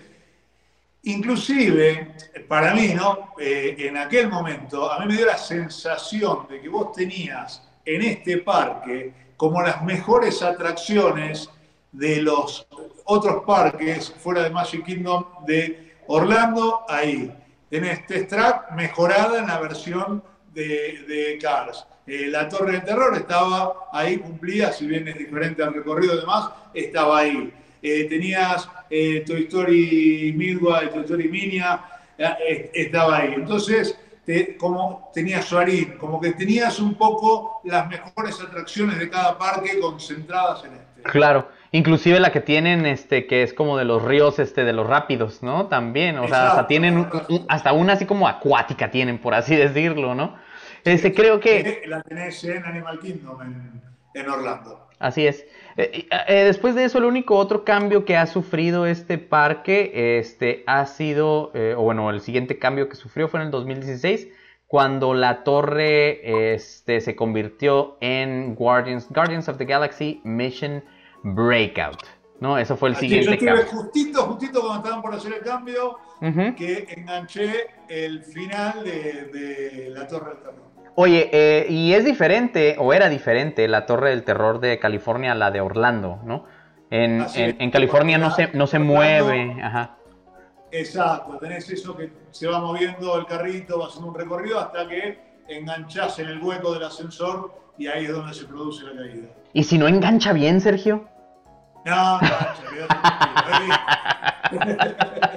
Inclusive, 1.02 2.08
para 2.46 2.74
mí, 2.74 2.92
¿no? 2.94 3.30
En 3.38 3.96
aquel 3.96 4.28
momento, 4.28 4.92
a 4.92 5.00
mí 5.00 5.06
me 5.06 5.16
dio 5.16 5.24
la 5.26 5.38
sensación 5.38 6.46
de 6.48 6.60
que 6.60 6.68
vos 6.68 6.92
tenías 6.92 7.66
en 7.86 8.02
este 8.02 8.36
parque 8.38 9.10
como 9.40 9.62
las 9.62 9.82
mejores 9.82 10.42
atracciones 10.42 11.48
de 11.92 12.20
los 12.20 12.66
otros 13.04 13.42
parques 13.46 14.14
fuera 14.18 14.42
de 14.42 14.50
Magic 14.50 14.84
Kingdom 14.84 15.24
de 15.46 15.94
Orlando, 16.08 16.84
ahí. 16.86 17.32
Tenés 17.70 18.06
Test 18.06 18.28
Track 18.28 18.72
mejorada 18.72 19.38
en 19.38 19.46
la 19.46 19.58
versión 19.58 20.22
de, 20.52 21.38
Cars. 21.40 21.86
Eh, 22.06 22.26
la 22.26 22.50
Torre 22.50 22.72
del 22.72 22.84
Terror 22.84 23.16
estaba 23.16 23.88
ahí, 23.94 24.18
cumplida, 24.18 24.72
si 24.72 24.86
bien 24.86 25.08
es 25.08 25.16
diferente 25.16 25.62
al 25.62 25.72
recorrido 25.72 26.16
y 26.16 26.20
demás, 26.20 26.50
estaba 26.74 27.20
ahí. 27.20 27.50
Eh, 27.80 28.04
tenías 28.10 28.68
eh, 28.90 29.24
Toy 29.26 29.44
Story 29.44 30.34
Midway, 30.36 30.90
Toy 30.90 31.00
Story 31.00 31.28
Minia, 31.30 31.82
eh, 32.18 32.70
estaba 32.74 33.16
ahí. 33.16 33.32
Entonces, 33.36 33.98
te- 34.24 34.56
como 34.56 35.10
tenías 35.14 35.44
Suarín, 35.46 35.96
como 35.98 36.20
que 36.20 36.32
tenías 36.32 36.78
un 36.78 36.94
poco 36.94 37.60
las 37.64 37.88
mejores 37.88 38.40
atracciones 38.40 38.98
de 38.98 39.08
cada 39.10 39.36
parque 39.38 39.78
concentradas 39.80 40.64
en 40.64 40.74
este. 40.74 41.02
claro. 41.02 41.48
Inclusive 41.72 42.18
la 42.18 42.32
que 42.32 42.40
tienen, 42.40 42.84
este, 42.84 43.28
que 43.28 43.44
es 43.44 43.54
como 43.54 43.78
de 43.78 43.84
los 43.84 44.02
ríos, 44.02 44.40
este, 44.40 44.64
de 44.64 44.72
los 44.72 44.88
rápidos, 44.88 45.40
¿no? 45.40 45.68
También, 45.68 46.18
o 46.18 46.26
sea, 46.26 46.48
hasta 46.48 46.66
tienen, 46.66 46.98
un- 46.98 47.08
un- 47.28 47.46
hasta 47.48 47.72
una 47.72 47.92
así 47.92 48.06
como 48.06 48.26
acuática 48.26 48.90
tienen, 48.90 49.18
por 49.18 49.34
así 49.34 49.54
decirlo, 49.94 50.16
¿no? 50.16 50.36
Este, 50.82 51.14
creo 51.14 51.38
que... 51.38 51.82
La 51.86 52.02
tenés 52.02 52.42
en 52.42 52.64
Animal 52.64 52.98
Kingdom 52.98 53.40
en, 53.42 53.82
en 54.14 54.28
Orlando. 54.28 54.88
Así 54.98 55.24
es. 55.26 55.46
Eh, 55.76 55.90
y, 55.94 56.08
eh, 56.28 56.44
después 56.44 56.74
de 56.74 56.84
eso, 56.84 56.98
el 56.98 57.04
único 57.04 57.36
otro 57.36 57.64
cambio 57.64 58.04
que 58.04 58.16
ha 58.16 58.26
sufrido 58.26 58.86
este 58.86 59.18
parque 59.18 60.18
este, 60.18 60.64
ha 60.66 60.86
sido, 60.86 61.50
eh, 61.54 61.74
o 61.76 61.82
bueno, 61.82 62.10
el 62.10 62.20
siguiente 62.20 62.58
cambio 62.58 62.88
que 62.88 62.96
sufrió 62.96 63.28
fue 63.28 63.40
en 63.40 63.46
el 63.46 63.52
2016, 63.52 64.28
cuando 64.66 65.14
la 65.14 65.42
torre 65.42 66.54
este, 66.54 67.00
se 67.00 67.16
convirtió 67.16 67.96
en 68.00 68.54
Guardians, 68.54 69.08
Guardians 69.10 69.48
of 69.48 69.58
the 69.58 69.64
Galaxy 69.64 70.20
Mission 70.24 70.84
Breakout. 71.22 72.02
¿no? 72.38 72.56
Eso 72.56 72.76
fue 72.76 72.90
el 72.90 72.94
yo 72.94 73.00
siguiente 73.00 73.32
estuve 73.32 73.48
cambio. 73.48 73.66
justito, 73.66 74.22
justito 74.22 74.60
cuando 74.60 74.78
estaban 74.78 75.02
por 75.02 75.14
hacer 75.14 75.34
el 75.34 75.40
cambio, 75.40 75.98
que 76.56 76.86
enganché 76.96 77.66
el 77.88 78.22
final 78.22 78.82
de, 78.84 79.24
de 79.32 79.90
La 79.90 80.06
Torre 80.06 80.30
del 80.30 80.38
Terror. 80.38 80.69
Oye, 80.96 81.30
eh, 81.32 81.66
y 81.70 81.92
es 81.94 82.04
diferente, 82.04 82.76
o 82.78 82.92
era 82.92 83.08
diferente, 83.08 83.66
la 83.68 83.86
Torre 83.86 84.10
del 84.10 84.24
Terror 84.24 84.60
de 84.60 84.78
California 84.78 85.32
a 85.32 85.34
la 85.34 85.50
de 85.50 85.60
Orlando, 85.60 86.20
¿no? 86.24 86.44
En, 86.90 87.70
California 87.70 88.18
no 88.18 88.30
se, 88.32 88.48
no 88.52 88.66
se 88.66 88.76
Orlando- 88.78 88.94
mueve, 88.94 89.56
ajá. 89.62 89.96
Exacto, 90.72 91.38
tenés 91.38 91.68
eso 91.70 91.96
que 91.96 92.12
se 92.30 92.46
va 92.46 92.60
moviendo 92.60 93.16
el 93.18 93.26
carrito, 93.26 93.78
va 93.80 93.86
haciendo 93.86 94.08
un 94.10 94.14
recorrido 94.14 94.58
hasta 94.60 94.86
que 94.88 95.18
enganchás 95.48 96.18
en 96.20 96.28
el 96.28 96.40
hueco 96.40 96.72
del 96.74 96.84
ascensor 96.84 97.52
y 97.78 97.86
ahí 97.88 98.04
es 98.04 98.12
donde 98.12 98.34
se 98.34 98.44
produce 98.44 98.84
la 98.84 99.00
caída. 99.00 99.28
¿Y 99.52 99.64
si 99.64 99.78
no 99.78 99.88
engancha 99.88 100.32
bien, 100.32 100.60
Sergio? 100.60 101.08
No, 101.84 102.18
tranquilo. 102.20 102.86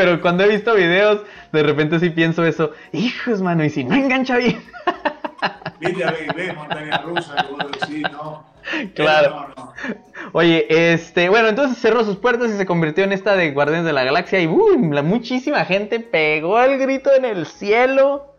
Pero 0.00 0.18
cuando 0.22 0.44
he 0.44 0.48
visto 0.48 0.74
videos, 0.74 1.20
de 1.52 1.62
repente 1.62 2.00
sí 2.00 2.08
pienso 2.08 2.42
eso. 2.42 2.70
Hijos, 2.92 3.42
mano, 3.42 3.62
¿y 3.62 3.68
si 3.68 3.84
no 3.84 3.94
engancha 3.94 4.38
bien? 4.38 4.62
Viste, 5.78 6.04
a 6.04 6.54
montaña 6.54 6.98
rusa, 7.04 7.34
que 7.36 7.52
vos 7.52 7.64
decís, 7.72 8.06
¿no? 8.10 8.48
Claro. 8.94 9.52
No, 9.56 9.64
no. 9.64 9.72
Oye, 10.32 10.66
este, 10.92 11.28
bueno, 11.28 11.48
entonces 11.48 11.76
cerró 11.76 12.02
sus 12.04 12.16
puertas 12.16 12.50
y 12.50 12.56
se 12.56 12.64
convirtió 12.64 13.04
en 13.04 13.12
esta 13.12 13.34
de 13.36 13.50
Guardianes 13.50 13.84
de 13.84 13.92
la 13.92 14.04
Galaxia 14.04 14.40
y 14.40 14.46
¡boom! 14.46 14.92
la 14.92 15.02
muchísima 15.02 15.64
gente 15.66 16.00
pegó 16.00 16.58
el 16.62 16.78
grito 16.78 17.10
en 17.14 17.26
el 17.26 17.44
cielo 17.46 18.36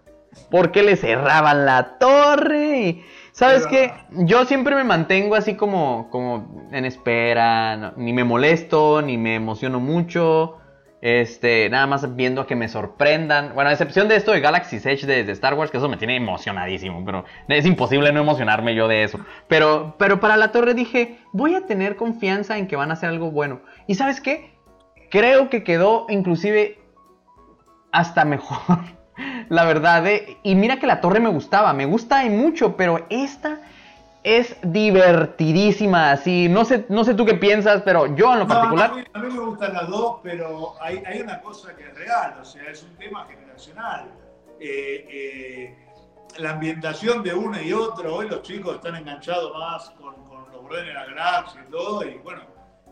porque 0.49 0.82
le 0.82 0.95
cerraban 0.95 1.66
la 1.66 1.97
torre 1.99 2.80
y 2.80 3.05
¿sabes 3.34 3.62
Es 3.62 3.68
qué? 3.68 3.93
Yo 4.12 4.45
siempre 4.45 4.76
me 4.76 4.84
mantengo 4.84 5.36
así 5.36 5.55
como, 5.55 6.09
como 6.09 6.68
en 6.72 6.86
espera, 6.86 7.76
no- 7.78 7.93
ni 7.97 8.14
me 8.14 8.24
molesto, 8.24 9.01
ni 9.03 9.18
me 9.18 9.36
emociono 9.36 9.80
mucho. 9.80 10.57
Este, 11.02 11.68
nada 11.70 11.88
más 11.88 12.16
viendo 12.16 12.45
que 12.45 12.56
me 12.56 12.68
sorprendan. 12.68 13.56
Bueno, 13.56 13.72
a 13.72 13.74
excepción 13.74 14.08
de 14.08 14.16
esto 14.16 14.32
de 14.32 14.39
Galaxy's 14.39 14.86
Edge 14.86 15.08
de, 15.08 15.24
de 15.24 15.32
Star 15.32 15.56
Wars, 15.56 15.72
que 15.72 15.78
eso 15.78 15.89
me 15.89 15.97
tiene 15.97 16.16
emocionadísimo, 16.16 17.04
pero 17.04 17.26
es 17.47 17.66
imposible 17.66 18.12
no 18.12 18.22
emocionarme 18.22 18.76
yo 18.76 18.88
de 18.88 19.04
eso. 19.04 19.20
Pero, 19.47 19.95
pero 19.97 20.20
para 20.20 20.38
la 20.38 20.52
torre 20.52 20.76
dije, 20.76 21.18
voy 21.34 21.56
a 21.56 21.66
tener 21.66 21.95
confianza 21.95 22.60
en 22.60 22.68
que 22.68 22.76
van 22.76 22.91
a 22.91 22.93
hacer 22.93 23.10
algo 23.10 23.32
bueno. 23.32 23.62
¿Y 23.88 23.95
sabes 23.95 24.22
qué? 24.22 24.54
Creo 25.10 25.49
que 25.49 25.64
quedó 25.64 26.06
inclusive 26.08 26.80
hasta 27.91 28.24
mejor. 28.24 28.78
La 29.49 29.66
verdad, 29.66 30.06
¿eh? 30.08 30.38
y 30.43 30.56
mira 30.56 30.78
que 30.78 30.88
la 30.88 31.02
torre 31.02 31.20
me 31.20 31.30
gustaba, 31.30 31.74
me 31.74 31.86
gusta 31.86 32.24
mucho, 32.26 32.78
pero 32.78 33.06
esta 33.10 33.60
es 34.24 34.55
divertidísima, 34.61 36.11
así, 36.11 36.47
no 36.47 36.63
sé, 36.63 36.86
no 36.89 37.03
sé 37.03 37.13
tú 37.15 37.26
qué 37.26 37.34
piensas, 37.34 37.82
pero 37.84 38.15
yo 38.15 38.34
en 38.34 38.39
lo 38.39 38.45
No, 38.45 38.53
particular... 38.53 38.91
a, 38.91 38.93
mí, 38.93 39.03
a 39.13 39.19
mí 39.19 39.34
me 39.34 39.39
gustan 39.39 39.74
las 39.74 39.88
dos, 39.88 40.19
pero 40.22 40.76
hay, 40.80 41.01
hay 41.05 41.22
una 41.22 41.41
cosa 41.41 41.76
que 41.76 41.84
es 41.84 41.95
real, 41.95 42.36
o 42.39 42.45
sea, 42.45 42.69
es 42.69 42.84
un 42.84 42.95
tema 42.97 43.26
generacional. 43.26 44.09
Eh, 44.59 45.05
eh, 45.09 45.78
la 46.38 46.51
ambientación 46.51 47.24
de 47.24 47.34
uno 47.34 47.59
y 47.61 47.74
otro, 47.74 48.15
hoy 48.15 48.30
los 48.30 48.43
chicos 48.43 48.76
están 48.76 48.95
enganchados 48.95 49.51
más 49.57 49.89
con, 49.91 50.13
con 50.26 50.45
los 50.51 50.61
la 50.93 51.05
Galaxia 51.05 51.65
y 51.67 51.72
todo, 51.72 52.07
y 52.07 52.17
bueno, 52.24 52.41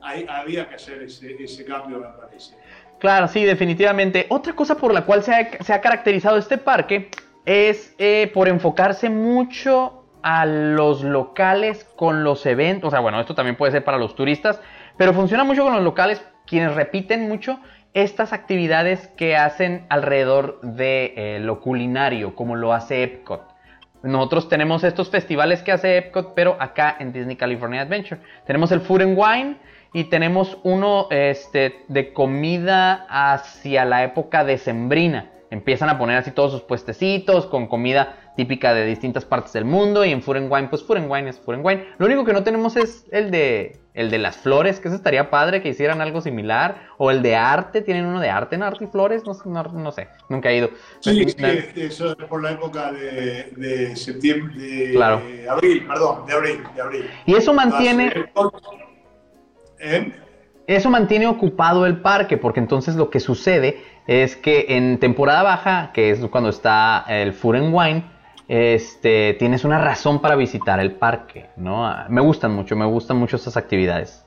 había 0.02 0.68
que 0.68 0.76
hacer 0.76 1.04
ese, 1.04 1.42
ese 1.42 1.64
cambio, 1.64 2.00
me 2.00 2.08
parece. 2.08 2.56
Claro, 3.00 3.28
sí, 3.28 3.46
definitivamente. 3.46 4.26
Otra 4.30 4.54
cosa 4.54 4.76
por 4.76 4.94
la 4.94 5.06
cual 5.06 5.24
se 5.24 5.34
ha, 5.34 5.64
se 5.64 5.74
ha 5.74 5.80
caracterizado 5.80 6.38
este 6.38 6.58
parque 6.58 7.10
es 7.46 7.96
eh, 7.98 8.30
por 8.34 8.50
enfocarse 8.50 9.10
mucho 9.10 9.99
a 10.22 10.46
los 10.46 11.04
locales 11.04 11.84
con 11.96 12.24
los 12.24 12.46
eventos. 12.46 12.90
O 12.90 12.92
sea, 12.92 13.00
bueno, 13.00 13.20
esto 13.20 13.36
también 13.36 13.56
puede 13.56 13.72
ser 13.72 13.84
para 13.84 13.98
los 13.98 14.16
turistas, 14.16 14.62
pero 14.98 15.14
funciona 15.14 15.44
mucho 15.44 15.64
con 15.64 15.74
los 15.74 15.84
locales, 15.84 16.24
quienes 16.46 16.76
repiten 16.76 17.28
mucho 17.28 17.60
estas 17.94 18.34
actividades 18.34 19.08
que 19.18 19.36
hacen 19.36 19.86
alrededor 19.90 20.62
de 20.62 21.14
eh, 21.16 21.40
lo 21.40 21.60
culinario, 21.60 22.36
como 22.36 22.56
lo 22.56 22.74
hace 22.74 23.04
Epcot. 23.04 23.44
Nosotros 24.04 24.48
tenemos 24.48 24.84
estos 24.84 25.10
festivales 25.10 25.62
que 25.62 25.72
hace 25.72 25.98
Epcot, 25.98 26.34
pero 26.34 26.56
acá 26.60 26.96
en 27.00 27.12
Disney 27.12 27.36
California 27.36 27.82
Adventure. 27.82 28.22
Tenemos 28.46 28.72
el 28.72 28.80
Food 28.82 29.02
and 29.02 29.18
Wine 29.18 29.58
y 29.92 30.06
tenemos 30.06 30.58
uno 30.64 31.08
este, 31.10 31.84
de 31.88 32.14
comida 32.14 33.06
hacia 33.10 33.84
la 33.86 34.04
época 34.04 34.46
decembrina. 34.46 35.32
Empiezan 35.52 35.90
a 35.90 35.98
poner 35.98 36.18
así 36.18 36.32
todos 36.32 36.52
sus 36.52 36.62
puestecitos 36.62 37.48
con 37.48 37.68
comida 37.68 38.29
típica 38.40 38.74
de 38.74 38.86
distintas 38.86 39.26
partes 39.26 39.52
del 39.52 39.66
mundo 39.66 40.06
y 40.06 40.12
en 40.12 40.22
Food 40.22 40.38
and 40.38 40.50
Wine, 40.50 40.70
pues 40.70 40.82
Food 40.82 40.96
and 40.96 41.12
Wine 41.12 41.30
es 41.30 41.38
Food 41.38 41.56
and 41.56 41.66
Wine. 41.66 41.86
Lo 41.98 42.06
único 42.06 42.24
que 42.24 42.32
no 42.32 42.42
tenemos 42.42 42.78
es 42.78 43.06
el 43.12 43.32
de 43.32 43.76
el 43.94 44.10
de 44.10 44.18
las 44.18 44.38
flores, 44.38 44.80
que 44.80 44.88
eso 44.88 44.96
estaría 44.96 45.30
padre 45.30 45.62
que 45.62 45.68
hicieran 45.68 46.00
algo 46.00 46.22
similar, 46.22 46.84
o 46.98 47.12
el 47.12 47.22
de 47.22 47.36
arte, 47.36 47.82
tienen 47.82 48.06
uno 48.06 48.22
de 48.22 48.30
arte 48.30 48.56
en 48.56 48.64
arte 48.64 48.86
y 48.86 48.88
flores, 48.88 49.24
no, 49.26 49.34
no, 49.44 49.64
no 49.64 49.92
sé, 49.92 50.08
nunca 50.30 50.50
he 50.52 50.58
ido. 50.60 50.70
Sí, 51.02 51.26
sí, 51.28 51.36
eso 51.82 52.12
es 52.12 52.26
por 52.30 52.42
la 52.42 52.52
época 52.52 52.94
de, 52.94 53.52
de 53.58 53.96
septiembre, 53.98 54.58
de 54.58 54.92
Claro. 54.94 55.22
abril, 55.50 55.86
perdón, 55.86 56.26
de 56.28 56.34
abril, 56.34 56.64
de 56.74 56.82
abril. 56.82 57.10
Y 57.26 57.36
eso 57.36 57.54
mantiene, 57.54 58.14
¿Eh? 59.80 60.14
eso 60.66 60.90
mantiene 60.90 61.28
ocupado 61.28 61.86
el 61.86 61.98
parque, 61.98 62.38
porque 62.38 62.62
entonces 62.62 62.96
lo 62.96 63.10
que 63.10 63.20
sucede 63.20 63.84
es 64.08 64.38
que 64.38 64.68
en 64.70 64.98
temporada 65.00 65.44
baja, 65.44 65.92
que 65.94 66.12
es 66.12 66.26
cuando 66.28 66.52
está 66.52 67.04
el 67.10 67.34
Food 67.34 67.56
and 67.58 67.76
Wine, 67.76 68.19
este, 68.50 69.36
tienes 69.36 69.64
una 69.64 69.78
razón 69.78 70.20
para 70.20 70.36
visitar 70.36 70.80
el 70.80 70.92
parque, 70.94 71.50
¿no? 71.56 71.86
Ah, 71.88 72.08
Me 72.10 72.20
gustan 72.20 72.52
mucho, 72.52 72.76
me 72.76 72.86
gustan 72.86 73.18
mucho 73.18 73.36
estas 73.38 73.56
actividades. 73.56 74.26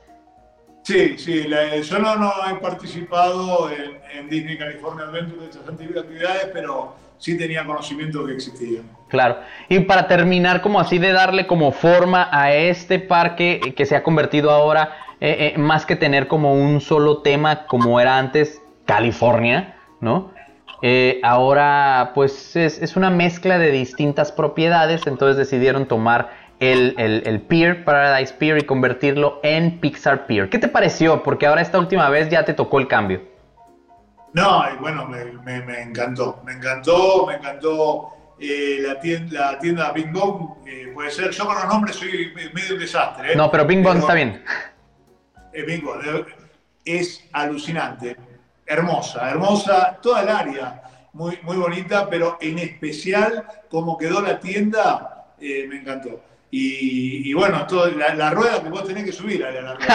Sí, 0.85 1.19
sí, 1.19 1.45
la- 1.49 1.77
yo 1.77 1.99
no, 1.99 2.17
no 2.17 2.33
he 2.51 2.55
participado 2.61 3.69
en, 3.71 3.99
en 4.19 4.29
Disney 4.31 4.57
California 4.57 5.05
Adventure 5.07 5.41
de 5.43 5.51
estas 5.51 5.69
actividades, 5.69 6.49
pero 6.53 6.95
sí 7.19 7.37
tenía 7.37 7.65
conocimiento 7.65 8.25
que 8.25 8.35
existían. 8.35 8.85
Claro. 9.09 9.39
Y 9.69 9.81
para 9.81 10.07
terminar, 10.09 10.61
como 10.63 10.81
así 10.81 10.99
de 10.99 11.13
darle 11.13 11.47
como 11.47 11.71
forma 11.73 12.29
a 12.33 12.53
este 12.53 12.99
parque 13.01 13.61
eh, 13.65 13.75
que 13.75 13.87
se 13.87 13.95
ha 13.97 14.03
convertido 14.03 14.51
ahora, 14.51 14.97
eh, 15.21 15.53
eh, 15.55 15.59
más 15.59 15.85
que 15.87 15.95
tener 15.97 16.27
como 16.29 16.55
un 16.55 16.81
solo 16.81 17.19
tema 17.23 17.67
como 17.67 18.01
era 18.01 18.19
antes, 18.19 18.61
California, 18.87 19.77
¿no? 20.01 20.32
Eh, 20.83 21.21
ahora 21.23 22.11
pues 22.15 22.57
es, 22.57 22.83
es 22.83 22.97
una 22.97 23.09
mezcla 23.11 23.57
de 23.59 23.71
distintas 23.71 24.33
propiedades, 24.33 25.07
entonces 25.07 25.37
decidieron 25.37 25.87
tomar 25.87 26.31
el, 26.59 26.95
el, 26.99 27.23
el 27.25 27.41
Pier, 27.41 27.85
Paradise 27.85 28.35
Pier, 28.35 28.59
y 28.59 28.63
convertirlo 28.63 29.39
en 29.45 29.79
Pixar 29.81 30.27
Pier. 30.27 30.51
¿Qué 30.51 30.59
te 30.59 30.69
pareció? 30.69 31.23
Porque 31.23 31.47
ahora 31.47 31.63
esta 31.63 31.79
última 31.79 32.09
vez 32.09 32.29
ya 32.29 32.45
te 32.45 32.53
tocó 32.53 32.79
el 32.81 32.89
cambio. 32.89 33.23
No, 34.33 34.63
bueno, 34.81 35.07
me, 35.07 35.25
me- 35.45 35.63
me 35.65 35.83
encantó, 35.83 36.41
me 36.45 36.53
encantó, 36.55 37.27
me 37.27 37.35
encantó 37.35 38.09
eh, 38.41 38.79
la, 38.81 38.99
tienda, 38.99 39.53
la 39.53 39.59
tienda 39.59 39.93
Bing 39.93 40.13
Bong, 40.13 40.67
eh, 40.67 40.91
puede 40.95 41.11
ser, 41.11 41.31
yo 41.31 41.45
con 41.47 41.55
los 41.55 41.67
nombres 41.69 41.97
soy 41.97 42.33
me- 42.35 42.49
medio 42.51 42.75
un 42.75 42.81
desastre. 42.81 43.37
No, 43.37 43.51
pero 43.51 43.65
Bing 43.67 43.83
Bong 43.85 43.99
está 43.99 44.15
bien. 44.15 44.43
Bing 45.67 45.85
Bong, 45.85 46.01
es 46.85 47.23
alucinante, 47.33 48.17
hermosa, 48.67 49.31
hermosa, 49.31 49.99
toda 50.03 50.23
el 50.23 50.29
área, 50.29 50.83
muy, 51.13 51.39
muy 51.43 51.57
bonita, 51.57 52.09
pero 52.09 52.39
en 52.41 52.59
especial 52.59 53.45
como 53.69 53.97
quedó 53.99 54.21
la 54.21 54.39
tienda, 54.41 55.27
eh, 55.41 55.67
me 55.69 55.77
encantó. 55.77 56.23
Y, 56.55 57.33
bueno, 57.33 57.67
todo, 57.67 57.91
la, 57.93 58.15
la 58.15 58.29
rueda 58.29 58.63
que 58.63 58.69
vos 58.69 58.85
tenés 58.87 59.05
que 59.05 59.13
subir, 59.13 59.43
a 59.43 59.51
la 59.51 59.75
rueda. 59.75 59.89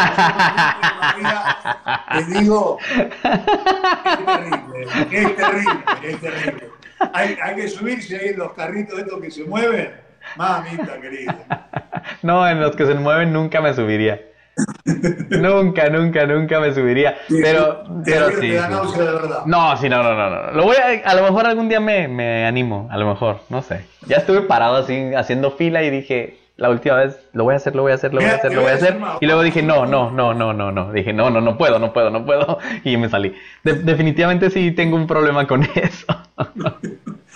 Te 2.14 2.24
digo, 2.34 2.80
es 2.82 4.26
terrible, 4.26 4.88
es 5.12 5.36
terrible, 5.36 5.84
es 6.02 6.20
terrible. 6.20 6.72
Hay, 7.14 7.38
hay 7.44 7.56
que 7.56 7.68
subirse 7.68 8.18
ahí 8.18 8.30
en 8.30 8.40
los 8.40 8.54
carritos 8.54 8.98
estos 8.98 9.22
que 9.22 9.30
se 9.30 9.44
mueven. 9.44 10.02
Mamita 10.36 11.00
querida. 11.00 11.46
No, 12.24 12.48
en 12.48 12.60
los 12.62 12.76
que 12.76 12.86
se 12.86 12.96
mueven 12.96 13.32
nunca 13.34 13.62
me 13.62 13.74
subiría. 13.74 14.20
nunca, 15.30 15.90
nunca, 15.90 16.26
nunca 16.26 16.60
me 16.60 16.74
subiría. 16.74 17.18
Pero, 17.30 17.84
te, 18.04 18.12
pero 18.12 18.30
sí. 18.40 18.52
da 18.52 18.68
sí. 18.68 18.72
náusea 18.74 19.04
de 19.06 19.12
verdad. 19.12 19.46
No, 19.46 19.78
sí, 19.78 19.90
no, 19.90 20.04
no, 20.04 20.16
no, 20.16 20.30
no. 20.30 20.52
Lo 20.52 20.64
voy 20.64 20.76
a, 20.78 21.10
a 21.10 21.16
lo 21.16 21.24
mejor 21.24 21.46
algún 21.46 21.70
día 21.70 21.80
me, 21.80 22.08
me 22.08 22.46
animo, 22.46 22.88
a 22.92 22.98
lo 22.98 23.08
mejor, 23.08 23.42
no 23.50 23.62
sé. 23.62 23.86
Ya 24.08 24.18
estuve 24.18 24.42
parado 24.42 24.76
así 24.78 25.14
haciendo 25.16 25.52
fila 25.52 25.84
y 25.84 25.90
dije, 25.90 26.38
la 26.58 26.70
última 26.72 26.96
vez, 26.96 27.20
lo 27.34 27.44
voy 27.44 27.54
a 27.54 27.58
hacer, 27.58 27.76
lo 27.76 27.84
voy 27.84 27.92
a 27.92 27.96
hacer, 27.96 28.14
lo 28.14 28.22
voy 28.22 28.30
a 28.32 28.36
hacer, 28.36 28.54
lo 28.54 28.62
voy 28.62 28.72
a 28.72 28.74
hacer. 28.76 28.98
Y 29.22 29.26
luego 29.28 29.44
dije, 29.44 29.62
no, 29.62 29.86
no, 29.86 30.10
no, 30.10 30.34
no, 30.34 30.54
no, 30.54 30.72
no. 30.72 30.92
Dije, 30.92 31.14
no, 31.14 31.30
no, 31.30 31.40
no 31.40 31.58
puedo, 31.58 31.78
no 31.78 31.94
puedo, 31.94 32.10
no 32.10 32.26
puedo. 32.26 32.58
Y 32.84 32.98
me 32.98 33.10
salí. 33.10 33.36
De- 33.64 33.74
definitivamente 33.74 34.50
sí 34.50 34.72
tengo 34.72 34.96
un 34.96 35.06
problema 35.06 35.46
con 35.46 35.64
eso. 35.76 36.06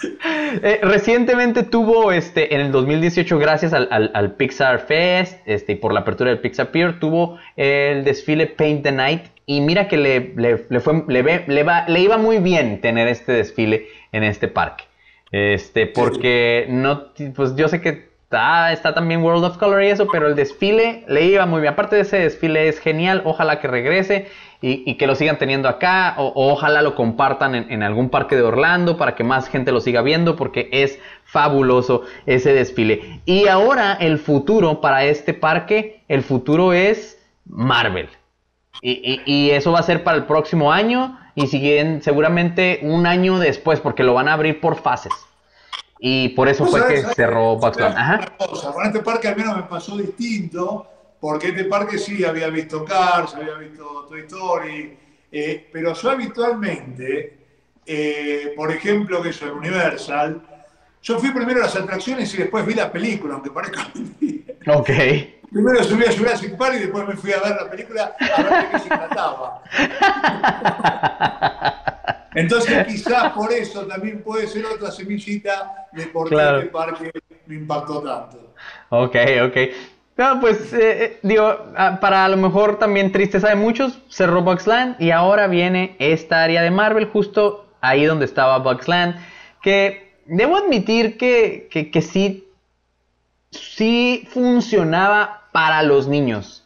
Eh, 0.64 0.80
recientemente 0.84 1.64
tuvo, 1.64 2.12
este, 2.12 2.54
en 2.54 2.62
el 2.62 2.72
2018, 2.74 3.40
gracias 3.40 3.74
al, 3.74 3.88
al- 3.92 4.34
Pixar 4.36 4.80
Fest, 4.80 5.40
este, 5.46 5.76
por 5.78 5.94
la 5.94 6.02
apertura 6.02 6.30
del 6.30 6.40
Pixar 6.40 6.72
Pier, 6.72 7.00
tuvo 7.00 7.40
el 7.56 8.04
desfile 8.04 8.48
Paint 8.48 8.84
the 8.84 8.92
Night. 8.92 9.24
Y 9.46 9.62
mira 9.62 9.88
que 9.88 9.98
le, 9.98 10.34
le- 10.36 10.66
le 10.70 10.80
fue, 10.82 11.04
le, 11.08 11.64
va- 11.64 11.86
iba 11.90 12.18
muy 12.18 12.40
bien 12.40 12.82
tener 12.82 13.08
este 13.08 13.32
desfile 13.32 13.88
en 14.12 14.24
este 14.24 14.48
parque. 14.48 14.84
Este, 15.32 15.88
porque 15.88 16.66
no, 16.70 17.14
pues 17.36 17.56
yo 17.56 17.70
sé 17.70 17.80
que 17.80 18.11
está, 18.32 18.72
está 18.72 18.94
también 18.94 19.22
World 19.22 19.44
of 19.44 19.58
Color 19.58 19.84
y 19.84 19.88
eso, 19.88 20.08
pero 20.10 20.28
el 20.28 20.36
desfile 20.36 21.04
le 21.10 21.26
iba 21.26 21.46
muy 21.46 21.60
bien. 21.60 21.74
Aparte 21.74 21.98
de 21.98 22.04
ese 22.04 22.18
desfile 22.20 22.70
es 22.70 22.80
genial, 22.80 23.24
ojalá 23.26 23.60
que 23.60 23.68
regrese 23.68 24.30
y, 24.62 24.96
que 24.96 25.06
lo 25.06 25.16
sigan 25.16 25.38
teniendo 25.38 25.68
acá, 25.68 26.16
o, 26.18 26.32
ojalá 26.54 26.82
lo 26.82 26.96
compartan 26.96 27.56
en, 27.56 27.84
algún 27.84 28.10
parque 28.10 28.38
de 28.38 28.44
Orlando 28.44 28.96
para 28.98 29.16
que 29.16 29.26
más 29.26 29.50
gente 29.50 29.74
lo 29.74 29.82
siga 29.82 30.02
viendo, 30.02 30.38
porque 30.38 30.70
es 30.72 30.98
fabuloso 31.26 32.04
ese 32.26 32.54
desfile. 32.54 33.20
Y 33.26 33.48
ahora 33.50 33.98
el 34.00 34.18
futuro 34.18 34.80
para 34.80 35.04
este 35.04 35.34
parque, 35.34 36.02
el 36.08 36.24
futuro 36.24 36.72
es 36.72 37.20
Marvel. 37.46 38.08
Y, 38.82 38.92
y- 39.04 39.22
y 39.26 39.50
eso 39.52 39.74
va 39.74 39.80
a 39.80 39.84
ser 39.84 40.06
para 40.06 40.16
el 40.16 40.24
próximo 40.24 40.72
año 40.72 41.20
y 41.36 41.48
siguen 41.48 42.02
seguramente 42.02 42.80
un 42.84 43.08
año 43.08 43.40
después 43.40 43.82
porque 43.82 44.04
lo 44.04 44.14
van 44.14 44.30
a 44.30 44.34
abrir 44.34 44.62
por 44.62 44.78
fases. 44.78 45.12
Y 46.04 46.30
por 46.30 46.50
eso 46.50 46.66
fue 46.66 46.80
sabés, 46.80 46.96
que 46.96 47.02
¿sabés? 47.04 47.16
cerró 47.16 47.58
Bunny. 47.58 47.84
Ajá. 47.84 48.34
Cosa, 48.38 48.74
con 48.74 48.88
este 48.88 49.02
parque 49.02 49.28
al 49.28 49.36
menos 49.36 49.56
me 49.56 49.62
pasó 49.64 49.96
distinto, 49.96 50.88
porque 51.20 51.50
este 51.50 51.66
parque 51.66 52.00
sí 52.00 52.26
había 52.26 52.48
visto 52.48 52.84
Cars, 52.84 53.36
había 53.36 53.54
visto 53.54 54.08
Toy 54.10 54.22
Story, 54.22 54.98
eh, 55.32 55.70
pero 55.72 55.94
yo 55.94 56.10
habitualmente, 56.10 57.38
eh, 57.86 58.52
por 58.56 58.72
ejemplo, 58.72 59.22
que 59.22 59.30
eso 59.30 59.46
en 59.46 59.52
Universal, 59.52 60.42
yo 61.04 61.20
fui 61.20 61.30
primero 61.30 61.60
a 61.60 61.66
las 61.66 61.76
atracciones 61.76 62.34
y 62.34 62.38
después 62.38 62.66
vi 62.66 62.74
la 62.74 62.92
película, 62.92 63.36
aunque 63.36 63.52
parezca 63.52 63.88
mentira. 63.96 64.56
Ok. 64.76 64.90
Primero 65.52 65.84
subí 65.84 66.04
a 66.06 66.18
Jurassic 66.18 66.58
Park 66.58 66.78
y 66.78 66.80
después 66.80 67.08
me 67.08 67.16
fui 67.16 67.32
a 67.34 67.40
ver 67.42 67.58
la 67.62 67.70
película 67.70 68.16
a 68.20 68.42
ver 68.42 68.64
de 68.64 68.70
qué 68.72 68.80
se 68.80 68.88
trataba. 68.88 69.62
Entonces 72.34 72.88
quizás 72.88 73.34
por 73.34 73.52
eso 73.52 73.86
también 73.86 74.24
puede 74.24 74.48
ser 74.48 74.66
otra 74.66 74.92
semillita 74.92 75.88
de 75.92 76.08
por 76.08 76.30
qué 76.30 76.36
Claro. 76.36 76.58
este 76.60 76.70
parque 76.70 77.12
me 77.46 77.56
impactó 77.56 78.02
tanto. 78.02 78.54
Ok, 78.90 79.16
ok. 79.46 79.58
No, 80.18 80.40
pues 80.40 80.72
eh, 80.74 81.04
eh, 81.04 81.20
digo, 81.24 81.58
ah, 81.76 81.98
para 82.00 82.26
a 82.26 82.30
lo 82.30 82.38
mejor 82.38 82.78
también 82.78 83.12
tristeza 83.12 83.50
de 83.50 83.56
muchos, 83.56 84.00
cerró 84.10 84.42
Bugs 84.44 84.68
Land 84.68 84.98
y 85.00 85.12
ahora 85.12 85.48
viene 85.48 85.96
esta 86.00 86.44
área 86.44 86.62
de 86.62 86.70
Marvel 86.72 87.06
justo 87.08 87.66
ahí 87.82 88.06
donde 88.06 88.26
estaba 88.26 88.60
Bugs 88.60 88.88
Land, 88.88 89.16
que 89.62 90.14
debo 90.26 90.58
admitir 90.58 91.18
que, 91.18 91.68
que, 91.72 91.90
que 91.90 92.02
sí, 92.02 92.48
sí 93.50 94.28
funcionaba 94.32 95.42
para 95.52 95.82
los 95.84 96.08
niños, 96.08 96.61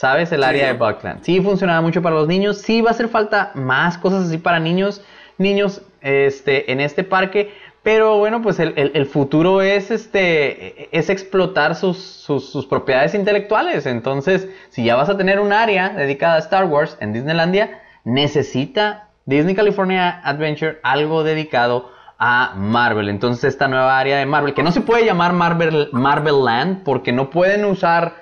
¿sabes? 0.00 0.32
El 0.32 0.42
área 0.44 0.62
Sí. 0.68 0.72
de 0.72 0.78
Bugs 0.78 1.04
Land. 1.04 1.22
Sí 1.24 1.40
funcionaba 1.42 1.82
mucho 1.82 2.00
para 2.00 2.14
los 2.16 2.26
niños, 2.26 2.56
sí 2.62 2.80
va 2.80 2.88
a 2.88 2.92
hacer 2.92 3.08
falta 3.08 3.50
más 3.54 3.98
cosas 3.98 4.26
así 4.28 4.38
para 4.38 4.58
niños, 4.58 5.02
niños 5.36 5.82
este, 6.00 6.72
en 6.72 6.80
este 6.80 7.04
parque, 7.04 7.52
pero 7.82 8.16
bueno, 8.16 8.40
pues 8.40 8.58
el, 8.60 8.72
el- 8.76 8.92
el 8.94 9.04
futuro 9.04 9.60
es, 9.60 9.90
este, 9.90 10.88
es 10.98 11.10
explotar 11.10 11.74
sus, 11.74 11.98
sus- 11.98 12.50
sus 12.50 12.64
propiedades 12.66 13.14
intelectuales. 13.14 13.84
Entonces, 13.84 14.48
si 14.70 14.84
ya 14.84 14.96
vas 14.96 15.10
a 15.10 15.18
tener 15.18 15.38
un 15.38 15.52
área 15.52 15.90
dedicada 15.90 16.36
a 16.36 16.38
Star 16.38 16.64
Wars 16.64 16.96
en 17.00 17.12
Disneylandia, 17.12 17.80
necesita 18.04 19.08
Disney 19.26 19.54
California 19.54 20.20
Adventure 20.24 20.78
algo 20.82 21.24
dedicado 21.24 21.90
a 22.18 22.52
Marvel. 22.56 23.08
Entonces, 23.10 23.44
esta 23.44 23.68
nueva 23.68 23.98
área 23.98 24.16
de 24.18 24.24
Marvel, 24.26 24.54
que 24.54 24.62
no 24.62 24.72
se 24.72 24.80
puede 24.80 25.04
llamar 25.04 25.32
Marvel, 25.34 25.88
Marvel 25.92 26.44
Land, 26.44 26.84
porque 26.84 27.12
no 27.12 27.28
pueden 27.30 27.64
usar 27.66 28.19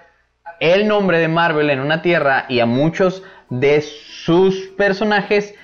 el 0.60 0.88
nombre 0.88 1.18
de 1.18 1.28
Marvel 1.28 1.70
en 1.70 1.80
una 1.80 2.02
tierra 2.02 2.46
y 2.48 2.60
a 2.60 2.66
muchos 2.66 3.22
de 3.50 3.80
sus 3.80 4.56
personajes 4.76 5.54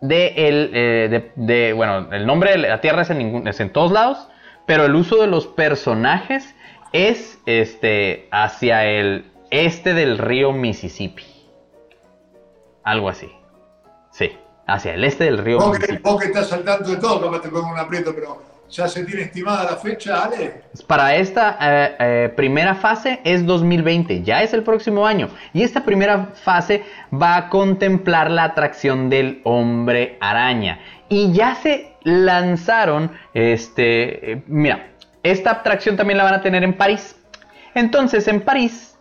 de 0.00 0.34
el 0.48 0.70
eh, 0.74 1.08
de, 1.10 1.32
de- 1.36 1.72
bueno 1.72 2.08
el 2.12 2.26
nombre 2.26 2.50
de 2.52 2.58
la 2.58 2.80
tierra 2.80 3.02
es 3.02 3.10
en 3.10 3.18
ningún 3.18 3.48
es 3.48 3.58
en 3.60 3.70
todos 3.70 3.90
lados 3.90 4.28
pero 4.66 4.84
el 4.84 4.94
uso 4.94 5.20
de 5.20 5.26
los 5.26 5.46
personajes 5.46 6.54
es 6.92 7.38
este 7.46 8.28
hacia 8.30 8.84
el 8.86 9.24
este 9.50 9.94
del 9.94 10.18
río 10.18 10.52
Mississippi. 10.52 11.24
Algo 12.82 13.08
así. 13.08 13.30
Sí 14.10 14.32
hacia 14.66 14.94
el 14.94 15.04
este 15.04 15.24
del 15.24 15.38
río 15.38 15.58
Mississippi. 15.60 16.02
vos 16.02 16.20
que 16.20 16.26
estás 16.28 16.52
al 16.52 16.64
tanto 16.64 16.90
de 16.90 16.96
todo, 16.96 17.20
capaz 17.20 17.42
te 17.42 17.48
pongo 17.50 17.70
un 17.70 17.78
aprieto, 17.78 18.12
pero 18.14 18.42
¿ya 18.70 18.88
se 18.88 19.04
tiene 19.04 19.22
estimada 19.22 19.64
la 19.64 19.76
fecha, 19.76 20.24
Ale? 20.24 20.62
Para 20.86 21.14
esta 21.16 21.58
eh, 21.60 21.96
eh, 21.98 22.32
primera 22.34 22.74
fase 22.74 23.20
es 23.24 23.44
2020, 23.46 24.22
ya 24.22 24.42
es 24.42 24.52
el 24.52 24.62
próximo 24.62 25.06
año. 25.06 25.28
Y 25.52 25.62
esta 25.62 25.84
primera 25.84 26.32
fase 26.34 26.82
va 27.12 27.36
a 27.36 27.48
contemplar 27.48 28.30
la 28.30 28.44
atracción 28.44 29.10
del 29.10 29.40
hombre 29.44 30.18
araña. 30.20 30.80
Y 31.08 31.32
ya 31.32 31.54
se 31.56 31.94
lanzaron, 32.02 33.12
este, 33.32 34.32
eh, 34.32 34.42
mira, 34.46 34.88
esta 35.22 35.50
atracción 35.50 35.96
también 35.96 36.18
la 36.18 36.24
van 36.24 36.34
a 36.34 36.42
tener 36.42 36.64
en 36.64 36.74
París. 36.74 37.16
Entonces 37.74 38.28
en 38.28 38.40
París 38.40 38.94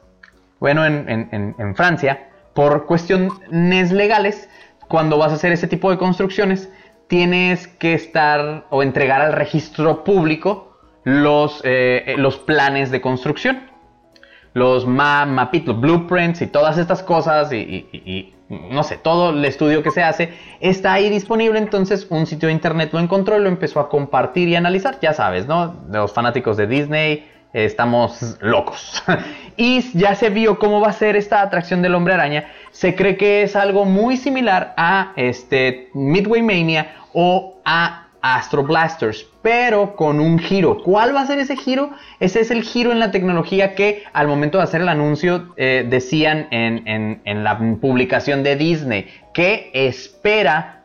bueno, 0.64 0.86
en, 0.86 1.76
Francia, 1.76 2.30
por 2.54 2.86
cuestiones 2.86 3.92
legales, 3.92 4.48
cuando 4.88 5.18
vas 5.18 5.34
a 5.34 5.36
hacer 5.36 5.52
ese 5.52 5.68
tipo 5.68 5.92
de 5.92 5.98
construcciones, 5.98 6.70
tienes 7.14 7.68
que 7.68 7.94
estar 7.94 8.66
o 8.72 8.82
entregar 8.82 9.22
al 9.22 9.34
registro 9.34 10.04
público 10.04 10.80
los, 11.04 11.62
eh, 11.64 12.16
los 12.18 12.38
planes 12.40 12.90
de 12.90 13.02
construcción 13.02 13.70
los 14.54 14.88
mapitos, 14.88 15.80
blueprints 15.80 16.42
y 16.42 16.48
todas 16.48 16.80
estas 16.80 17.04
cosas 17.04 17.52
y, 17.54 18.34
no 18.50 18.84
sé, 18.84 18.98
todo 18.98 19.32
el 19.32 19.46
estudio 19.46 19.84
que 19.84 19.92
se 19.92 20.04
hace 20.04 20.34
está 20.60 20.94
ahí 20.94 21.10
disponible. 21.10 21.60
Entonces 21.60 22.08
un 22.10 22.26
sitio 22.26 22.48
de 22.48 22.54
internet 22.54 22.90
lo 22.94 23.00
encontró 23.00 23.38
y 23.38 23.42
lo 23.42 23.50
empezó 23.50 23.80
a 23.80 23.90
compartir 23.90 24.48
y 24.50 24.56
analizar. 24.56 25.00
Ya 25.02 25.14
sabes, 25.14 25.48
¿no? 25.48 25.76
Los 25.92 26.14
fanáticos 26.14 26.58
de 26.58 26.68
Disney 26.68 27.28
estamos 27.54 28.38
locos. 28.42 29.04
y 29.58 29.82
ya 29.98 30.16
se 30.16 30.30
vio 30.30 30.60
cómo 30.60 30.82
va 30.82 30.90
a 30.90 30.94
ser 30.94 31.16
esta 31.16 31.42
atracción 31.42 31.82
del 31.82 31.96
hombre 31.96 32.16
araña. 32.16 32.52
Se 32.72 32.96
cree 32.96 33.16
que 33.18 33.44
es 33.44 33.56
algo 33.56 33.86
muy 33.86 34.18
similar 34.18 34.74
a 34.78 35.14
este 35.16 35.90
Midway 35.94 36.42
Mania 36.42 36.96
o 37.14 37.56
a 37.64 38.08
Astro 38.24 38.64
Blasters, 38.64 39.28
pero 39.42 39.98
con 39.98 40.22
un 40.22 40.40
giro. 40.40 40.82
¿Cuál 40.82 41.14
va 41.14 41.22
a 41.22 41.28
ser 41.28 41.40
ese 41.40 41.58
giro? 41.58 41.92
Ese 42.22 42.40
es 42.40 42.52
el 42.52 42.64
giro 42.64 42.94
en 42.94 43.00
la 43.00 43.12
tecnología 43.12 43.76
que 43.76 44.04
al 44.14 44.30
momento 44.30 44.60
de 44.60 44.64
hacer 44.64 44.80
el 44.80 44.88
anuncio 44.88 45.54
eh, 45.58 45.86
decían 45.88 46.48
en, 46.52 47.44
la 47.44 47.60
publicación 47.82 48.42
de 48.42 48.56
Disney, 48.56 49.08
que 49.34 49.72
espera 49.74 50.83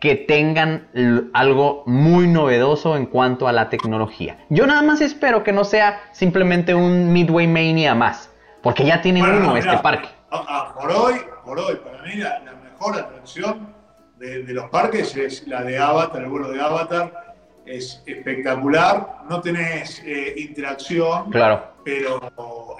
que 0.00 0.14
tengan 0.14 0.88
algo 1.32 1.82
muy 1.86 2.28
novedoso 2.28 2.96
en 2.96 3.06
cuanto 3.06 3.48
a 3.48 3.52
la 3.52 3.68
tecnología. 3.68 4.38
Yo 4.48 4.66
nada 4.66 4.82
más 4.82 5.00
espero 5.00 5.42
que 5.42 5.52
no 5.52 5.64
sea 5.64 6.00
simplemente 6.12 6.74
un 6.74 7.12
Midway 7.12 7.46
Mania 7.46 7.94
más, 7.94 8.30
porque 8.62 8.84
ya 8.84 9.00
tienen 9.00 9.24
uno 9.24 9.56
este 9.56 9.78
parque. 9.78 10.08
por 10.30 10.90
hoy, 10.90 11.14
por 11.44 11.58
hoy, 11.58 11.76
para 11.76 12.02
mí 12.02 12.14
la 12.14 12.40
mejor 12.62 12.98
atracción 12.98 13.74
de, 14.18 14.44
los 14.52 14.68
parques 14.70 15.16
es 15.16 15.46
la 15.46 15.62
de 15.62 15.78
Avatar, 15.78 16.22
el 16.22 16.28
vuelo 16.28 16.50
de 16.50 16.60
Avatar. 16.60 17.34
Es 17.66 18.02
espectacular, 18.06 19.18
no 19.28 19.42
tenés 19.42 20.02
eh, 20.06 20.34
interacción, 20.38 21.30
claro. 21.30 21.64
pero 21.84 22.18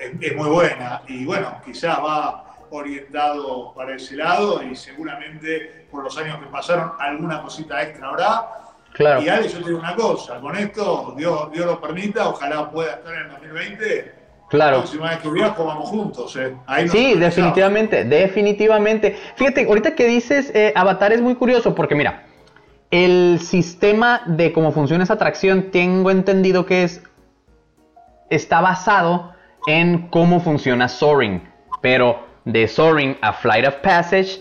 es, 0.00 0.34
muy 0.34 0.48
buena. 0.48 1.02
Y 1.06 1.26
bueno, 1.26 1.60
quizás 1.62 1.98
va 1.98 2.47
orientado 2.70 3.72
para 3.74 3.96
ese 3.96 4.16
lado 4.16 4.62
y 4.62 4.74
seguramente 4.76 5.86
por 5.90 6.04
los 6.04 6.16
años 6.18 6.38
que 6.38 6.46
pasaron 6.46 6.92
alguna 6.98 7.42
cosita 7.42 7.82
extra 7.82 8.08
habrá. 8.08 8.48
Claro. 8.92 9.22
Y 9.22 9.28
Ale, 9.28 9.48
yo 9.48 9.58
te 9.58 9.66
digo 9.66 9.78
una 9.78 9.94
cosa, 9.94 10.40
con 10.40 10.56
esto, 10.56 11.14
Dios, 11.16 11.52
Dios 11.52 11.66
lo 11.66 11.80
permita, 11.80 12.28
ojalá 12.28 12.70
pueda 12.70 12.94
estar 12.94 13.14
en 13.14 13.20
el 13.20 13.30
2020 13.30 14.18
Claro. 14.48 14.82
vamos 15.58 15.90
juntos, 15.90 16.34
¿eh? 16.36 16.54
sí, 16.90 17.14
definitivamente, 17.14 18.04
definitivamente. 18.04 19.16
Fíjate, 19.36 19.66
ahorita 19.66 19.94
que 19.94 20.06
dices 20.06 20.50
eh, 20.54 20.72
Avatar 20.74 21.12
es 21.12 21.20
muy 21.20 21.34
curioso 21.34 21.74
porque 21.74 21.94
mira, 21.94 22.24
el 22.90 23.40
sistema 23.42 24.22
de 24.24 24.52
cómo 24.52 24.72
funciona 24.72 25.04
esa 25.04 25.14
atracción 25.14 25.70
tengo 25.70 26.10
entendido 26.10 26.64
que 26.64 26.84
es 26.84 27.02
está 28.30 28.60
basado 28.62 29.34
en 29.66 30.08
cómo 30.08 30.40
funciona 30.40 30.88
Soaring, 30.88 31.42
pero 31.82 32.27
de 32.48 32.66
Soaring 32.66 33.18
a 33.20 33.34
Flight 33.34 33.66
of 33.66 33.74
Passage 33.76 34.40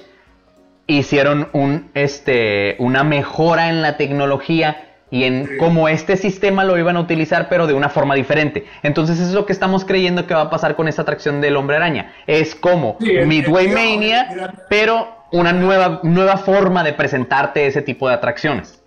hicieron 0.88 1.50
un, 1.52 1.92
este, 1.94 2.78
una 2.80 3.04
mejora 3.04 3.70
en 3.70 3.82
la 3.82 3.98
tecnología 3.98 4.96
y 5.12 5.26
en 5.26 5.58
cómo 5.58 5.90
este 5.90 6.16
sistema 6.16 6.64
lo 6.64 6.78
iban 6.78 6.96
a 6.96 7.02
utilizar, 7.02 7.50
pero 7.50 7.68
de 7.68 7.74
una 7.74 7.90
forma 7.90 8.16
diferente. 8.16 8.66
Entonces, 8.82 9.18
eso 9.20 9.28
es 9.28 9.34
lo 9.34 9.46
que 9.46 9.54
estamos 9.54 9.84
creyendo 9.84 10.26
que 10.26 10.34
va 10.34 10.44
a 10.44 10.50
pasar 10.50 10.76
con 10.76 10.88
esta 10.88 11.02
atracción 11.02 11.42
del 11.42 11.58
hombre 11.58 11.76
araña. 11.76 12.14
Es 12.28 12.56
como 12.56 12.98
Midway 13.00 13.68
Mania, 13.68 14.54
pero 14.70 15.26
una 15.34 15.52
nueva, 15.52 16.00
nueva 16.04 16.38
forma 16.38 16.84
de 16.84 16.94
presentarte 16.94 17.66
ese 17.66 17.82
tipo 17.82 18.08
de 18.08 18.16
atracciones. 18.16 18.82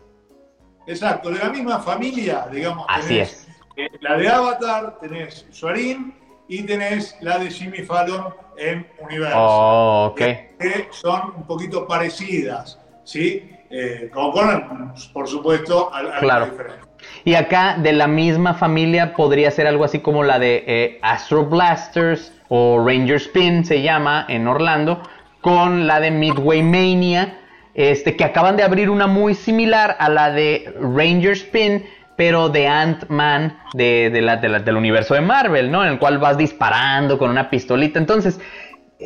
Exacto, 0.86 1.30
de 1.30 1.38
la 1.38 1.50
misma 1.50 1.78
familia, 1.78 2.46
digamos. 2.50 2.86
Así 2.88 3.18
es. 3.18 3.46
Eh, 3.76 3.88
la 4.00 4.16
de 4.16 4.28
Avatar, 4.28 4.98
tenés 5.00 5.46
Suarín 5.50 6.19
y 6.50 6.64
tenés 6.64 7.16
la 7.20 7.38
de 7.38 7.50
Jimmy 7.50 7.78
Fallon 7.78 8.34
en 8.58 8.86
Universo. 8.98 9.36
Oh, 9.38 10.14
Que 10.16 10.50
son 10.90 11.32
un 11.36 11.46
poquito 11.46 11.86
parecidas, 11.86 12.78
¿sí? 13.04 13.50
eh, 13.70 14.10
con, 14.12 14.92
por 15.12 15.28
supuesto, 15.28 15.94
algo 15.94 16.12
claro. 16.18 16.46
diferente. 16.46 16.80
Y 17.24 17.34
acá 17.34 17.76
de 17.78 17.92
la 17.92 18.06
misma 18.06 18.54
familia 18.54 19.14
podría 19.14 19.50
ser 19.50 19.66
algo 19.66 19.84
así 19.84 20.00
como 20.00 20.24
la 20.24 20.38
de 20.38 20.64
eh, 20.66 20.98
Astro 21.02 21.46
Blasters 21.46 22.32
o 22.48 22.84
Ranger 22.84 23.16
Spin 23.16 23.64
se 23.64 23.80
llama 23.80 24.26
en 24.28 24.48
Orlando, 24.48 25.02
con 25.40 25.86
la 25.86 26.00
de 26.00 26.10
Midway 26.10 26.62
Mania, 26.62 27.38
este, 27.74 28.16
que 28.16 28.24
acaban 28.24 28.56
de 28.56 28.64
abrir 28.64 28.90
una 28.90 29.06
muy 29.06 29.34
similar 29.34 29.96
a 30.00 30.08
la 30.08 30.30
de 30.32 30.74
Ranger 30.80 31.32
Spin, 31.32 31.86
pero 32.20 32.50
de 32.50 32.68
Ant-Man 32.68 33.60
de, 33.72 34.20
la, 34.20 34.36
del 34.36 34.76
universo 34.76 35.14
de 35.14 35.22
Marvel, 35.22 35.70
¿no? 35.70 35.82
En 35.82 35.92
el 35.92 35.98
cual 35.98 36.18
vas 36.18 36.36
disparando 36.36 37.16
con 37.16 37.30
una 37.30 37.48
pistolita. 37.48 37.98
Entonces, 37.98 38.38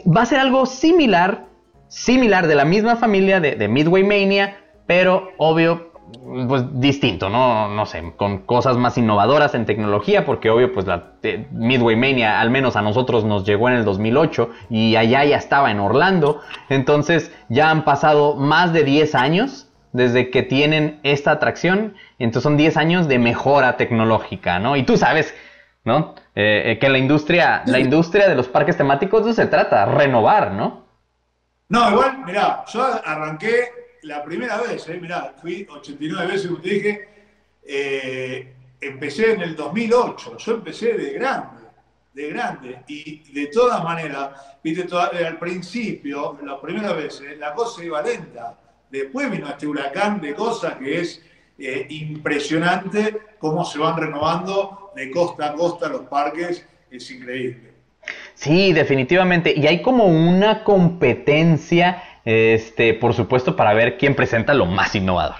va 0.05 0.23
a 0.23 0.27
ser 0.27 0.41
algo 0.41 0.67
similar, 0.67 1.45
similar 1.87 2.49
de 2.49 2.57
la 2.57 2.65
misma 2.65 2.97
familia 2.97 3.39
de, 3.39 3.69
Midway 3.69 4.03
Mania, 4.03 4.57
pero 4.89 5.31
obvio, 5.37 5.93
pues 6.49 6.65
distinto, 6.81 7.29
¿no? 7.29 7.69
No 7.69 7.87
sé, 7.87 8.03
con 8.17 8.39
cosas 8.39 8.79
más 8.79 8.99
innovadoras 8.99 9.55
en 9.55 9.65
tecnología, 9.65 10.25
porque 10.25 10.51
obvio, 10.51 10.73
pues 10.73 10.85
la 10.89 11.13
Midway 11.53 11.95
Mania 11.95 12.41
al 12.41 12.51
menos 12.51 12.75
a 12.75 12.83
nosotros 12.83 13.25
nos 13.25 13.47
llegó 13.47 13.69
en 13.69 13.77
el 13.77 13.85
2008 13.85 14.51
y 14.71 14.97
allá 14.97 15.25
ya 15.25 15.37
estaba 15.37 15.71
en 15.71 15.79
Orlando. 15.79 16.41
Entonces 16.69 17.33
ya 17.49 17.71
han 17.71 17.85
pasado 17.85 18.35
más 18.35 18.73
de 18.73 18.83
10 18.83 19.15
años 19.15 19.69
desde 19.95 20.29
que 20.31 20.43
tienen 20.43 21.01
esta 21.03 21.31
atracción. 21.31 21.95
Entonces 22.19 22.43
son 22.43 22.59
10 22.59 22.77
años 22.77 23.09
de 23.09 23.19
mejora 23.19 23.79
tecnológica, 23.79 24.59
¿no? 24.59 24.77
Y 24.77 24.83
tú 24.83 24.99
sabes, 24.99 25.35
¿no? 25.85 26.15
Eh, 26.35 26.73
eh, 26.73 26.79
que 26.79 26.91
la 26.91 26.99
industria, 26.99 27.63
la 27.65 27.79
industria 27.79 28.29
de 28.29 28.35
los 28.35 28.49
parques 28.49 28.77
temáticos 28.77 29.25
no 29.25 29.33
se 29.33 29.47
trata, 29.47 29.87
renovar, 29.87 30.53
¿no? 30.53 30.85
No, 31.71 31.91
igual, 31.91 32.25
mirá, 32.27 32.65
yo 32.71 32.85
arranqué 32.85 33.71
la 34.03 34.23
primera 34.23 34.61
vez, 34.61 34.87
eh, 34.89 34.99
mirá, 35.01 35.35
fui 35.41 35.67
89 35.71 36.27
veces, 36.27 36.47
como 36.49 36.61
te 36.61 36.69
dije, 36.69 37.09
eh, 37.63 38.55
empecé 38.81 39.33
en 39.33 39.43
el 39.43 39.57
2008, 39.57 40.37
yo 40.37 40.53
empecé 40.55 40.93
de 40.95 41.13
grande, 41.15 41.63
de 42.13 42.29
grande, 42.29 42.83
y 42.87 43.33
de 43.33 43.47
todas 43.47 43.83
maneras, 43.83 44.59
viste, 44.63 44.87
eh, 45.13 45.27
al 45.27 45.39
principio, 45.39 46.39
las 46.45 46.59
primeras 46.61 46.97
veces, 46.97 47.39
la 47.39 47.55
cosa 47.55 47.83
iba 47.83 48.03
lenta, 48.03 48.59
después 48.99 49.31
vino 49.31 49.49
este 49.49 49.67
huracán 49.67 50.21
de 50.21 50.35
cosas 50.35 50.75
que 50.75 51.01
es 51.01 51.23
impresionante 51.89 53.19
cómo 53.39 53.65
se 53.65 53.79
van 53.79 53.97
renovando 53.97 54.91
de 54.97 55.11
costa 55.11 55.51
a 55.51 55.53
costa 55.55 55.89
los 55.89 56.03
parques, 56.03 56.67
es 56.91 57.11
increíble. 57.11 57.73
Sí, 58.35 58.73
definitivamente. 58.73 59.55
Y 59.57 59.67
hay 59.67 59.83
como 59.83 60.05
una 60.05 60.65
competencia, 60.65 62.03
este, 62.25 62.95
por 62.95 63.15
supuesto, 63.15 63.57
para 63.57 63.75
ver 63.75 63.97
quién 63.99 64.15
presenta 64.15 64.55
lo 64.55 64.67
más 64.67 64.95
innovador. 64.95 65.37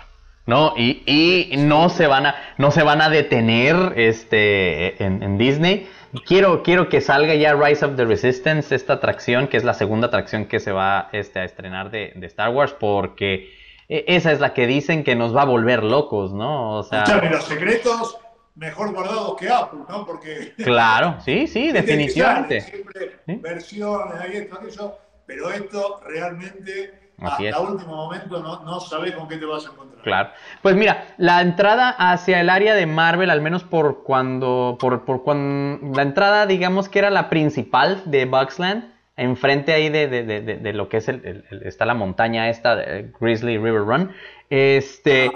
¿No? 0.47 0.75
Y, 0.77 1.03
y 1.07 1.57
no 1.57 1.89
se 1.89 2.07
van 2.07 2.27
a, 2.27 2.35
no 2.59 2.71
se 2.71 2.83
van 2.83 3.01
a 3.01 3.09
detener 3.09 3.95
este, 3.97 5.03
en, 5.03 5.39
Disney. 5.39 5.89
Quiero, 6.27 6.63
quiero 6.63 6.89
que 6.89 7.01
salga 7.01 7.35
ya 7.35 7.55
Rise 7.55 7.85
of 7.85 7.97
the 7.97 8.05
Resistance, 8.05 8.75
esta 8.75 8.95
atracción, 8.95 9.49
que 9.49 9.57
es 9.57 9.65
la 9.65 9.75
segunda 9.75 10.07
atracción 10.09 10.47
que 10.47 10.61
se 10.61 10.73
va 10.73 11.09
este, 11.13 11.41
a 11.41 11.45
estrenar 11.45 11.91
de, 11.91 12.13
de 12.15 12.27
Star 12.27 12.51
Wars, 12.51 12.75
porque 12.79 13.51
e, 13.89 14.05
esa 14.09 14.33
es 14.33 14.41
la 14.41 14.55
que 14.55 14.67
dicen 14.67 15.05
que 15.05 15.17
nos 15.17 15.35
va 15.35 15.43
a 15.43 15.47
volver 15.47 15.83
locos, 15.83 16.33
¿no? 16.33 16.79
O 16.79 16.83
sea, 16.83 17.05
los 17.31 17.45
secretos 17.45 18.19
mejor 18.55 18.93
guardados 18.93 19.37
que 19.37 19.49
Apple, 19.49 19.81
¿no? 19.89 20.07
Porque. 20.07 20.55
Claro, 20.57 21.17
sí, 21.25 21.47
sí, 21.47 21.73
definitivamente. 21.73 22.61
Siempre 22.61 23.21
versiones, 23.27 24.21
ahí 24.21 24.37
esto, 24.37 24.57
aquello, 24.57 24.99
pero 25.27 25.51
esto 25.51 26.01
realmente. 26.07 27.04
Hasta 27.21 27.61
último 27.61 27.97
momento 27.97 28.43
no, 28.43 28.65
no 28.65 28.81
sabes 28.81 29.13
con 29.13 29.29
qué 29.29 29.37
te 29.37 29.47
vas 29.47 29.67
a 29.67 29.71
encontrar. 29.71 30.03
Claro. 30.03 30.31
Pues 30.63 30.77
mira, 30.77 31.07
la 31.17 31.41
entrada 31.41 31.91
hacia 31.91 32.41
el 32.41 32.51
área 32.51 32.75
de 32.75 32.87
Marvel, 32.87 33.31
al 33.31 33.41
menos 33.41 33.65
por 33.65 34.03
cuando, 34.03 34.77
por, 34.81 35.05
por 35.05 35.23
cuando, 35.23 35.95
la 35.95 36.03
entrada, 36.03 36.47
digamos 36.47 36.89
que 36.89 36.99
era 36.99 37.11
la 37.11 37.29
principal 37.29 38.03
de 38.05 38.27
Bugsland, 38.27 38.93
enfrente 39.17 39.73
ahí 39.73 39.89
de, 39.89 40.09
de, 40.09 40.25
de, 40.25 40.41
de 40.41 40.73
lo 40.73 40.89
que 40.89 40.97
es 40.97 41.09
el, 41.09 41.45
está 41.65 41.87
la 41.87 41.95
montaña 41.95 42.49
esta, 42.49 42.77
de 42.77 43.13
Grizzly 43.21 43.59
River 43.59 43.83
Run, 43.83 44.13
este, 44.51 45.31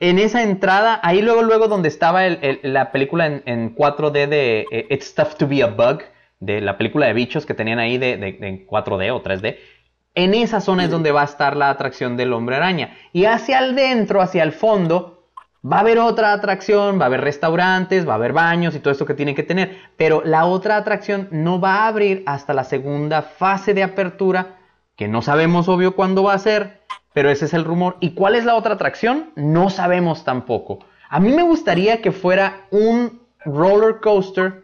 en 0.00 0.18
esa 0.18 0.42
entrada, 0.42 1.00
ahí 1.02 1.22
luego, 1.22 1.42
luego 1.42 1.68
donde 1.68 1.88
estaba 1.88 2.22
la 2.62 2.92
película 2.92 3.26
en, 3.26 3.74
4D 3.74 4.26
de 4.26 4.66
eh, 4.70 4.86
It's 4.90 5.14
Tough 5.14 5.34
to 5.38 5.48
Be 5.48 5.62
a 5.62 5.68
Bug, 5.68 6.02
de 6.40 6.60
la 6.60 6.76
película 6.76 7.06
de 7.06 7.14
bichos 7.14 7.46
que 7.46 7.54
tenían 7.54 7.78
ahí 7.78 7.96
de, 7.96 8.66
4D 8.68 9.12
o 9.12 9.22
3D, 9.22 9.56
en 10.14 10.34
esa 10.34 10.60
zona 10.60 10.84
es 10.84 10.90
donde 10.90 11.12
va 11.12 11.22
a 11.22 11.26
estar 11.26 11.56
la 11.56 11.70
atracción 11.70 12.16
del 12.16 12.32
hombre 12.32 12.56
araña. 12.56 12.96
Y 13.12 13.24
hacia 13.24 13.58
el 13.58 13.74
dentro, 13.74 14.20
hacia 14.20 14.42
el 14.42 14.52
fondo, 14.52 15.14
Va 15.66 15.78
a 15.78 15.80
haber 15.80 15.98
otra 15.98 16.34
atracción, 16.34 17.00
va 17.00 17.04
a 17.04 17.06
haber 17.06 17.22
restaurantes, 17.22 18.06
va 18.06 18.12
a 18.12 18.16
haber 18.16 18.34
baños 18.34 18.74
y 18.74 18.80
todo 18.80 18.92
esto 18.92 19.06
que 19.06 19.14
tiene 19.14 19.34
que 19.34 19.42
tener, 19.42 19.78
pero 19.96 20.20
la 20.22 20.44
otra 20.44 20.76
atracción 20.76 21.26
no 21.30 21.58
va 21.58 21.76
a 21.76 21.86
abrir 21.86 22.22
hasta 22.26 22.52
la 22.52 22.64
segunda 22.64 23.22
fase 23.22 23.72
de 23.72 23.82
apertura, 23.82 24.58
que 24.94 25.08
no 25.08 25.22
sabemos 25.22 25.66
obvio 25.68 25.96
cuándo 25.96 26.22
va 26.22 26.34
a 26.34 26.38
ser, 26.38 26.82
pero 27.14 27.30
ese 27.30 27.46
es 27.46 27.54
el 27.54 27.64
rumor. 27.64 27.96
¿Y 28.00 28.10
cuál 28.10 28.34
es 28.34 28.44
la 28.44 28.56
otra 28.56 28.74
atracción? 28.74 29.30
No 29.36 29.70
sabemos 29.70 30.22
tampoco. 30.22 30.80
A 31.08 31.18
mí 31.18 31.32
me 31.32 31.42
gustaría 31.42 32.02
que 32.02 32.12
fuera 32.12 32.66
un 32.70 33.22
roller 33.46 34.00
coaster 34.02 34.63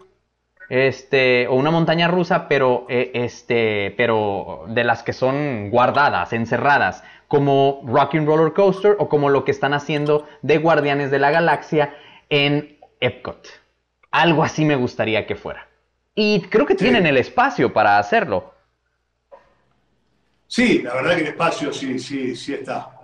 este, 0.71 1.49
o 1.49 1.55
una 1.55 1.71
montaña 1.71 2.09
rusa, 2.09 2.49
pero, 2.49 2.87
eh, 2.89 3.11
este, 3.12 3.93
pero 3.97 4.64
de 4.68 4.85
las 4.85 5.03
que 5.03 5.12
son 5.12 5.68
guardadas, 5.68 6.33
encerradas, 6.33 7.03
como 7.29 7.83
Rocking 7.85 8.25
Roller 8.25 8.53
Coaster 8.53 8.97
o 8.99 9.09
como 9.09 9.29
lo 9.29 9.45
que 9.45 9.51
están 9.51 9.75
haciendo 9.75 10.27
de 10.43 10.59
Guardianes 10.59 11.11
de 11.11 11.18
la 11.18 11.31
Galaxia 11.31 11.95
en 12.29 12.79
Epcot. 13.01 13.49
Algo 14.12 14.45
así 14.45 14.64
me 14.64 14.77
gustaría 14.77 15.27
que 15.27 15.35
fuera. 15.35 15.68
Y 16.14 16.43
creo 16.43 16.66
que 16.66 16.75
tienen 16.75 17.07
el 17.07 17.16
espacio 17.16 17.73
para 17.73 17.99
hacerlo. 17.99 18.55
Sí, 20.47 20.83
la 20.83 20.95
verdad 20.95 21.14
que 21.16 21.21
el 21.23 21.27
espacio 21.29 21.73
sí, 21.73 21.99
sí, 21.99 22.35
sí 22.35 22.55
está. 22.55 22.99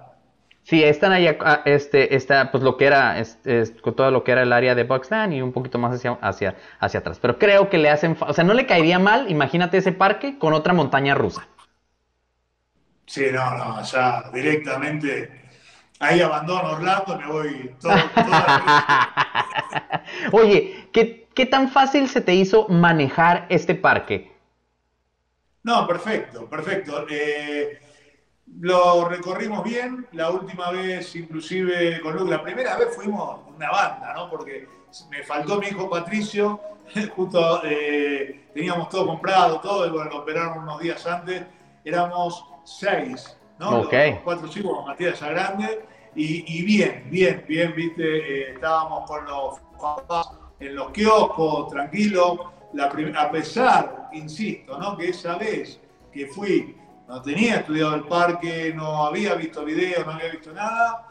Sí, 0.66 0.82
están 0.82 1.12
ahí, 1.12 1.28
ah, 1.28 1.62
este, 1.64 2.16
está, 2.16 2.50
pues 2.50 2.64
lo 2.64 2.76
que 2.76 2.86
era, 2.86 3.22
con 3.82 3.94
todo 3.94 4.10
lo 4.10 4.24
que 4.24 4.32
era 4.32 4.42
el 4.42 4.52
área 4.52 4.74
de 4.74 4.82
Bugsland 4.82 5.32
y 5.32 5.40
un 5.40 5.52
poquito 5.52 5.78
más 5.78 5.94
hacia, 5.94 6.18
hacia, 6.20 6.56
hacia 6.80 6.98
atrás. 6.98 7.20
Pero 7.20 7.38
creo 7.38 7.70
que 7.70 7.78
le 7.78 7.88
hacen, 7.88 8.16
o 8.18 8.32
sea, 8.32 8.42
no 8.42 8.52
le 8.52 8.66
caería 8.66 8.98
mal, 8.98 9.30
imagínate 9.30 9.76
ese 9.76 9.92
parque 9.92 10.40
con 10.40 10.54
otra 10.54 10.72
montaña 10.72 11.14
rusa. 11.14 11.46
Sí, 13.06 13.26
no, 13.32 13.56
no, 13.56 13.80
ya 13.84 14.24
directamente 14.34 15.40
ahí 16.00 16.20
abandono 16.20 16.72
Orlando, 16.72 17.16
me 17.16 17.26
voy 17.28 17.70
todo. 17.80 17.94
Oye, 20.32 20.88
¿qué, 20.92 21.28
¿qué 21.32 21.46
tan 21.46 21.68
fácil 21.68 22.08
se 22.08 22.20
te 22.20 22.34
hizo 22.34 22.66
manejar 22.66 23.46
este 23.50 23.76
parque? 23.76 24.32
No, 25.62 25.86
perfecto, 25.86 26.50
perfecto. 26.50 27.06
Eh, 27.08 27.85
lo 28.60 29.08
recorrimos 29.08 29.64
bien, 29.64 30.06
la 30.12 30.30
última 30.30 30.70
vez 30.70 31.14
inclusive 31.16 32.00
con 32.00 32.16
Luke, 32.16 32.30
la 32.30 32.42
primera 32.42 32.76
vez 32.76 32.94
fuimos 32.94 33.40
una 33.54 33.70
banda, 33.70 34.14
¿no? 34.14 34.30
Porque 34.30 34.68
me 35.10 35.22
faltó 35.22 35.58
mi 35.60 35.66
hijo 35.66 35.90
Patricio, 35.90 36.60
justo 37.14 37.60
eh, 37.64 38.48
teníamos 38.54 38.88
todo 38.88 39.06
comprado, 39.06 39.60
todo, 39.60 39.86
y 39.86 39.90
bueno, 39.90 40.10
lo 40.10 40.18
operaron 40.18 40.62
unos 40.62 40.80
días 40.80 41.06
antes, 41.06 41.42
éramos 41.84 42.44
seis, 42.64 43.36
¿no? 43.58 43.82
Los, 43.82 43.88
cuatro 44.24 44.48
chicos, 44.48 44.86
Matías 44.86 45.20
ya 45.20 45.28
grande, 45.30 45.84
y, 46.14 46.64
bien, 46.64 47.06
bien, 47.10 47.44
bien, 47.46 47.74
viste, 47.74 48.02
eh, 48.02 48.52
estábamos 48.54 49.06
con 49.06 49.26
los 49.26 49.60
papás 49.78 50.30
en 50.58 50.74
los 50.74 50.90
kioscos, 50.92 51.68
tranquilos, 51.68 52.38
a 53.18 53.30
pesar, 53.30 54.08
insisto, 54.12 54.78
¿no? 54.78 54.96
Que 54.96 55.10
esa 55.10 55.36
vez 55.36 55.78
que 56.12 56.26
fui 56.26 56.74
no 57.08 57.22
tenía 57.22 57.56
estudiado 57.56 57.94
el 57.94 58.04
parque, 58.04 58.72
no 58.74 59.06
había 59.06 59.34
visto 59.34 59.64
videos, 59.64 60.04
no 60.04 60.12
había 60.12 60.30
visto 60.30 60.52
nada, 60.52 61.08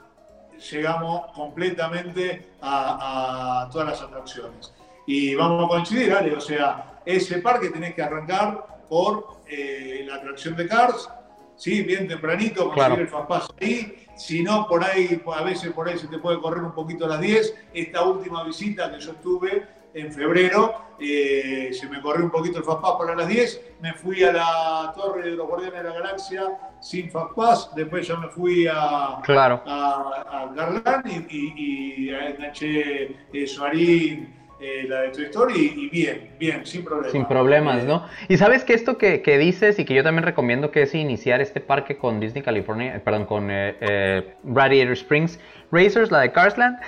llegamos 0.71 1.31
completamente 1.33 2.53
a, 2.61 3.69
todas 3.71 3.89
las 3.89 4.01
atracciones. 4.01 4.73
Y 5.07 5.35
vamos 5.35 5.65
a 5.65 5.67
coincidir, 5.67 6.13
Ale, 6.13 6.35
o 6.35 6.41
sea, 6.41 7.01
ese 7.05 7.39
parque 7.39 7.69
tenés 7.69 7.93
que 7.93 8.01
arrancar 8.01 8.65
por 8.89 9.41
eh, 9.47 10.03
la 10.07 10.15
atracción 10.15 10.55
de 10.55 10.67
Cars, 10.67 11.09
¿sí? 11.55 11.83
bien 11.83 12.07
tempranito, 12.07 12.71
conseguir 12.71 12.99
el 13.01 13.07
Fastpass 13.07 13.47
ahí, 13.61 14.05
si 14.15 14.43
no, 14.43 14.67
por 14.67 14.83
ahí, 14.83 15.21
a 15.33 15.43
veces 15.43 15.73
por 15.73 15.87
ahí 15.87 15.97
se 15.97 16.07
te 16.07 16.17
puede 16.17 16.39
correr 16.39 16.63
un 16.63 16.73
poquito 16.73 17.05
a 17.05 17.09
las 17.09 17.21
10. 17.21 17.55
Esta 17.73 18.03
última 18.03 18.43
visita 18.43 18.89
que 18.91 18.99
yo 18.99 19.11
estuve, 19.11 19.67
en 19.95 20.11
febrero, 20.11 20.73
eh, 20.99 21.69
se 21.71 21.87
me 21.87 22.01
corrió 22.01 22.25
un 22.25 22.31
poquito 22.31 22.57
el 22.57 22.65
Fastpass 22.65 22.95
para 22.99 23.15
las 23.15 23.27
10, 23.29 23.61
me 23.81 23.93
fui 23.93 24.23
a 24.23 24.33
la 24.33 24.93
Torre 24.93 25.29
de 25.29 25.37
los 25.37 25.47
Guardianes 25.47 25.83
de 25.83 25.89
la 25.89 25.95
Galaxia 25.95 26.43
sin 26.81 27.09
Fastpass, 27.09 27.73
después 27.75 28.05
ya 28.05 28.17
me 28.17 28.27
fui 28.27 28.67
a, 28.67 29.19
claro. 29.23 29.63
a, 29.65 30.51
Garland 30.53 31.07
y, 31.29 32.09
enganché 32.09 33.15
eh, 33.31 33.47
Suarín, 33.47 34.35
eh, 34.59 34.85
la 34.87 35.01
de 35.01 35.23
Story 35.23 35.73
y 35.77 35.89
bien, 35.89 36.31
bien, 36.39 36.65
sin 36.65 36.83
problemas. 36.83 37.11
Sin 37.13 37.25
problemas, 37.25 37.83
¿no? 37.85 38.05
Y 38.27 38.35
sabes 38.35 38.65
que 38.65 38.73
esto 38.73 38.97
que, 38.97 39.21
dices 39.37 39.79
y 39.79 39.85
que 39.85 39.93
yo 39.93 40.03
también 40.03 40.25
recomiendo 40.25 40.71
que 40.71 40.81
es 40.81 40.93
iniciar 40.93 41.39
este 41.39 41.61
parque 41.61 41.97
con 41.97 42.19
Disney 42.19 42.43
California, 42.43 43.01
perdón, 43.01 43.25
con 43.25 43.47
Radiator 43.47 44.93
Springs 44.93 45.39
Racers, 45.71 46.11
la 46.11 46.19
de 46.19 46.31
Carsland, 46.33 46.79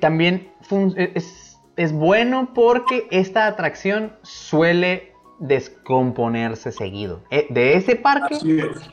también 0.00 0.50
es 0.96 1.49
es 1.80 1.92
bueno 1.92 2.50
porque 2.52 3.08
esta 3.10 3.46
atracción 3.46 4.12
suele 4.20 5.14
descomponerse 5.38 6.72
seguido. 6.72 7.22
Eh, 7.30 7.46
de 7.48 7.72
ese 7.72 7.96
parque, 7.96 8.36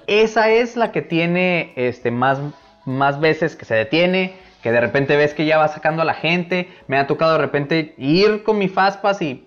esa 0.07 0.49
es 0.49 0.77
la 0.77 0.93
que 0.93 1.01
tiene 1.01 1.73
este, 1.75 2.11
más, 2.11 2.39
más 2.85 3.19
veces 3.19 3.57
que 3.57 3.65
se 3.65 3.75
detiene, 3.75 4.37
que 4.63 4.71
de 4.71 4.79
repente 4.79 5.17
ves 5.17 5.33
que 5.33 5.45
ya 5.45 5.57
va 5.57 5.67
sacando 5.67 6.01
a 6.01 6.05
la 6.05 6.13
gente. 6.13 6.69
Me 6.87 6.97
ha 6.97 7.07
tocado 7.07 7.33
de 7.33 7.39
repente 7.39 7.93
ir 7.97 8.43
con 8.43 8.57
mi 8.57 8.69
Fastpass 8.69 9.21
y 9.21 9.45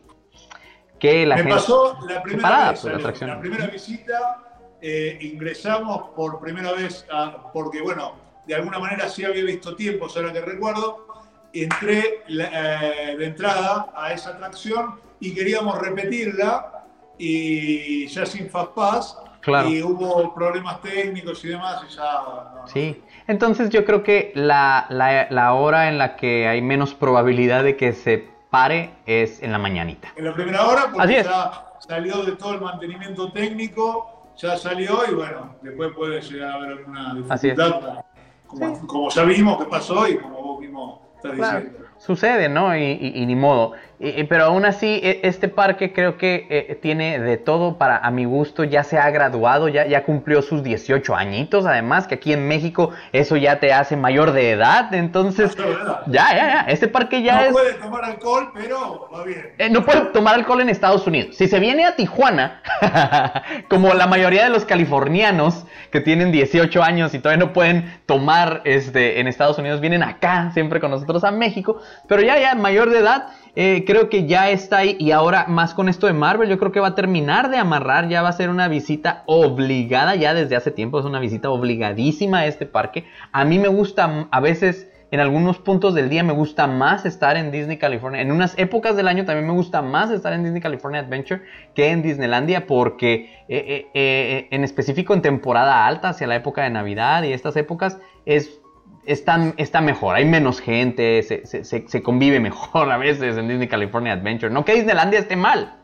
que 0.99 1.25
la 1.25 1.37
Me 1.37 1.45
gente... 1.45 1.57
pasó 1.57 1.99
la 2.07 2.23
primera 2.23 2.73
vez, 2.73 2.85
la, 3.23 3.41
primera 3.41 3.67
visita, 3.69 4.45
eh, 4.83 5.17
ingresamos 5.19 6.11
por 6.15 6.41
primera 6.41 6.73
vez, 6.73 7.07
porque 7.55 7.81
bueno, 7.81 8.17
de 8.47 8.55
alguna 8.55 8.79
manera 8.79 9.09
sí 9.09 9.25
había 9.25 9.45
visto 9.45 9.75
tiempos, 9.77 10.15
ahora 10.19 10.31
que 10.31 10.43
recuerdo, 10.43 11.07
entré 11.53 12.23
eh, 12.29 13.17
de 13.19 13.25
entrada 13.25 13.93
a 13.95 14.13
esa 14.13 14.31
atracción 14.31 14.97
y 15.19 15.35
queríamos 15.35 15.79
repetirla 15.79 16.85
y 17.19 18.07
ya 18.07 18.25
sin 18.25 18.49
Fastpass 18.49 19.19
claro. 19.41 19.69
y 19.69 19.83
hubo 19.83 20.33
problemas 20.35 20.81
técnicos 20.81 21.45
y 21.45 21.49
demás 21.49 21.83
y 21.89 21.95
ya... 21.95 22.23
sí, 22.67 23.03
entonces 23.27 23.69
yo 23.71 23.85
creo 23.85 24.03
que 24.03 24.33
la, 24.35 24.87
la, 24.89 25.53
hora 25.53 25.89
en 25.89 25.99
la 25.99 26.17
que 26.17 26.49
hay 26.49 26.63
menos 26.63 26.95
probabilidad 26.95 27.65
de 27.65 27.77
que 27.77 27.93
se 27.93 28.29
pare 28.51 28.95
es 29.07 29.43
en 29.43 29.53
la 29.53 29.59
mañanita. 29.59 30.13
En 30.17 30.25
la 30.25 30.35
primera 30.35 30.67
hora 30.67 30.91
porque 30.93 31.23
ya 31.23 31.67
salió 31.79 32.25
de 32.25 32.33
todo 32.33 32.55
el 32.55 32.61
mantenimiento 32.61 33.31
técnico, 33.33 34.31
ya 34.37 34.57
salió 34.57 35.01
y 35.11 35.15
bueno, 35.15 35.57
después 35.63 35.93
puede 35.95 36.21
llegar 36.23 36.53
a 36.53 36.55
haber 36.55 36.71
alguna 36.71 37.15
dificultad. 37.15 38.05
Como, 38.47 38.87
como 38.87 39.11
ya 39.11 39.23
vimos 39.25 39.59
que 39.59 39.71
pasó 39.71 40.09
y 40.09 40.17
como 40.19 40.43
vos 40.43 40.59
sucede, 41.99 42.49
¿no? 42.49 42.77
Y, 42.77 43.25
ni 43.27 43.37
modo. 43.37 43.73
Pero 44.29 44.45
aún 44.45 44.65
así, 44.65 44.99
e, 45.03 45.21
este 45.25 45.49
parque 45.49 45.93
creo 45.93 46.17
que 46.17 46.47
eh, 46.49 46.79
tiene 46.81 47.21
de 47.21 47.37
todo 47.37 47.77
para, 47.77 47.99
a 47.99 48.11
mi 48.11 48.25
gusto, 48.25 48.65
ya 48.65 48.83
se 48.83 48.99
ha 48.99 49.11
graduado, 49.11 49.69
ya, 49.69 49.87
ya 49.87 50.05
cumplió 50.05 50.41
sus 50.41 50.63
18 50.63 51.15
añitos, 51.15 51.67
además, 51.67 52.07
que 52.07 52.15
aquí 52.15 52.33
en 52.33 52.49
México 52.49 52.91
eso 53.13 53.37
ya 53.37 53.61
te 53.61 53.75
hace 53.75 53.97
mayor 53.97 54.33
de 54.33 54.53
edad, 54.53 54.93
entonces... 54.95 55.55
ya, 56.07 56.35
ya, 56.35 56.49
ya, 56.49 56.61
este 56.69 56.89
parque 56.89 57.23
ya 57.23 57.47
es... 57.47 57.53
No 57.53 57.59
puede 57.59 57.75
tomar 57.75 58.05
alcohol, 58.05 58.51
pero 58.55 59.09
va 59.13 59.25
bien. 59.25 59.53
Eh, 59.59 59.69
no 59.69 59.85
puede 59.85 60.01
tomar 60.07 60.35
alcohol 60.35 60.63
en 60.63 60.71
Estados 60.71 61.07
Unidos. 61.07 61.37
Si 61.37 61.47
se 61.47 61.61
viene 61.61 61.85
a 61.85 61.95
Tijuana, 61.95 62.63
como 63.69 63.93
la 63.93 64.07
mayoría 64.07 64.45
de 64.45 64.51
los 64.51 64.65
californianos 64.65 65.67
que 65.91 66.01
tienen 66.01 66.33
18 66.33 66.83
años 66.83 67.13
y 67.13 67.19
todavía 67.19 67.45
no 67.45 67.53
pueden 67.53 68.01
tomar 68.07 68.63
este, 68.65 69.21
en 69.21 69.27
Estados 69.27 69.59
Unidos, 69.59 69.81
vienen 69.81 70.03
acá 70.03 70.51
siempre 70.53 70.81
con 70.81 70.91
nosotros 70.91 71.25
a 71.25 71.31
México, 71.31 71.81
pero 72.09 72.23
ya, 72.23 72.39
ya, 72.39 72.55
mayor 72.55 72.91
de 72.91 73.01
edad, 73.01 73.29
eh, 73.57 73.85
creo 73.87 74.09
que 74.09 74.27
ya 74.27 74.51
está 74.51 74.79
ahí. 74.79 74.97
Y 74.99 75.11
ahora, 75.11 75.47
más 75.49 75.75
con 75.75 75.89
esto 75.89 76.07
de 76.07 76.13
Marvel, 76.13 76.49
yo 76.49 76.59
creo 76.59 76.73
que 76.73 76.81
va 76.81 76.89
a 76.89 76.95
terminar 76.95 77.51
de 77.51 77.59
amarrar. 77.59 78.09
Ya 78.09 78.23
va 78.23 78.29
a 78.29 78.33
ser 78.33 78.51
una 78.51 78.69
visita 78.69 79.23
obligada, 79.27 80.15
ya 80.15 80.35
desde 80.35 80.57
hace 80.57 80.71
tiempo 80.71 80.99
es 80.99 81.05
una 81.05 81.21
visita 81.21 81.51
obligadísima 81.51 82.41
a 82.41 82.47
este 82.47 82.67
parque. 82.67 83.05
A 83.33 83.45
mí 83.45 83.59
me 83.59 83.69
gusta, 83.69 84.29
a 84.31 84.41
veces, 84.41 84.89
en 85.11 85.21
algunos 85.21 85.59
puntos 85.59 85.95
del 85.95 86.09
día, 86.09 86.23
me 86.23 86.33
gusta 86.33 86.67
más 86.67 87.05
estar 87.05 87.37
en 87.37 87.51
Disney 87.51 87.79
California. 87.79 88.21
En 88.21 88.31
unas 88.31 88.57
épocas 88.59 88.97
del 88.97 89.09
año 89.09 89.25
también 89.25 89.47
me 89.47 89.53
gusta 89.53 89.83
más 89.83 90.11
estar 90.11 90.33
en 90.33 90.45
Disney 90.45 90.61
California 90.61 91.01
Adventure 91.01 91.43
que 91.75 91.91
en 91.91 92.03
Disneylandia, 92.03 92.67
porque 92.67 93.45
eh, 93.49 93.89
eh, 93.95 94.49
en 94.51 94.65
específico 94.65 95.15
en 95.15 95.23
temporada 95.23 95.87
alta, 95.87 96.11
hacia 96.11 96.27
la 96.27 96.37
época 96.37 96.63
de 96.63 96.71
Navidad 96.71 97.25
y 97.25 97.33
estas 97.33 97.57
épocas, 97.57 97.99
es 98.25 98.60
está, 99.13 99.81
mejor, 99.81 100.15
hay 100.15 100.25
menos 100.25 100.61
gente, 100.61 101.23
se, 101.23 102.03
convive 102.03 102.41
mejor 102.41 102.91
a 102.91 102.97
veces 102.97 103.37
en 103.37 103.49
Disney 103.49 103.69
California 103.69 104.13
Adventure. 104.13 104.53
No 104.53 104.65
que 104.65 104.75
Disneylandia 104.75 105.21
esté 105.21 105.37
mal. 105.37 105.77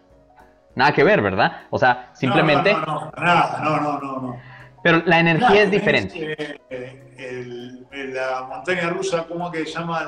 Nada 0.74 0.92
que 0.92 1.04
ver, 1.04 1.22
¿verdad? 1.22 1.62
O 1.70 1.78
sea, 1.78 2.10
simplemente... 2.14 2.72
No, 2.72 2.80
no, 2.80 2.86
no, 2.86 3.24
nada, 3.24 3.60
no, 3.62 3.80
no, 3.80 4.00
no, 4.00 4.40
Pero 4.82 5.02
la 5.06 5.20
energía 5.20 5.62
es 5.62 5.70
diferente. 5.70 6.58
Eh, 6.68 7.86
la 8.12 8.46
montaña 8.48 8.90
rusa, 8.90 9.24
¿cómo 9.26 9.50
que 9.50 9.64
se 9.64 9.72
llama 9.72 10.04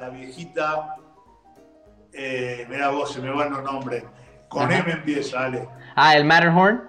la, 0.00 0.08
viejita? 0.10 0.96
Eh, 2.12 2.66
mira 2.70 2.88
vos, 2.88 3.12
se 3.12 3.20
me 3.20 3.30
van 3.30 3.50
los 3.50 3.62
nombres. 3.62 4.04
Con 4.48 4.72
M 4.72 4.90
empieza, 4.90 5.44
Ale. 5.44 5.68
Ah, 5.94 6.16
el 6.16 6.24
Matterhorn. 6.24 6.88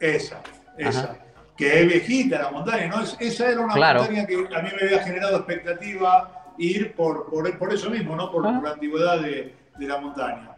Esa, 0.00 0.40
esa 0.78 1.21
que 1.62 1.80
es 1.80 1.86
viejita 1.86 2.42
la 2.42 2.50
montaña, 2.50 2.88
¿no? 2.88 3.02
esa 3.20 3.50
era 3.50 3.60
una 3.60 3.74
montaña 3.76 4.26
que 4.26 4.34
a 4.34 4.62
mí 4.62 4.68
me 4.80 4.86
había 4.86 5.02
generado 5.04 5.36
expectativa 5.36 6.54
ir 6.58 6.92
por, 6.94 7.30
por, 7.30 7.56
por 7.58 7.72
eso 7.72 7.88
mismo, 7.88 8.16
¿no? 8.16 8.30
Por, 8.32 8.46
Ah. 8.46 8.52
por 8.54 8.64
la 8.64 8.70
antigüedad 8.74 9.20
de, 9.20 9.54
de 9.78 9.86
la 9.86 9.98
montaña. 9.98 10.48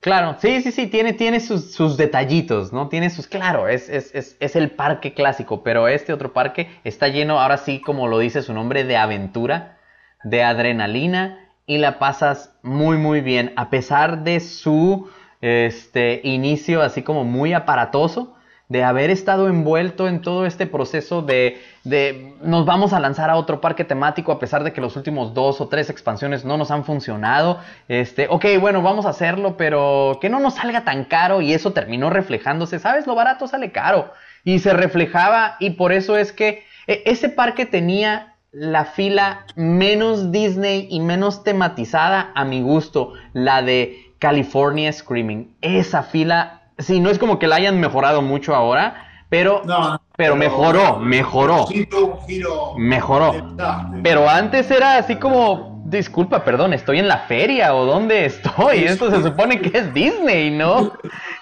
Claro, 0.00 0.36
sí, 0.40 0.62
sí, 0.62 0.72
sí, 0.72 0.88
tiene, 0.88 1.12
tiene 1.12 1.38
sus, 1.38 1.72
sus 1.74 1.96
detallitos, 1.96 2.72
¿no? 2.72 2.88
Tiene 2.88 3.08
sus, 3.10 3.28
claro, 3.28 3.68
es, 3.68 3.88
es, 3.88 4.12
es, 4.14 4.36
es 4.40 4.56
el 4.56 4.70
parque 4.72 5.14
clásico, 5.14 5.62
pero 5.62 5.86
este 5.86 6.12
otro 6.12 6.32
parque 6.32 6.68
está 6.82 7.08
lleno, 7.08 7.38
ahora 7.38 7.58
sí, 7.58 7.80
como 7.80 8.08
lo 8.08 8.18
dice 8.18 8.42
su 8.42 8.52
nombre, 8.54 8.82
de 8.84 8.96
aventura, 8.96 9.78
de 10.24 10.42
adrenalina 10.42 11.38
y 11.66 11.78
la 11.78 11.98
pasas 12.00 12.58
muy, 12.62 12.96
muy 12.96 13.20
bien, 13.20 13.52
a 13.56 13.70
pesar 13.70 14.24
de 14.24 14.40
su 14.40 15.08
este, 15.40 16.20
inicio 16.24 16.82
así 16.82 17.02
como 17.02 17.22
muy 17.24 17.52
aparatoso, 17.52 18.34
de 18.72 18.84
haber 18.84 19.10
estado 19.10 19.48
envuelto 19.48 20.08
en 20.08 20.22
todo 20.22 20.46
este 20.46 20.66
proceso 20.66 21.20
de, 21.20 21.60
de 21.84 22.34
nos 22.42 22.64
vamos 22.64 22.94
a 22.94 23.00
lanzar 23.00 23.28
a 23.28 23.36
otro 23.36 23.60
parque 23.60 23.84
temático 23.84 24.32
a 24.32 24.38
pesar 24.38 24.64
de 24.64 24.72
que 24.72 24.80
los 24.80 24.96
últimos 24.96 25.34
dos 25.34 25.60
o 25.60 25.68
tres 25.68 25.90
expansiones 25.90 26.46
no 26.46 26.56
nos 26.56 26.70
han 26.70 26.84
funcionado. 26.84 27.60
Este, 27.88 28.28
ok, 28.30 28.46
bueno, 28.60 28.80
vamos 28.80 29.04
a 29.04 29.10
hacerlo, 29.10 29.58
pero 29.58 30.18
que 30.22 30.30
no 30.30 30.40
nos 30.40 30.54
salga 30.54 30.84
tan 30.84 31.04
caro 31.04 31.42
y 31.42 31.52
eso 31.52 31.74
terminó 31.74 32.08
reflejándose. 32.08 32.78
¿Sabes? 32.78 33.06
Lo 33.06 33.14
barato 33.14 33.46
sale 33.46 33.72
caro. 33.72 34.10
Y 34.42 34.58
se 34.60 34.72
reflejaba 34.72 35.56
y 35.60 35.70
por 35.70 35.92
eso 35.92 36.16
es 36.16 36.32
que 36.32 36.64
e- 36.86 37.02
ese 37.04 37.28
parque 37.28 37.66
tenía 37.66 38.36
la 38.52 38.86
fila 38.86 39.44
menos 39.54 40.32
Disney 40.32 40.88
y 40.90 41.00
menos 41.00 41.44
tematizada 41.44 42.32
a 42.34 42.44
mi 42.46 42.62
gusto, 42.62 43.12
la 43.34 43.60
de 43.60 44.14
California 44.18 44.90
Screaming. 44.92 45.56
Esa 45.60 46.02
fila, 46.02 46.61
sí, 46.78 47.00
no 47.00 47.10
es 47.10 47.18
como 47.18 47.38
que 47.38 47.46
la 47.46 47.56
hayan 47.56 47.80
mejorado 47.80 48.22
mucho 48.22 48.54
ahora, 48.54 49.08
pero, 49.28 49.62
No, 49.64 50.00
pero 50.16 50.36
mejoró, 50.36 50.98
mejoró, 50.98 51.66
giro. 51.66 52.74
mejoró. 52.76 53.54
Pero 54.02 54.28
antes 54.28 54.70
era 54.70 54.98
así 54.98 55.16
como, 55.16 55.82
disculpa, 55.86 56.44
perdón, 56.44 56.74
estoy 56.74 56.98
en 56.98 57.08
la 57.08 57.18
feria 57.20 57.74
o 57.74 57.86
dónde 57.86 58.26
estoy. 58.26 58.84
Esto 58.84 59.10
se 59.10 59.22
supone 59.22 59.60
que 59.60 59.78
es 59.78 59.94
Disney, 59.94 60.50
¿no? 60.50 60.92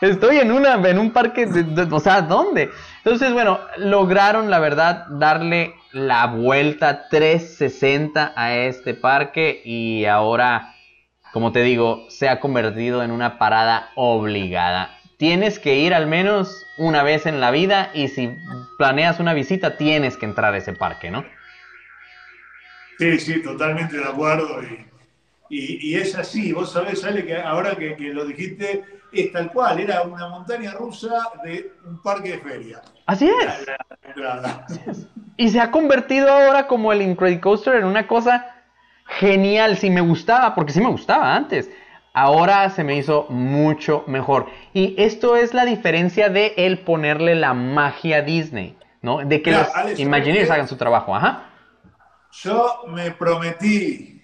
Estoy 0.01 0.37
en 0.39 0.53
una, 0.53 0.74
en 0.89 0.99
un 1.01 1.11
parque, 1.12 1.47
de- 1.47 1.64
de- 1.64 1.95
o 1.95 1.99
sea, 2.01 2.22
¿dónde? 2.22 2.70
Entonces, 2.99 3.33
bueno, 3.33 3.59
lograron, 3.76 4.51
la 4.51 4.61
verdad, 4.61 5.07
darle 5.11 5.74
la 5.93 6.26
vuelta 6.26 7.09
360 7.09 8.33
a 8.37 8.55
este 8.55 8.95
parque 8.95 9.61
y 9.64 10.05
ahora, 10.05 10.74
como 11.33 11.51
te 11.51 11.62
digo, 11.62 12.05
se 12.09 12.28
ha 12.28 12.39
convertido 12.39 13.03
en 13.03 13.11
una 13.11 13.37
parada 13.39 13.91
obligada. 13.97 14.91
Tienes 15.21 15.59
que 15.59 15.77
ir 15.77 15.93
al 15.93 16.07
menos 16.07 16.66
una 16.79 17.03
vez 17.03 17.27
en 17.27 17.41
la 17.43 17.51
vida 17.51 17.91
y 17.93 18.09
si 18.09 18.35
planeas 18.79 19.21
una 19.21 19.35
visita 19.35 19.77
tienes 19.77 20.16
que 20.16 20.25
entrar 20.25 20.55
a 20.55 20.57
ese 20.57 20.73
parque, 20.73 21.11
¿no? 21.11 21.27
Sí, 22.99 23.18
sí, 23.21 23.43
totalmente 23.43 23.99
de 23.99 24.05
acuerdo. 24.05 24.62
Y, 24.62 24.87
y- 25.51 25.91
y 25.91 25.95
es 25.97 26.14
así, 26.14 26.53
vos 26.55 26.73
sabés, 26.73 27.05
Ale, 27.05 27.27
que 27.27 27.37
ahora 27.37 27.77
que, 27.77 27.97
que 27.97 28.14
lo 28.14 28.25
dijiste, 28.25 28.83
es 29.12 29.31
tal 29.31 29.53
cual, 29.53 29.81
era 29.81 30.01
una 30.05 30.27
montaña 30.29 30.73
rusa 30.73 31.11
de 31.45 31.71
un 31.85 32.01
parque 32.01 32.31
de 32.31 32.39
feria. 32.39 32.81
Así 33.05 33.29
es. 33.29 33.66
La 33.66 33.77
entrada. 34.09 34.66
Y 35.37 35.51
se 35.51 35.61
ha 35.61 35.71
convertido 35.71 36.31
ahora 36.33 36.66
como 36.66 36.95
el 36.95 37.03
Incredicoaster 37.03 37.75
en 37.75 37.85
una 37.85 38.07
cosa 38.07 38.55
genial. 39.18 39.77
Si 39.77 39.91
me 39.91 40.01
gustaba, 40.01 40.55
porque 40.55 40.73
sí 40.73 40.81
me 40.81 40.89
gustaba 40.89 41.37
antes. 41.37 41.71
Ahora 42.13 42.69
se 42.71 42.85
me 42.85 42.97
hizo 42.97 43.27
mucho 43.29 44.05
mejor. 44.07 44.47
Y 44.73 44.95
esto 44.99 45.37
es 45.37 45.55
la 45.55 45.65
diferencia 45.65 46.29
de 46.29 46.55
el 46.57 46.79
ponerle 46.79 47.35
la 47.35 47.55
magia 47.55 48.19
a 48.19 48.23
Disney, 48.23 48.77
¿no? 49.03 49.19
De 49.19 49.43
que 49.43 49.53
los 49.53 49.61
Alex, 49.61 49.75
¿sabes 49.75 50.01
Imagineers 50.01 50.51
hagan 50.51 50.69
su 50.69 50.77
trabajo. 50.77 51.15
Ajá. 51.15 51.47
Yo 52.33 52.85
me 52.89 53.11
prometí, 53.11 54.21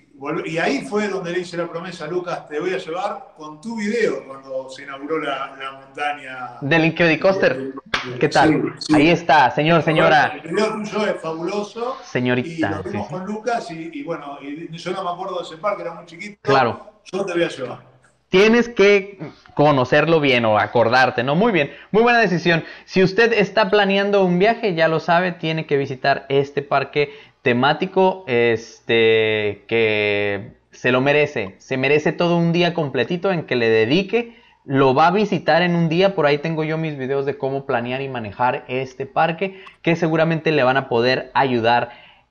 y 0.47 0.59
ahí 0.59 0.87
fue 0.87 1.09
donde 1.09 1.32
le 1.32 1.41
hice 1.41 1.57
la 1.57 1.68
promesa 1.68 2.07
Lucas, 2.07 2.49
te 2.49 2.59
voy 2.59 2.72
a 2.72 2.78
llevar 2.78 3.34
con 3.37 3.61
tu 3.61 3.76
video 3.76 4.24
cuando 4.26 4.70
se 4.70 4.84
inauguró 4.84 5.18
la, 5.18 5.57
la 5.59 5.72
montaña. 5.72 6.59
Del 6.61 6.87
Incredicoaster. 6.87 7.74
¿Qué 8.20 8.28
tal? 8.28 8.74
Sí, 8.78 8.86
sí. 8.86 8.94
Ahí 8.94 9.09
está, 9.11 9.50
señor, 9.50 9.82
señora. 9.82 10.40
El 10.42 10.50
video 10.50 10.72
tuyo 10.74 11.07
es 11.07 11.20
fabuloso. 11.20 11.96
Señorita, 12.04 12.48
Y 12.48 12.61
lo 12.61 12.82
vimos 12.82 13.07
sí. 13.09 13.12
con 13.14 13.26
Lucas 13.26 13.70
y, 13.70 13.90
y 13.92 14.02
bueno, 14.02 14.38
y 14.42 14.76
yo 14.76 14.90
no 14.92 15.04
me 15.04 15.11
acuerdo 15.11 15.38
de 15.38 15.44
ese 15.44 15.57
parque, 15.57 15.82
era 15.82 15.94
muy 15.94 16.07
chiquito. 16.07 16.38
Claro. 16.42 16.92
Yo 17.12 17.24
te 17.24 17.32
voy 17.32 17.42
a 17.42 17.48
llevar. 17.48 17.96
Tienes 18.28 18.68
que 18.68 19.18
conocerlo 19.54 20.20
bien 20.20 20.44
o 20.44 20.59
acordarte, 20.59 21.22
¿no? 21.22 21.36
Muy 21.36 21.52
bien, 21.52 21.72
muy 21.92 22.02
buena 22.02 22.18
decisión. 22.18 22.64
Si 22.84 23.02
usted 23.02 23.32
está 23.32 23.70
planeando 23.70 24.24
un 24.24 24.38
viaje, 24.38 24.74
ya 24.74 24.88
lo 24.88 24.98
sabe, 24.98 25.32
tiene 25.32 25.66
que 25.66 25.76
visitar 25.76 26.26
este 26.28 26.62
parque 26.62 27.12
temático, 27.42 28.24
este, 28.26 29.64
que 29.68 30.50
se 30.72 30.90
lo 30.90 31.00
merece. 31.00 31.54
Se 31.59 31.76
merece 31.76 32.12
todo 32.12 32.36
un 32.36 32.52
día 32.52 32.74
completito 32.74 33.30
en 33.30 33.44
que 33.44 33.54
le 33.54 33.68
dedique. 33.68 34.36
Lo 34.66 34.94
va 34.94 35.06
a 35.06 35.10
visitar 35.12 35.62
en 35.62 35.76
un 35.76 35.88
día, 35.88 36.16
por 36.16 36.26
ahí 36.26 36.38
tengo 36.38 36.64
yo 36.64 36.76
mis 36.76 36.98
videos 36.98 37.24
de 37.24 37.38
cómo 37.38 37.66
planear 37.66 38.02
y 38.02 38.08
manejar 38.08 38.64
este 38.66 39.06
parque, 39.06 39.62
que 39.80 39.94
seguramente 39.94 40.50
le 40.50 40.64
van 40.64 40.76
a 40.76 40.88
poder 40.88 41.30
ayudar 41.34 41.90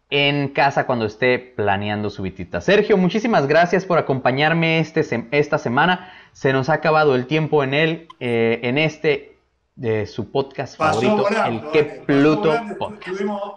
en 0.09 0.49
casa 0.49 0.85
cuando 0.85 1.05
esté 1.05 1.39
planeando 1.39 2.09
su 2.09 2.23
visita. 2.23 2.59
Sergio, 2.59 2.97
muchísimas 2.97 3.47
gracias 3.47 3.85
por 3.85 3.97
acompañarme 3.97 4.79
este, 4.79 5.27
esta 5.31 5.57
semana. 5.57 6.11
Se 6.33 6.51
nos 6.51 6.67
ha 6.67 6.73
acabado 6.73 7.15
el 7.15 7.25
tiempo 7.25 7.63
en 7.63 7.73
él, 7.73 8.07
eh, 8.19 8.59
en 8.63 8.77
este 8.77 9.37
de 9.75 10.05
su 10.05 10.31
podcast 10.31 10.77
Pasó 10.77 11.01
favorito, 11.01 11.29
volando. 11.29 11.67
el 11.67 11.71
que 11.71 11.83
vale, 11.83 12.01
Pluto 12.05 12.49
volando, 12.49 12.77
Podcast. 12.77 13.07
Estuvimos 13.07 13.53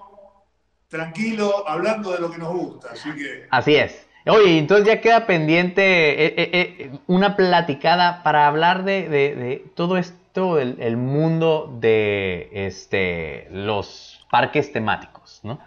tranquilos 0.89 1.53
hablando 1.67 2.13
de 2.13 2.21
lo 2.21 2.31
que 2.31 2.39
nos 2.39 2.53
gusta, 2.53 2.91
así 2.93 3.13
que. 3.13 3.47
Así 3.51 3.75
es. 3.75 4.08
Oye, 4.29 4.59
entonces 4.59 4.87
ya 4.87 5.01
queda 5.01 5.27
pendiente 5.27 5.83
eh, 6.27 6.35
eh, 6.37 6.51
eh, 6.53 6.99
una 7.07 7.35
platicada 7.37 8.23
para 8.23 8.47
hablar 8.47 8.85
de, 8.85 9.09
de- 9.09 9.35
de 9.35 9.73
todo 9.75 9.97
esto, 9.97 10.59
el, 10.59 10.77
el 10.81 10.97
mundo 10.97 11.75
de 11.81 12.51
este, 12.53 13.49
los 13.51 14.27
parques 14.31 14.71
temáticos, 14.73 15.41
¿no? 15.45 15.59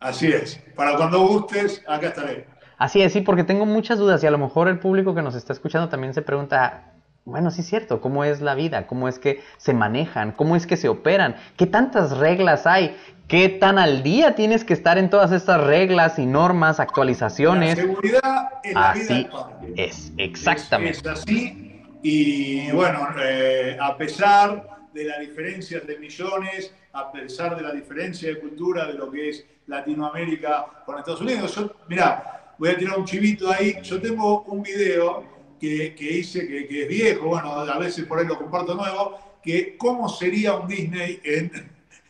Así 0.00 0.26
es. 0.28 0.56
Para 0.74 0.96
cuando 0.96 1.20
gustes, 1.26 1.82
acá 1.86 2.08
estaré. 2.08 2.46
Así 2.78 3.00
es, 3.02 3.12
sí, 3.12 3.20
porque 3.22 3.44
tengo 3.44 3.64
muchas 3.66 3.98
dudas 3.98 4.22
y 4.22 4.26
a 4.26 4.30
lo 4.30 4.38
mejor 4.38 4.68
el 4.68 4.78
público 4.78 5.14
que 5.14 5.22
nos 5.22 5.34
está 5.34 5.52
escuchando 5.52 5.88
también 5.88 6.12
se 6.12 6.22
pregunta, 6.22 6.92
bueno, 7.24 7.50
sí 7.50 7.62
es 7.62 7.66
cierto, 7.68 8.00
¿cómo 8.00 8.24
es 8.24 8.40
la 8.42 8.54
vida? 8.54 8.86
¿Cómo 8.86 9.08
es 9.08 9.18
que 9.18 9.40
se 9.56 9.72
manejan? 9.72 10.32
¿Cómo 10.32 10.56
es 10.56 10.66
que 10.66 10.76
se 10.76 10.88
operan? 10.88 11.36
¿Qué 11.56 11.66
tantas 11.66 12.18
reglas 12.18 12.66
hay? 12.66 12.96
¿Qué 13.28 13.48
tan 13.48 13.78
al 13.78 14.02
día 14.04 14.36
tienes 14.36 14.64
que 14.64 14.72
estar 14.72 14.98
en 14.98 15.10
todas 15.10 15.32
estas 15.32 15.60
reglas 15.64 16.18
y 16.18 16.26
normas, 16.26 16.78
La 16.78 16.84
actualizaciones? 16.84 17.74
seguridad 17.74 18.50
es 18.62 18.74
la 18.78 18.92
vida 18.92 18.92
Así 18.92 19.14
del 19.14 19.26
parque. 19.28 19.72
es, 19.76 20.12
exactamente. 20.16 20.98
Es, 20.98 21.06
es 21.06 21.22
así. 21.22 21.82
Y 22.02 22.70
bueno, 22.70 23.08
eh, 23.20 23.76
a 23.80 23.96
pesar 23.96 24.88
de 24.94 25.04
las 25.04 25.20
diferencias 25.20 25.84
de 25.86 25.98
millones, 25.98 26.72
a 26.92 27.10
pesar 27.10 27.56
de 27.56 27.62
la 27.62 27.72
diferencia 27.72 28.28
de 28.28 28.38
cultura 28.38 28.86
de 28.86 28.94
lo 28.94 29.10
que 29.10 29.30
es 29.30 29.44
Latinoamérica 29.66 30.66
con 30.84 30.96
Estados 30.98 31.20
Unidos, 31.20 31.52
yo, 31.56 31.72
mirá, 31.88 32.54
voy 32.58 32.68
a 32.70 32.78
tirar 32.78 32.96
un 32.96 33.04
chivito 33.04 33.50
ahí. 33.50 33.76
Yo 33.82 34.00
tengo 34.00 34.42
un 34.42 34.62
video 34.62 35.24
que, 35.60 35.96
que 35.96 36.18
hice, 36.18 36.46
que, 36.46 36.68
que 36.68 36.82
es 36.84 36.88
viejo, 36.88 37.26
bueno, 37.26 37.52
a 37.54 37.78
veces 37.78 38.04
por 38.04 38.20
ahí 38.20 38.26
lo 38.26 38.38
comparto 38.38 38.74
nuevo, 38.76 39.18
que 39.42 39.76
cómo 39.76 40.08
sería 40.08 40.54
un 40.54 40.68
Disney 40.68 41.20
en, 41.24 41.50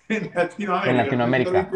en 0.09 0.31
Latinoamérica. 0.35 0.91
En 0.91 0.97
Latinoamérica. 0.97 1.71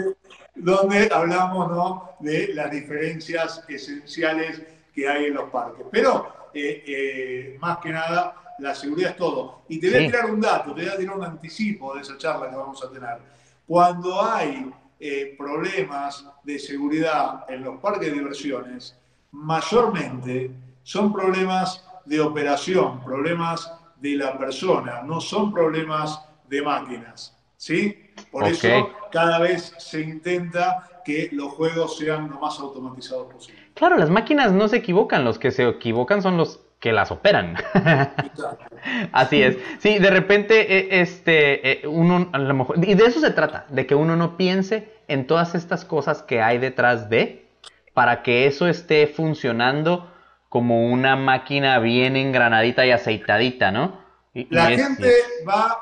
Donde 0.55 1.09
hablamos 1.13 1.71
¿no? 1.71 2.11
de 2.21 2.49
las 2.55 2.71
diferencias 2.71 3.65
esenciales 3.69 4.63
que 4.95 5.09
hay 5.09 5.27
en 5.27 5.35
los 5.35 5.51
parques. 5.51 5.87
Pero, 5.91 6.51
eh, 6.53 6.85
eh, 6.87 7.59
más 7.61 7.79
que 7.79 7.91
nada, 7.91 8.35
la 8.59 8.75
seguridad 8.75 9.11
es 9.13 9.17
todo. 9.17 9.63
Y 9.69 9.79
te 9.81 9.91
voy 9.91 10.01
Sí. 10.01 10.05
a 10.07 10.11
tirar 10.11 10.31
un 10.31 10.41
dato, 10.41 10.75
te 10.75 10.83
voy 10.83 10.91
a 10.91 10.97
tirar 10.97 11.17
un 11.17 11.25
anticipo 11.25 11.95
de 11.95 12.03
esa 12.03 12.19
charla 12.19 12.51
que 12.51 12.57
vamos 12.57 12.85
a 12.85 12.91
tener. 12.91 13.19
Cuando 13.67 14.23
hay 14.23 14.71
eh, 14.99 15.35
problemas 15.39 16.27
de 16.45 16.59
seguridad 16.59 17.45
en 17.49 17.65
los 17.65 17.79
parques 17.81 18.09
de 18.09 18.19
diversiones, 18.19 18.99
mayormente 19.31 20.51
son 20.83 21.13
problemas 21.13 21.85
de 22.05 22.21
operación, 22.21 23.03
problemas 23.03 23.73
de 23.97 24.17
la 24.17 24.37
persona, 24.37 25.03
no 25.03 25.21
son 25.21 25.53
problemas 25.53 26.21
de 26.49 26.61
máquinas. 26.63 27.37
¿Sí? 27.57 28.10
Por 28.31 28.47
eso 28.47 28.91
cada 29.11 29.39
vez 29.41 29.75
se 29.79 30.01
intenta 30.03 30.89
que 31.05 31.29
los 31.33 31.53
juegos 31.55 31.97
sean 31.99 32.31
lo 32.31 32.39
más 32.41 32.59
automatizados 32.61 33.33
posible. 33.33 33.61
Claro, 33.75 33.97
las 33.97 34.11
máquinas 34.11 34.53
no 34.53 34.69
se 34.69 34.77
equivocan, 34.77 35.25
los 35.25 35.39
que 35.39 35.51
se 35.51 35.67
equivocan 35.69 36.23
son 36.23 36.37
los 36.37 36.61
que 36.79 36.93
las 36.93 37.11
operan. 37.11 37.57
Así 39.13 39.43
es. 39.43 39.59
Sí, 39.79 39.99
de 39.99 40.11
repente, 40.11 40.79
eh, 40.79 41.01
este, 41.03 41.73
eh, 41.83 41.87
uno, 41.87 42.29
a 42.33 42.39
lo 42.39 42.55
mejor, 42.55 42.77
y 42.83 42.95
de 42.95 43.05
eso 43.05 43.21
se 43.21 43.31
trata, 43.31 43.67
de 43.69 43.87
que 43.87 43.95
uno 43.95 44.17
no 44.17 44.37
piense 44.37 44.89
en 45.09 45.27
todas 45.27 45.55
estas 45.55 45.85
cosas 45.85 46.23
que 46.23 46.41
hay 46.41 46.59
detrás 46.59 47.11
de, 47.11 47.47
para 47.95 48.23
que 48.23 48.47
eso 48.47 48.67
esté 48.69 49.07
funcionando 49.09 50.11
como 50.49 50.87
una 50.91 51.17
máquina 51.17 51.79
bien 51.79 52.17
engranadita 52.17 52.87
y 52.87 52.91
aceitadita, 52.93 53.71
¿no? 53.71 54.01
Y- 54.35 54.43
y 54.43 54.47
La 54.51 54.71
es- 54.73 54.81
gente 54.83 55.13
va, 55.47 55.79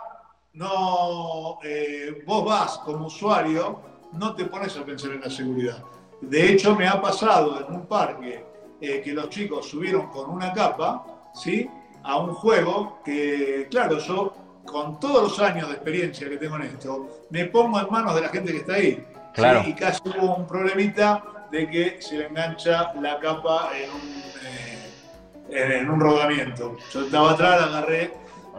no, 0.58 1.60
eh, 1.62 2.22
vos 2.26 2.44
vas 2.44 2.78
como 2.78 3.06
usuario, 3.06 3.80
no 4.14 4.34
te 4.34 4.44
pones 4.46 4.76
a 4.76 4.84
pensar 4.84 5.12
en 5.12 5.20
la 5.20 5.30
seguridad. 5.30 5.84
De 6.20 6.50
hecho, 6.50 6.74
me 6.74 6.88
ha 6.88 7.00
pasado 7.00 7.64
en 7.64 7.72
un 7.72 7.86
parque 7.86 8.44
eh, 8.80 9.00
que 9.00 9.12
los 9.12 9.28
chicos 9.30 9.68
subieron 9.68 10.08
con 10.08 10.28
una 10.28 10.52
capa, 10.52 11.30
¿sí? 11.32 11.70
A 12.02 12.18
un 12.18 12.34
juego 12.34 12.98
que, 13.04 13.68
claro, 13.70 13.98
yo 13.98 14.34
con 14.64 14.98
todos 14.98 15.22
los 15.22 15.38
años 15.38 15.68
de 15.68 15.74
experiencia 15.74 16.28
que 16.28 16.36
tengo 16.36 16.56
en 16.56 16.62
esto, 16.62 17.24
me 17.30 17.44
pongo 17.44 17.78
en 17.78 17.86
manos 17.88 18.16
de 18.16 18.22
la 18.22 18.28
gente 18.28 18.50
que 18.50 18.58
está 18.58 18.74
ahí. 18.74 19.06
Claro. 19.34 19.62
Y 19.64 19.74
casi 19.74 20.00
hubo 20.08 20.34
un 20.34 20.46
problemita 20.46 21.22
de 21.52 21.70
que 21.70 22.02
se 22.02 22.18
le 22.18 22.26
engancha 22.26 22.92
la 23.00 23.20
capa 23.20 23.70
en 23.76 23.90
un, 23.90 25.56
eh, 25.56 25.78
en 25.78 25.88
un 25.88 26.00
rodamiento. 26.00 26.76
Yo 26.92 27.04
estaba 27.04 27.32
atrás, 27.32 27.60
la 27.60 27.78
agarré. 27.78 28.12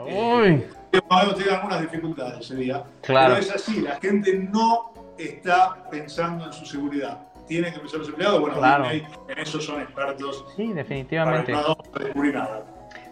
Uy. 0.09 0.78
Hemos 0.91 1.35
tenido 1.35 1.55
algunas 1.55 1.81
dificultades 1.81 2.39
ese 2.39 2.55
día. 2.55 2.83
Claro. 3.01 3.35
Pero 3.35 3.45
es 3.45 3.51
así, 3.55 3.81
la 3.81 3.95
gente 3.99 4.33
no 4.51 4.93
está 5.17 5.77
pensando 5.91 6.45
en 6.45 6.53
su 6.53 6.65
seguridad. 6.65 7.19
Tiene 7.47 7.71
que 7.73 7.79
pensar 7.79 7.99
en 7.99 8.05
su 8.05 8.11
seguridad. 8.11 8.39
Bueno, 8.39 8.57
Claro. 8.57 8.89
En 8.89 9.05
eso 9.37 9.59
son 9.61 9.81
expertos. 9.81 10.45
Sí, 10.55 10.63
Para 10.67 10.75
definitivamente. 10.75 11.51
no 11.51 11.61
vamos 11.61 11.89
a 11.93 11.99
descubrir 12.03 12.33
nada. 12.35 12.63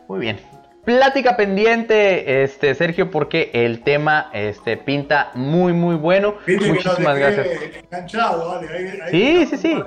Muy 0.07 0.19
bien. 0.19 0.39
Plática 0.85 1.35
pendiente, 1.35 2.43
este 2.43 2.73
Sergio, 2.73 3.11
porque 3.11 3.51
el 3.53 3.83
tema 3.83 4.29
este, 4.31 4.77
pinta 4.77 5.31
muy, 5.33 5.73
muy 5.73 5.95
bueno. 5.95 6.35
Viste 6.47 6.63
que 6.63 6.69
no 6.69 6.75
Muchísimas 6.75 7.13
te 7.15 7.19
gracias. 7.19 7.47
enganchado, 7.83 8.47
¿vale? 8.47 8.67
Ahí- 8.69 8.99
ahí 9.03 9.11
Sí, 9.11 9.45
sí, 9.47 9.57
sí. 9.57 9.83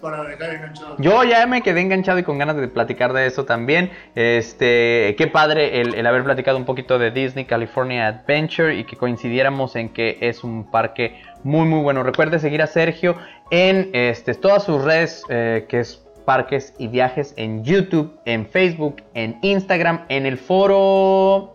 Para 0.00 0.24
dejar 0.24 0.54
enganchado. 0.54 0.96
Yo 0.98 1.24
ya 1.24 1.46
me 1.46 1.62
quedé 1.62 1.80
enganchado 1.80 2.18
y 2.18 2.22
con 2.22 2.38
ganas 2.38 2.56
de 2.56 2.68
platicar 2.68 3.12
de 3.12 3.26
eso 3.26 3.44
también. 3.44 3.90
Este, 4.14 5.14
qué 5.18 5.26
padre 5.26 5.80
el, 5.80 5.94
el 5.94 6.06
haber 6.06 6.24
platicado 6.24 6.56
un 6.56 6.64
poquito 6.64 6.98
de 6.98 7.10
Disney 7.10 7.44
California 7.44 8.06
Adventure 8.08 8.74
y 8.74 8.84
que 8.84 8.96
coincidiéramos 8.96 9.76
en 9.76 9.90
que 9.90 10.18
es 10.20 10.42
un 10.44 10.70
parque 10.70 11.22
muy 11.44 11.66
muy 11.66 11.82
bueno. 11.82 12.02
Recuerde 12.02 12.38
seguir 12.38 12.62
a 12.62 12.66
Sergio 12.66 13.16
en 13.50 13.90
este, 13.92 14.34
todas 14.34 14.64
sus 14.64 14.82
redes, 14.82 15.24
eh, 15.28 15.66
que 15.68 15.80
es 15.80 16.06
Parques 16.24 16.74
y 16.78 16.88
Viajes 16.88 17.34
en 17.36 17.64
YouTube, 17.64 18.18
en 18.24 18.46
Facebook, 18.46 19.02
en 19.14 19.38
Instagram, 19.42 20.04
en 20.08 20.26
el 20.26 20.38
foro 20.38 21.54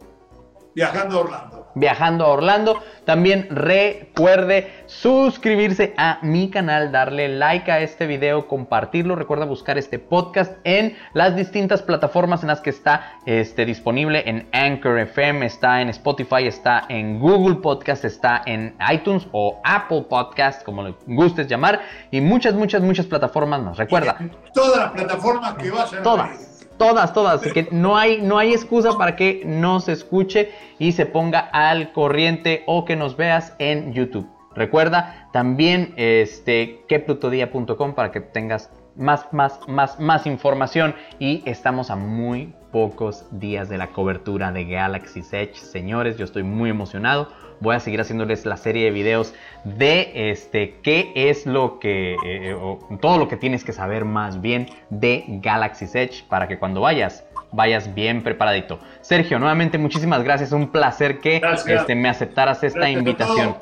Viajando 0.76 1.18
a 1.18 1.22
Orlando. 1.22 1.65
Viajando 1.76 2.26
a 2.26 2.30
Orlando. 2.30 2.82
También 3.06 3.48
recuerde 3.52 4.72
suscribirse 4.88 5.94
a 5.98 6.20
mi 6.22 6.50
canal, 6.50 6.92
darle 6.92 7.30
like 7.30 7.72
a 7.72 7.82
este 7.82 8.08
video, 8.08 8.48
compartirlo. 8.48 9.16
Recuerda 9.16 9.46
buscar 9.46 9.78
este 9.78 10.00
podcast 10.00 10.54
en 10.64 10.98
las 11.14 11.36
distintas 11.36 11.84
plataformas 11.84 12.42
en 12.42 12.48
las 12.48 12.62
que 12.62 12.72
está 12.72 13.20
este, 13.26 13.66
disponible. 13.66 14.24
En 14.26 14.48
Anchor 14.52 14.98
FM, 15.00 15.46
está 15.46 15.82
en 15.82 15.90
Spotify, 15.90 16.48
está 16.48 16.86
en 16.90 17.20
Google 17.20 17.58
Podcast, 17.58 18.06
está 18.06 18.42
en 18.46 18.76
iTunes 18.92 19.28
o 19.32 19.62
Apple 19.64 20.06
Podcast, 20.10 20.64
como 20.64 20.82
le 20.82 20.96
gustes 21.06 21.48
llamar. 21.48 21.82
Y 22.10 22.22
muchas, 22.22 22.54
muchas, 22.54 22.82
muchas 22.82 23.06
plataformas 23.06 23.62
más. 23.62 23.78
Recuerda. 23.78 24.18
Todas 24.54 24.78
las 24.78 24.92
plataformas 24.92 25.54
que 25.56 25.70
vayan 25.70 26.00
a. 26.00 26.04
Todas. 26.04 26.55
Todas, 26.78 27.14
todas. 27.14 27.42
Que 27.42 27.68
no 27.72 27.98
hay, 27.98 28.22
no 28.22 28.38
hay 28.38 28.52
excusa 28.52 28.98
para 28.98 29.16
que 29.16 29.44
no 29.46 29.80
se 29.80 29.94
escuche 29.94 30.52
y 30.80 30.92
se 30.92 31.06
ponga 31.06 31.40
al 31.40 31.92
corriente 31.94 32.64
o 32.68 32.86
que 32.86 32.96
nos 32.96 33.18
veas 33.18 33.56
en 33.60 33.94
YouTube. 33.94 34.28
Recuerda 34.54 35.30
también 35.34 35.94
este, 35.98 36.86
queplutodía.com 36.88 37.94
para 37.94 38.12
que 38.12 38.22
tengas 38.22 38.72
más, 38.96 39.32
más, 39.34 39.60
más, 39.68 40.00
más 40.00 40.26
información. 40.26 40.96
Y 41.20 41.44
estamos 41.46 41.92
a 41.92 41.96
muy 41.96 42.54
pocos 42.72 43.26
días 43.32 43.70
de 43.70 43.78
la 43.78 43.88
cobertura 43.88 44.52
de 44.52 44.66
Galaxy's 44.66 45.32
Edge. 45.34 45.56
Señores, 45.56 46.18
yo 46.18 46.26
estoy 46.26 46.44
muy 46.44 46.70
emocionado. 46.70 47.30
Voy 47.60 47.76
a 47.76 47.80
seguir 47.80 48.02
haciéndoles 48.02 48.46
la 48.46 48.58
serie 48.58 48.86
de 48.86 48.92
videos 48.92 49.34
de 49.64 50.32
este 50.32 50.76
qué 50.82 51.12
es 51.16 51.46
lo 51.46 51.80
que 51.80 52.16
eh, 52.26 52.54
o 52.54 52.80
todo 53.02 53.18
lo 53.18 53.28
que 53.28 53.38
tienes 53.38 53.64
que 53.64 53.74
saber 53.74 54.06
más 54.06 54.42
bien 54.42 54.68
de 54.90 55.24
Galaxy's 55.28 55.96
Edge 55.96 56.24
para 56.28 56.48
que 56.48 56.60
cuando 56.60 56.82
vayas 56.82 57.26
vayas 57.52 57.94
bien 57.94 58.22
preparadito. 58.22 58.80
Sergio, 59.02 59.40
nuevamente 59.40 59.78
muchísimas 59.78 60.24
gracias, 60.24 60.52
un 60.52 60.72
placer 60.72 61.20
que 61.20 61.40
Gracias. 61.40 61.82
este, 61.82 61.96
me 61.96 62.10
aceptaras 62.10 62.64
esta 62.64 62.80
Gracias 62.80 63.00
invitación. 63.00 63.56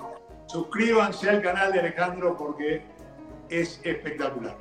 Suscríbanse 0.48 1.30
al 1.30 1.42
canal 1.42 1.72
de 1.72 1.80
Alejandro 1.80 2.36
porque 2.38 2.84
es 3.50 3.80
espectacular. 3.84 4.56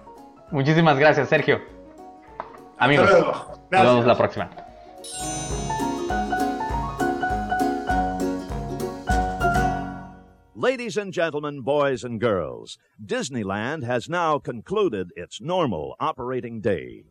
Muchísimas 0.51 0.99
gracias, 0.99 1.29
Sergio. 1.29 1.61
Amigos, 2.79 3.11
nos 3.71 3.83
vemos 3.83 4.07
la 4.07 4.17
próxima. 4.17 4.51
Ladies 10.63 10.97
and 10.97 11.13
gentlemen, 11.13 11.63
boys 11.63 12.05
and 12.05 12.21
girls, 12.21 12.79
Disneyland 13.05 13.83
has 13.83 14.09
now 14.09 14.39
concluded 14.39 15.11
its 15.17 15.41
normal 15.41 15.97
operating 15.99 16.61
day. 16.61 17.03